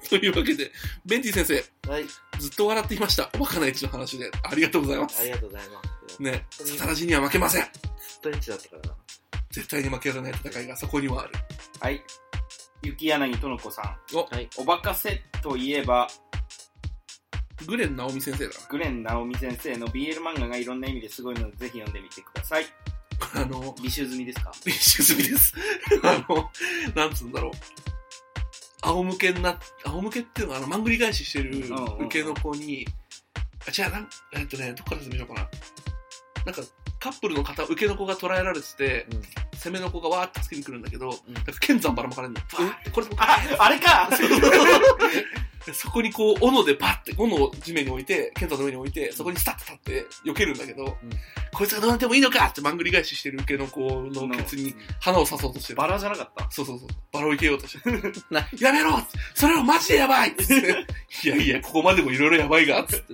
[0.10, 0.72] というわけで、
[1.06, 2.06] ベンティ先生、はい。
[2.40, 3.30] ずっと笑っていました。
[3.36, 4.32] おバカなエッチの話で。
[4.44, 5.22] ありがとうございます。
[5.22, 6.24] ありがとうございます。
[6.24, 7.64] ね、サタラジには負けません。
[7.64, 7.72] ずっ
[8.22, 8.96] とエッチだったからな。
[9.58, 11.34] 絶対に負けられない戦いがそこにはある。
[11.80, 12.04] はい。
[12.84, 14.16] 雪柳との子さん。
[14.16, 14.48] お、はい。
[14.58, 16.08] おバカせといえば、
[17.66, 22.66] グレン直美先生だグレン直美先生の BL 漫画がいろんな意味ですごいので、ぜひ読んでみてください。
[23.34, 23.42] な。
[23.42, 24.52] あの、履修済みですか？
[24.64, 25.56] 練習済みです。
[26.04, 26.52] あの、
[26.94, 27.52] なんつうんだろう。
[28.82, 32.88] 仰向けにな、仰向けっていうのは、あの、まんぐり返ししてるんうんうん受けの子に、
[33.68, 35.50] あ、違う、なん、えっとね、どっから説明しようかな。
[36.46, 36.62] なんか、
[37.00, 39.22] カップルの方、受けの子が捉えられてて、うん。
[39.68, 42.40] 背攻めの子がわーって助けに来るんだけど、うんなんか剣山ばらまかれるの。
[42.92, 44.10] これあ、あれか
[45.66, 50.94] で そこにこう、斧でパッて、斧を地面に置いて、剣山の上に置いて、そこにスタッと立って避けるんだけど、ん
[51.54, 55.78] こいつがどうなってもいいのかってまんぐり返ししてる受けの子のケツに花を刺そうとしてる。
[55.78, 56.48] バラじゃなかった？
[56.52, 56.88] そうそうそう。
[57.12, 57.90] バラを生けようとして
[58.64, 59.02] やめろ
[59.36, 60.30] それはマジでやばい。
[61.24, 63.14] いやいや、ここまでもいろいろやばいが、つって。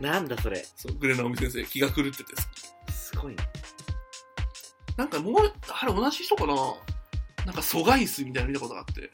[0.00, 0.64] なんだそれ。
[0.76, 2.24] そう、グレナオミ先生、気が狂ってて。
[2.92, 3.42] すごいな。
[4.96, 6.54] なんかもう、あれ同じ人かな？
[7.44, 9.10] なんか疎外室みたいなの見たことがあって。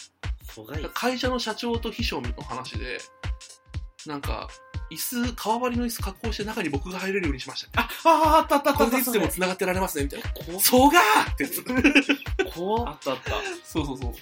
[0.54, 2.98] 疎外会社の社長と秘書の話で、
[4.06, 4.48] なんか、
[4.90, 7.80] 椅子、革張りの椅子加工して中に僕が入れるようにしました。
[7.80, 10.28] あ、あ、あったあったあったこれでいつでも繋がってられますね、みたいな。
[10.30, 11.62] こそうがーってやつ。
[12.54, 13.30] こあったあった。
[13.64, 14.12] そうそうそう。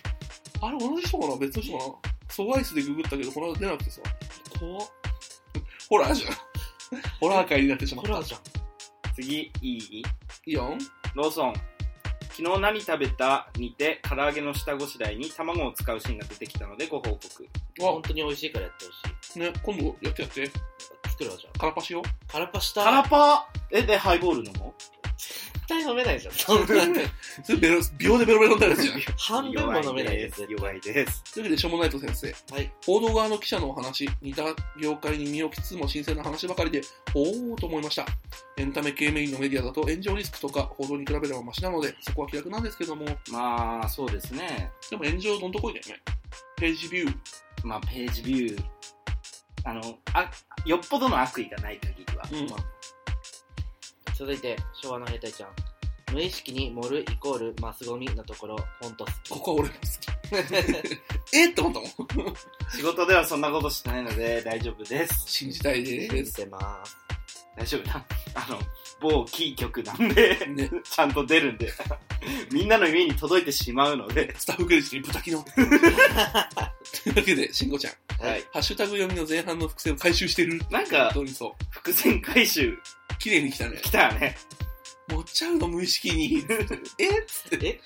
[0.62, 1.36] あれ同じ人かな？
[1.36, 1.94] 別の人かな？
[2.28, 4.00] 疎外室でググったけど、この間出なくてさ。
[4.61, 4.88] こ
[5.88, 6.32] ホラーじゃん。
[7.18, 8.11] ホラー界になってしまった。
[8.12, 8.40] ホラーじゃん。
[9.14, 9.98] 次、いい？
[9.98, 10.02] い
[10.46, 10.76] いよ。
[11.14, 11.54] ローソン。
[12.30, 17.48] 昨日何食べたにて、唐揚げの下ごしらえに卵を使うシーンが出てきたのでご報告。
[17.78, 19.38] 本当に美味しいからやってほしい。
[19.40, 20.50] ね、今度やってやって。
[21.11, 21.52] 作るわじゃん。
[21.54, 22.02] カラパシよ。
[22.28, 24.74] カラパしたカラパえ、で、ハイボール飲も
[25.16, 26.34] 絶対飲めないじゃん。
[26.34, 26.66] そんな
[27.44, 29.00] それベロ、秒でベロベロになるじゃん。
[29.16, 30.44] 半分も飲めないです。
[30.48, 31.22] 弱いです。
[31.38, 32.54] わけで、しょうもないと先生。
[32.54, 32.72] はい。
[32.84, 34.42] 報道側の記者のお話、似た
[34.80, 36.80] 業界に身を置きつつも新鮮な話ばかりで、
[37.14, 38.04] おーと思いました。
[38.56, 44.70] エンタメ系メインのメディアだと炎上リスクとか報道に比べればマシなので、そこは気楽なんですけども、でまあ、そうですね。
[44.92, 46.02] も炎上どんとこいだよね。
[46.56, 47.14] ページビュー。
[47.62, 48.64] まあ、ページビュー。
[49.64, 50.30] あの、あ、
[50.64, 52.24] よっぽどの悪意がない限りは。
[52.32, 52.79] うんまあ
[54.20, 55.50] 続いて、昭和の兵隊ちゃん。
[56.12, 59.30] 無意識に盛るイコールマスゴミのところ、ほんと好き。
[59.30, 61.32] ここは俺も好き。
[61.34, 62.34] えって思ったもん。
[62.76, 65.24] 仕事ではそんなことしてないので大丈夫です。
[65.26, 66.36] 信じたい信じです。
[66.36, 66.98] てます。
[67.56, 68.04] 大丈夫だ。
[68.34, 68.58] あの、
[69.00, 71.72] 某キー局なんで、ね、ちゃんと出るんで、
[72.52, 75.42] みんなの家に届いてしまうので、スタッフクレジットに豚キノ。
[75.54, 75.60] と
[77.08, 77.94] いうわけで、しんごちゃん。
[78.22, 78.44] はい。
[78.52, 80.60] ハッシュタグ読みの前半の伏線を回収してる。
[80.68, 81.64] なんか本当にそう。
[81.70, 82.76] 伏線回収
[83.20, 83.78] 綺麗に来たね。
[83.82, 84.36] 来たよね。
[85.10, 86.44] 持っちゃうの無意識に。
[86.98, 87.20] え？
[87.20, 87.66] っつって。
[87.66, 87.80] え？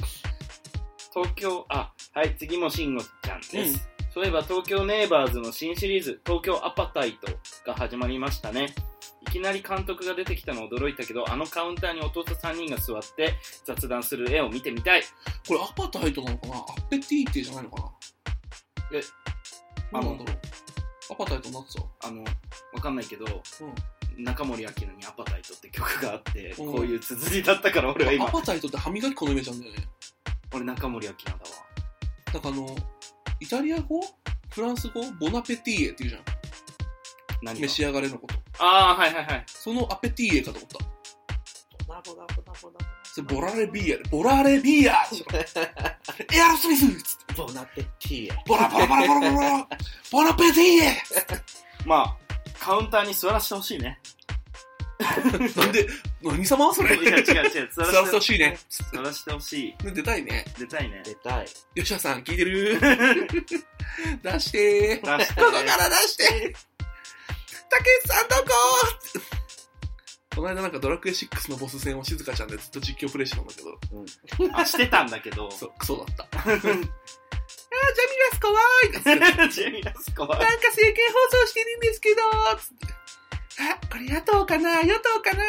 [1.12, 3.88] 東京、あ、はい、次もしんごちゃんです。
[4.12, 7.26] そういえば東京ネイバーズの新シリーズ、東京アパタイト
[7.66, 8.74] が始まりましたね。
[9.22, 15.02] いきなり監督が出てきたの驚いたけど、あのカウンターに弟3人が座って雑談する絵を見てみたい。
[15.48, 16.54] これアパタイトなのかな？
[16.54, 17.90] アッペティーテじゃないのかな？
[18.92, 19.00] え、
[19.92, 20.38] どうなんだろう。
[21.10, 22.08] アパタイトになってた？
[22.08, 22.22] あの、
[22.72, 23.32] わかんないけど、うん
[24.18, 29.88] 中森明菜にアパタイトって曲があって、うんこういう綴りだったから俺はア今、パタイトって歯磨き粉のイメージなんだよね。
[30.54, 31.40] 俺中森明菜だわ。
[32.32, 32.76] なんかあの、
[33.40, 34.00] イタリア語
[34.50, 36.22] フランス語ボナペティーエって言うじゃん。
[37.42, 37.60] 何が？
[37.62, 38.34] 召し上がれのこと。
[38.58, 39.44] ああ、はいはいはい。
[39.46, 40.78] そのアペティーエかと思った。
[41.86, 44.04] ボナボナボナボナそれボラレビーヤで。
[44.10, 45.26] ボラレビーヤでしょ
[46.32, 47.34] エアロスミスつって。
[47.34, 48.42] ボナペティエ。
[48.46, 49.68] ボラボラボラボラボラ
[50.10, 50.96] ボナペティーエ
[51.84, 52.16] まあ、
[52.64, 54.00] カウンターに座らせてほしいね。
[55.56, 55.86] なんで、
[56.22, 56.72] 何様？
[56.72, 58.58] それいや違う違う、座座らせてほしいね。
[58.90, 59.84] 座らせてほしい。
[59.84, 60.46] ね出たいね。
[60.58, 61.02] 出たいね。
[61.04, 61.46] 出たい。
[61.74, 62.80] 吉田さん、聞いてる？
[64.22, 65.18] 出してー。
[65.18, 66.54] 出してここから出して
[67.68, 68.50] たけしさんどこ？
[70.34, 75.50] この間なんかドラクエ6のボス戦を静香ちゃんでずっと実況プレイしてたんだけど、あ、してたんだけど。
[75.52, 76.24] そう、クソだった。
[76.38, 76.86] あー、ジャミラ
[78.32, 80.38] ス怖いジェミラスコは。
[80.38, 82.22] なんか政見放送してるんですけど
[82.58, 82.94] つって。
[83.62, 85.44] あ、これ野党かな与党かな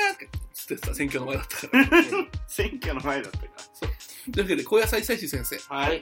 [0.53, 1.87] つってさ、選挙の前だったから。
[2.47, 3.45] 選挙の前だったか
[4.31, 5.57] というわけで、高野菜菜師先生。
[5.69, 5.77] ら。
[5.77, 5.99] はい。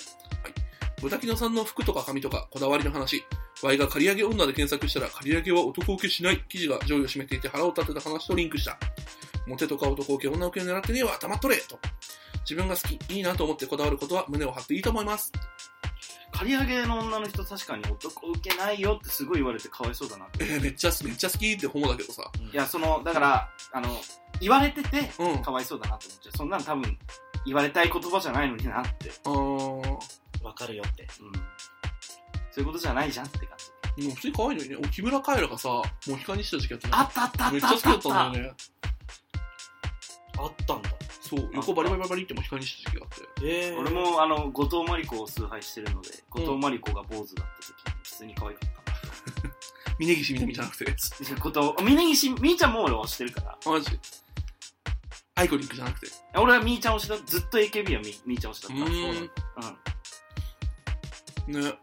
[1.02, 3.26] 豚キノさんの服とか髪とかこだわりの話。
[3.64, 8.77] ワイが刈り上げ女で検索したら、刈り上げは男受けしない記事が上位を占めていて腹を立てた話とリンクした。
[9.48, 11.80] モテとか男受け、女受けを狙ってねえわ、黙っとれと。
[12.41, 15.31] 自分が好き、いいなと思ってこだわることは胸を張っていいと思います。
[16.34, 20.44] 刈り上げの女の人確かに男受けないよってすごい言われてかわいそうだなって。
[20.44, 22.30] えー、めっちゃ、めっちゃ好きってホモだけどさ。
[22.52, 24.02] いや、その、だから、あの、
[24.41, 25.41] 言われてて、うん。
[25.41, 26.38] かわいそうだなって思っちゃう。
[26.38, 26.98] そんなの多分、
[27.45, 29.11] 言われたい言葉じゃないのになって。
[29.26, 31.07] あー、わかるよって。
[31.22, 31.31] うん。
[32.54, 34.04] そういうことじゃないじゃんって感じ。
[34.04, 34.76] でも普通に可愛いのにね。
[34.80, 38.28] 俺木村カエラがさ、もうヒカにした時期あったあったあったあっめったちゃ好きだあったたあった。
[38.28, 38.54] っんだよね。
[40.38, 40.90] あったんだ。
[41.22, 43.48] そう、横バリバリバリバリってもうヒカにした時期があって。
[43.48, 49.54] えー、俺も、あの、後藤真理子を崇拝してるので、後藤真理子が坊主だった時に普通に可愛かったな。
[49.98, 50.86] 峯岸みなみじゃなくて。
[51.40, 53.58] 後藤、峯岸、みーちゃんも俺推してるから。
[53.66, 54.00] マジ？
[55.36, 56.08] アイコニックじゃなくて。
[56.36, 58.84] 俺はみーちゃん推しだ、ずっと AKB はみみーちゃん推しだった。
[58.84, 59.32] うーん
[61.56, 61.64] うん。
[61.64, 61.74] ね。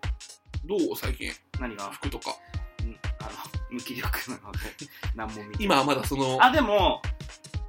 [0.65, 1.31] どう最近？
[1.59, 1.91] 何が？
[1.91, 2.37] 服とか。
[2.83, 3.31] うんあの、
[3.71, 4.59] 無気力なので、
[5.15, 7.03] 何も見て今はまだその、あ、でも、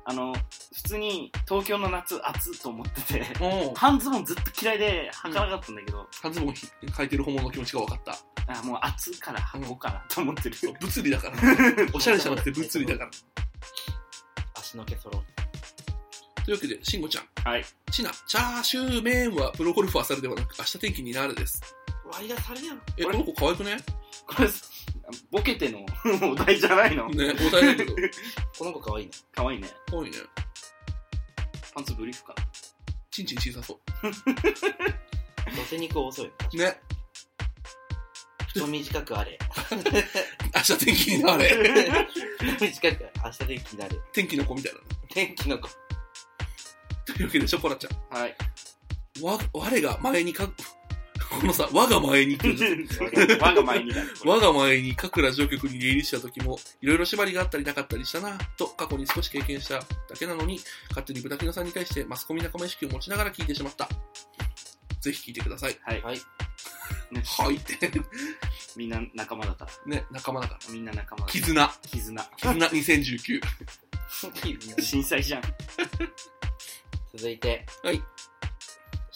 [0.05, 0.33] あの、
[0.73, 8.17] 普通に東京の夏暑いと思ってて、おう半ズボンずっと嫌いで履かなかったんだけど、半ズボン履いてる本物の気持ちが分かった。
[8.47, 10.55] あもう暑いから履こうかなと思ってる。
[10.55, 11.37] そう物理だから。
[11.93, 13.11] おしゃれじゃなくて物理だから。
[14.55, 16.43] 足の毛揃う。
[16.43, 17.25] というわけで、しんごちゃん。
[17.47, 17.65] はい。
[17.91, 21.61] ちな、チャーシュー麺はプロゴルファーさるではなく、明日天気になるです。
[22.11, 22.79] ワイヤーされやろ。
[22.97, 23.77] え、この子可愛くね？
[24.27, 24.49] これ、
[25.31, 25.85] ボケての
[26.31, 27.09] お題じゃないの？
[27.09, 27.95] ね、お題だけど。
[28.57, 29.11] この子可愛いね。
[29.31, 29.69] かわいいね。
[29.89, 30.17] 可愛いね。
[31.73, 32.35] パンツブリーフか
[33.11, 36.31] ちんちん小さそ乗せ肉遅いよ。
[36.53, 36.57] う。
[36.57, 36.79] ね。
[38.49, 39.39] 人短 くあれ。
[40.53, 41.49] 明日天気になれ。
[42.59, 44.01] 短く明日天気になる。
[44.11, 44.79] 天気の子みたいな。
[45.09, 45.69] 天気の子。
[47.05, 48.13] というわけで、ショコラちゃん。
[48.13, 48.35] なはい。
[49.21, 50.49] わ、我が前にか、
[51.31, 59.85] このさ、我が前に我が前にだ我が前に各ラジオ局に出入りした時も、いろいろ縛りがあったりなかったりしたな、と過去に少し経験しただ
[60.19, 60.59] けなのに、
[60.89, 63.87] 勝手に豚キノさんに対してマスコミ仲間意識を持ちながら聞いてしまった。
[64.99, 65.77] ぜひ聞いてください。
[65.81, 66.01] はい。
[66.01, 66.15] はい。
[67.11, 67.77] ねはいって。
[68.75, 69.95] みんな仲間だから。
[69.95, 70.73] ね、仲間だから。
[70.73, 71.41] みんな仲間だから。
[71.41, 71.71] 絆。
[71.87, 72.29] 絆。
[72.37, 73.41] 絆2019。
[74.81, 75.41] 震災じゃん。
[77.15, 78.03] 続いて、はい。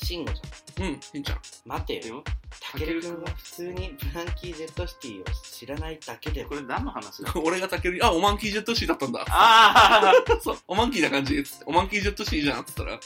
[0.06, 0.88] シンゴちゃん。
[0.88, 1.40] うん、しんちゃん。
[1.65, 2.18] 待てよ。
[2.18, 2.23] よ
[2.72, 7.34] たけるくんは普通にブランキー・ジェットシティを知らないだけでこれ何の話だ？
[7.44, 9.26] 俺がたけるに、あ、オマンキージェットシーだったんだ。
[9.27, 11.44] ああ そう、オマンキーな感じ。
[11.65, 13.02] オマンキージェットシーじゃんって言ったら、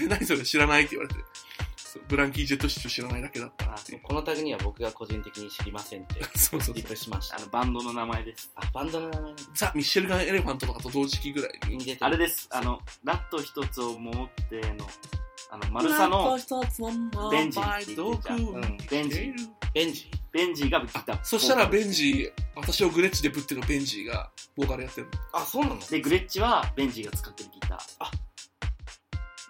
[0.00, 1.20] え、 何それ知らないって言われて。
[2.06, 3.66] ブランキージェットシーを知らないだけだった。
[4.02, 7.40] このタグには僕が個人的に知りませんってそうそうリプしましたあ。
[7.40, 8.52] の、バンドの名前です。
[8.54, 11.96] あ、バンドの名前ザ・ミッシェルガン・エレファントとかと同時期ぐらいに。
[11.98, 12.46] あれです。
[12.52, 14.86] あの、ラット一つを持っての、
[15.50, 16.36] あの、マルサの
[17.30, 19.34] ベンジベンジー
[19.72, 21.18] ベンジベンジーがギター。
[21.22, 25.12] そしたらベンジー、私をグレッチでぶってのベンジーがボーカルやってるの。
[25.32, 25.78] あ、そうなの？
[25.80, 27.78] で、グレッチはベンジーが使ってるギター。
[28.00, 28.10] あ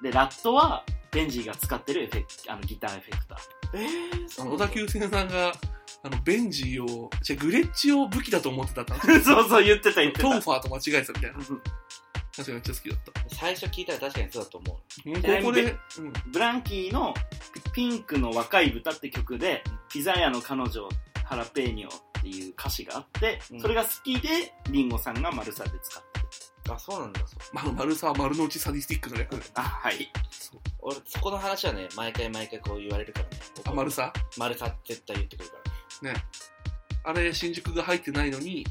[0.03, 3.39] で、ラットはベンジーが使ってるエフェクあのギターエフェクター。
[3.75, 5.53] えー、あの、小田急線さんが、
[6.05, 10.29] あの、ベンジーを、じゃグレッチを武器だと思ってたって話 そうそう言ってた言ってた。
[10.29, 11.39] トンファーと間違えてたみたいな。
[11.39, 11.62] 確か
[12.47, 13.12] にめっちゃ好きだった。
[13.39, 14.77] 最初聞いたら確かにそうだと思う。
[15.12, 16.12] ここで、うん。
[16.32, 17.15] ブランキーの
[17.55, 20.89] ピピンクの若い豚って曲で、ピザ屋の彼女、
[21.24, 26.74] ハラペーニョっていう歌詞があって、うんそれが好きで、リンゴさんがマルサで使ってる。
[26.74, 27.20] あ、そうなんだ。
[27.20, 29.40] そうまあ、丸さは丸の内サディスティックの略。
[29.55, 30.10] あ、はい。
[30.81, 33.36] 俺、そこの話はね、毎回毎回こう言われるからね。
[33.65, 35.56] あ、丸さ丸さ絶対言ってくるか
[36.02, 36.12] ら。
[36.12, 36.24] ね。
[37.05, 38.66] あれ、新宿が入ってないのに、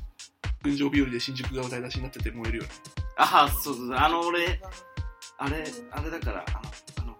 [0.61, 2.69] 群青日和で新宿が歌い出しになってて燃えるよね。
[3.17, 4.59] あ、そうそう、あの俺、
[5.37, 6.59] あれ、あれだから、あの、
[7.01, 7.15] あの、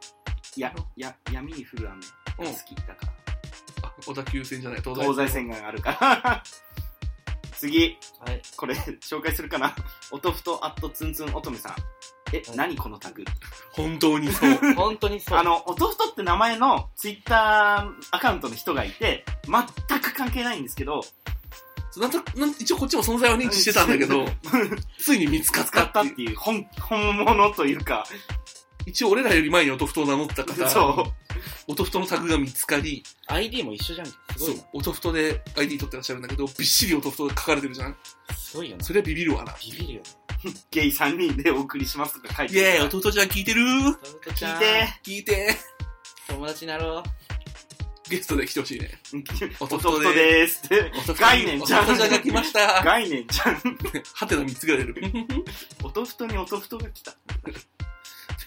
[0.56, 3.90] や、や、闇に降る雨が好きだから。
[3.90, 6.44] あ、小田急線じゃない、東東西線があるから。
[7.57, 8.41] 次、はい。
[8.56, 9.76] これ、紹介するかな。
[10.11, 11.76] おとふとアットツンツン乙女さん。
[12.32, 13.24] え、はい何このタグ？
[13.72, 14.52] 本当にそう。
[14.76, 15.40] 本当にそう。
[15.40, 21.02] あの、おとふとって名前のツイッターアカウントの人がいて、全く関係ないんですけど、
[21.99, 24.26] なんとなん一応こっちも存在は認知してたんだけど、
[24.99, 26.15] ついに見つかったったっていう。
[26.15, 28.06] ていう本、 本物というか、
[28.86, 31.72] 一応俺らより前に音ふとを名乗った方、そう。
[31.72, 34.11] 音ふとのタグが見つかり、ID も一緒じゃんけ。
[34.11, 37.98] すごそいうな。、音ふとで ID 取ってらっしゃるんだけど、びっしり音ふと書かれてるじゃん。
[38.38, 38.84] すごいよな。
[38.84, 39.56] それはビビるわな。
[39.61, 40.28] ビビるよね。
[40.72, 42.84] ゲイ3人でお送りしますとか書いイェーイ、てる。
[42.86, 44.88] 音ふとちゃん聞いてる聞いて。
[45.03, 45.57] 聞いて
[46.28, 47.16] 友達になろう。
[48.10, 48.92] ゲストで来てほしいね。
[49.60, 50.92] おとふとでーすって。
[51.20, 52.84] 概念じゃんとちゃんが来ました。
[52.84, 53.56] 概念じゃん。
[54.14, 55.02] はてな3つぐらい出る。
[55.84, 57.12] おとふとにおとふとが来た。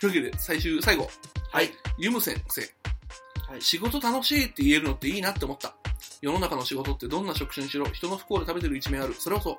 [0.00, 1.10] というわけで、最終、最後。
[1.52, 1.70] はい。
[1.98, 2.60] ユム先生。
[2.60, 5.74] はい仕事楽しいって言えるのっていいなって思った。
[6.22, 9.14] 世の中の仕事ってどんな職種にしろ、人の不幸で食べてる一面ある。
[9.18, 9.58] それこそ、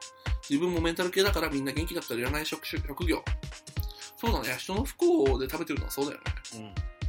[0.49, 3.21] 自分もメンタル系だからみんな元気だったらいらない職種、職業。
[4.15, 4.55] そうだね。
[4.57, 6.23] 人の不幸で食べてるのはそうだよね。
[6.55, 7.00] うん。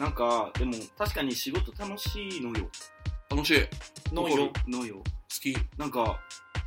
[0.00, 2.66] なんか、でも確かに仕事楽しいのよ。
[3.28, 3.68] 楽しい。
[4.14, 4.50] 好のよ。
[4.66, 5.02] のよ。
[5.28, 5.54] き。
[5.76, 6.18] なんか、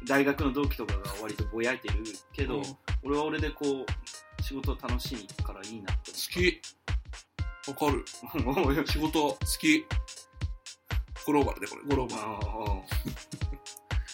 [0.05, 1.95] 大学の同期とかが割とぼやいてる
[2.31, 6.61] けど、うん好俺は俺でこう、仕事楽しいからいいなってき。
[7.67, 8.05] わかる。
[8.85, 9.83] 仕事好き。
[11.25, 12.83] グローバルでこれ、グローバ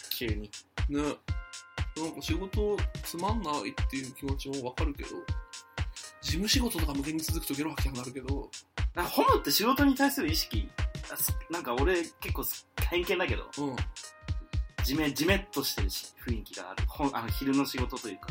[0.16, 0.50] 急に。
[0.88, 1.02] ル。
[1.02, 1.16] ね。
[1.96, 5.10] なんか仕事つまんないっていう気持ちもわかるけど、
[6.22, 8.50] 事務仕事とか無限に続くとゲロ吐きたくなるけど、
[8.94, 10.68] なんかホモって仕事に対する意識、
[11.50, 13.76] なんか俺結構す偏見だけど、うん。
[14.84, 16.84] じめ、じめっとしてるし雰囲気がある。
[16.88, 18.28] ほんあの昼の仕事というか、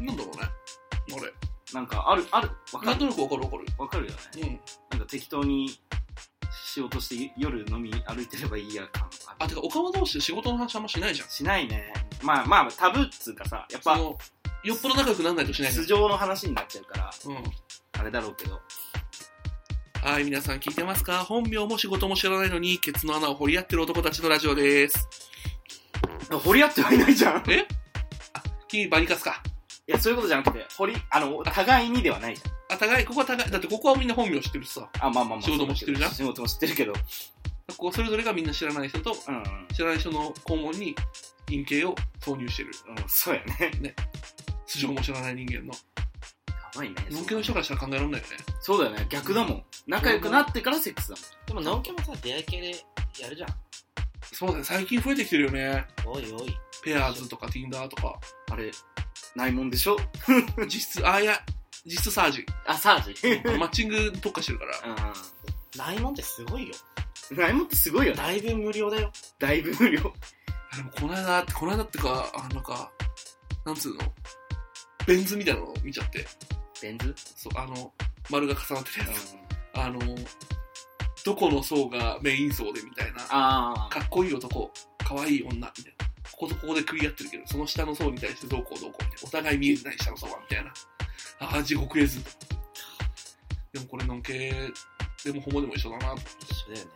[0.00, 0.42] なんだろうね。
[0.42, 1.32] あれ。
[1.72, 3.64] なんかある、ある、わかるなんとなくわかるわかる。
[3.78, 4.18] わかるよね。
[4.42, 4.60] うん。
[4.90, 5.78] なんか適当に
[6.74, 11.28] 仕事して夜飲み歩いてればいいや感あるあ、てか、おかま同士で仕事の話あんましないじゃん。
[11.28, 11.92] しないね。
[12.22, 14.16] まあまあ、タブーっつうかさ、やっぱ、よ
[14.74, 17.36] っぽど仲良くならないとしないじゃ素性の話になっちゃうから、ん。
[17.36, 17.44] うん。
[17.98, 18.60] あれだろうけど。
[20.04, 21.24] はい、皆さん聞いてますか？
[21.24, 25.08] 本名も仕事も知らないのに、ケツの穴を掘り合ってる男たちのラジオです。
[26.30, 27.38] 掘り合ってはいないじゃん。
[27.38, 27.66] いえ？
[28.34, 29.42] あ、君バリカスか。
[29.86, 34.90] や、そういうことじゃなくて、掘り、あの、互いにではないじあ、互い、ここは互い、だってここはみんな本名知ってるしさ。
[35.00, 35.06] ゃん。
[35.06, 35.40] あ、まあまあまあ。
[35.42, 36.10] 仕事も知ってるじゃん？
[36.10, 36.92] 仕事も知ってるけど。
[36.92, 36.98] こ
[37.78, 39.44] こそれぞれがみんな知らない人と、うんうん。
[39.72, 40.94] 知らない人の肛門に
[41.46, 42.72] 陰茎を投入してる。
[42.90, 43.42] うん、そうや
[43.80, 43.94] ね。
[44.66, 45.72] 素性も知らない人間の。
[46.74, 46.94] やばいね。
[47.10, 48.36] のんけの人からしたら考えられないよね。
[48.60, 49.06] そうだよね。
[49.08, 49.64] 逆だもん。
[49.86, 52.70] 仲良くなってからセックスだでも、のんけもさ、出会い系で
[53.20, 53.48] やるじゃん。
[54.32, 55.86] そうだね、最近増えてきてるよね。
[56.04, 56.56] おいおい。
[56.82, 58.02] ペアーズとか Tinder とか。
[58.02, 58.14] もん。
[58.50, 58.70] あれ、
[59.36, 59.96] ないもんでしょ？
[60.66, 61.40] 実質、あ、いや、
[61.84, 62.44] 実質サージ。
[62.66, 63.42] あ、サージ。
[63.46, 64.78] あのマッチング特化してるから。
[64.78, 66.74] うないもんってすごいよ。
[67.32, 67.36] ん。
[67.36, 68.18] ないもんってすごいよね。
[68.18, 69.12] だいぶ無料だよ。
[69.38, 70.12] だいぶ無料。
[70.72, 72.90] あでもこの間って、この間ってか、あなんか、
[73.64, 74.00] なんつうの、
[75.06, 76.26] ベン図みたいなのを見ちゃって、
[76.84, 77.92] ベン図そう、あの、
[78.28, 79.36] 丸が重なってるうんやつ。
[79.74, 80.00] あの、
[81.24, 86.06] どこの層がメイン層でみたいな、あかっこいい男、かわいい女、みたいな。
[86.30, 89.28] こことここで食い合ってるけど、その下の層に対してどうこうどうこうみたいな。
[89.28, 90.72] お互い見えてない下の層は、みたいな。
[91.40, 92.22] ああ、地獄絵図。
[93.72, 94.52] でもこれのんけ、
[95.24, 96.14] でもホモでも一緒だな。
[96.14, 96.92] 一緒だよね。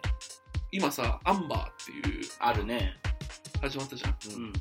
[0.70, 2.94] 今さ、アンバーっていう、あるね。
[3.62, 4.16] 始まったじゃん。
[4.34, 4.52] うん。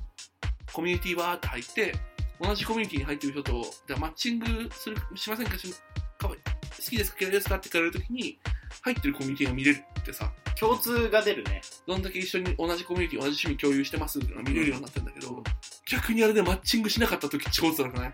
[0.72, 1.94] コミュニティバーって入って、
[2.42, 5.58] 同じコミュニティに入ってる人と、じゃあマッチングする、しませんか？
[5.58, 6.36] しか好
[6.78, 7.18] きですか？
[7.20, 7.56] 嫌いですか？
[7.56, 8.38] って聞かれるときに、
[8.82, 11.62] 入ってるコミュニティが見れるってさ、共通が出るね。
[11.88, 15.44] どんだけ一緒に同じコミュニティ、同じ趣味共有してますっていうのが見れるようになってるんだけど、
[15.90, 18.14] 逆にあれでマッチングしなかったとき超辛くない？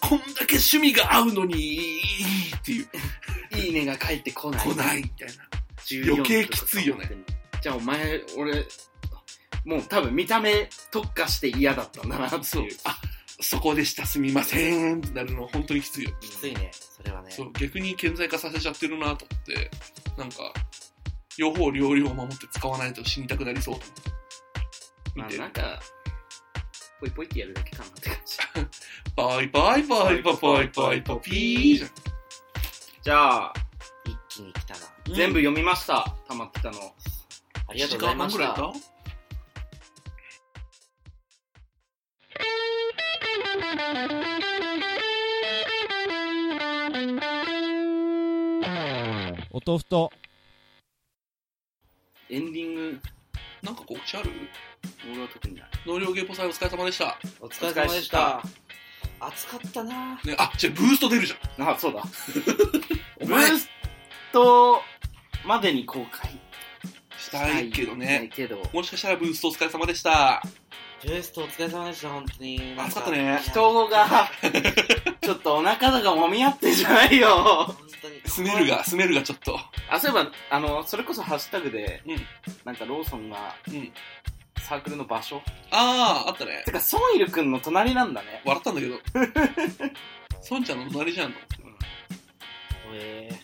[0.00, 2.00] こんだけ趣味が合うのに、いい
[2.54, 2.88] っていう、
[3.56, 4.60] いいねが返ってこない。
[4.60, 5.34] 来ないみたいな。
[5.86, 7.10] 14余計きついよね。
[7.62, 8.66] じゃあお前、俺、
[9.64, 12.76] もう多分見た目特化して嫌だったんだなってそういう。。
[12.84, 12.98] あ、
[13.44, 16.10] そこでした、すみませんってなるの本当にきついよ。
[16.20, 16.70] きついね。
[16.72, 17.30] それはね。
[17.30, 19.70] そう、逆に顕在化させちゃってるなと思って、
[20.16, 20.52] なんか、
[21.36, 24.10] 両方両両を守って使わないと死にたくなりそうと思って。
[25.14, 25.80] 見まあなんか、
[27.00, 28.38] ポイポイってやるだけかなって感じ。
[29.16, 31.90] バイバイバイバイバイバイバイピーじゃん。
[33.02, 33.52] じゃあ、
[34.06, 34.80] 一気に来たな。
[35.14, 36.16] 全部読みました。
[36.28, 36.94] 溜まってたの。
[37.68, 38.62] ありがとうございまし1時間半た。
[38.62, 38.93] ぐらいい
[49.50, 50.10] お豆腐と
[52.28, 53.10] エンディング、た
[53.62, 54.30] なんか告知ある？
[55.12, 55.64] 俺は特にない。
[55.86, 57.18] 農業芸ポ祭お疲れ様でした。
[57.40, 58.42] お疲れ様でした。
[59.20, 61.70] 暑かったなね、あ、じゃブースト出るじゃん。
[61.70, 62.02] あ、そうだ。
[63.20, 63.68] お前ブース
[64.32, 64.82] ト
[65.46, 66.30] までに公開
[67.16, 68.30] したいけどね。
[68.34, 68.60] けど。
[68.72, 70.42] もしかしたらブーストお疲れ様でした。
[71.04, 72.74] ジュエストお疲れ様でした、本当に。
[72.78, 74.30] 暑かったね人が、
[75.20, 77.28] ちょっとお腹とか揉み合ってんじゃないよ。
[77.66, 78.22] 本当に。
[78.24, 79.60] スメルが、スメルがちょっと。
[79.90, 82.26] あ、そういえば、あの、それこそハッシュタグで、うん
[82.64, 83.92] なんかローソンが、うん
[84.62, 86.72] サークルの場所あー、あったねて。
[86.72, 88.40] か、ソンイルくんの隣なんだね。
[88.46, 88.98] 笑ったんだけど。
[90.40, 91.84] ソンちゃんの隣じゃんと思って。
[92.94, 93.43] え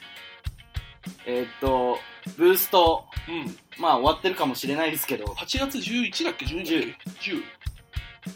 [1.27, 1.98] えーっと、
[2.36, 3.56] ブースト、うん。
[3.81, 7.36] まあ終わってるかもしれないですけど、8月11だっけ ?12 だっけ ?10。
[7.36, 7.43] ー、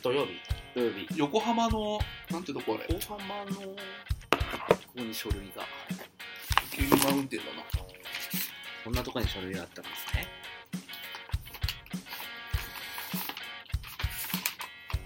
[0.02, 0.32] 土曜日。
[0.74, 1.98] 土曜日、横浜の、
[2.30, 2.98] なんてとこあれ？
[2.98, 3.76] 大浜の、こ
[4.96, 5.62] こに書類が。
[6.70, 7.62] ケリーマウンテンだな。
[8.84, 10.26] こんなとこに書類があったんですね。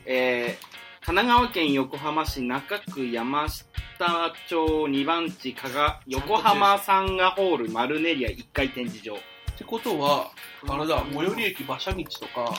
[0.06, 0.68] えー
[1.09, 3.64] 神奈川県横浜市中区山下
[3.99, 9.15] 町2番地加賀横浜サンガホールマルネリア1階展示場。
[9.15, 9.19] っ
[9.59, 10.31] てことは、
[10.69, 12.55] あれだ、最寄り駅馬車道とか、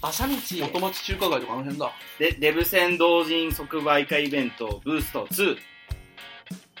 [0.00, 1.92] 馬車道元町中華街とかあの辺だ。
[2.18, 5.56] で、デブ戦同人即売会イベントブースト2。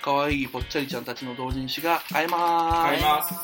[0.00, 2.82] 可愛いぽっちゃりちゃんたちの同人誌が買えまーす。
[2.82, 3.34] 買えます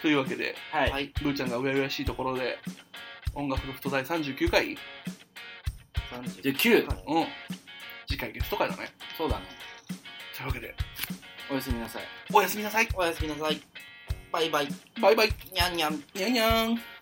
[0.00, 0.90] というわけで、はい。
[0.90, 1.12] はい。
[1.20, 2.58] ブーちゃんがうやうやしいところで、
[3.34, 4.78] 音楽の太第39回
[6.42, 6.86] 19。
[7.08, 7.26] うん。
[8.06, 8.92] 次回ゲスト会だね。
[9.18, 9.63] そうだね。
[10.36, 10.74] というわけで、
[11.50, 12.02] おやすみなさい。
[12.32, 12.88] おやすみなさい。
[12.94, 13.60] おやすみなさい。
[14.32, 14.68] バイバイ。
[15.00, 15.28] バイバイ。
[15.52, 16.02] にゃんにゃん。
[16.14, 16.93] にゃんにゃん。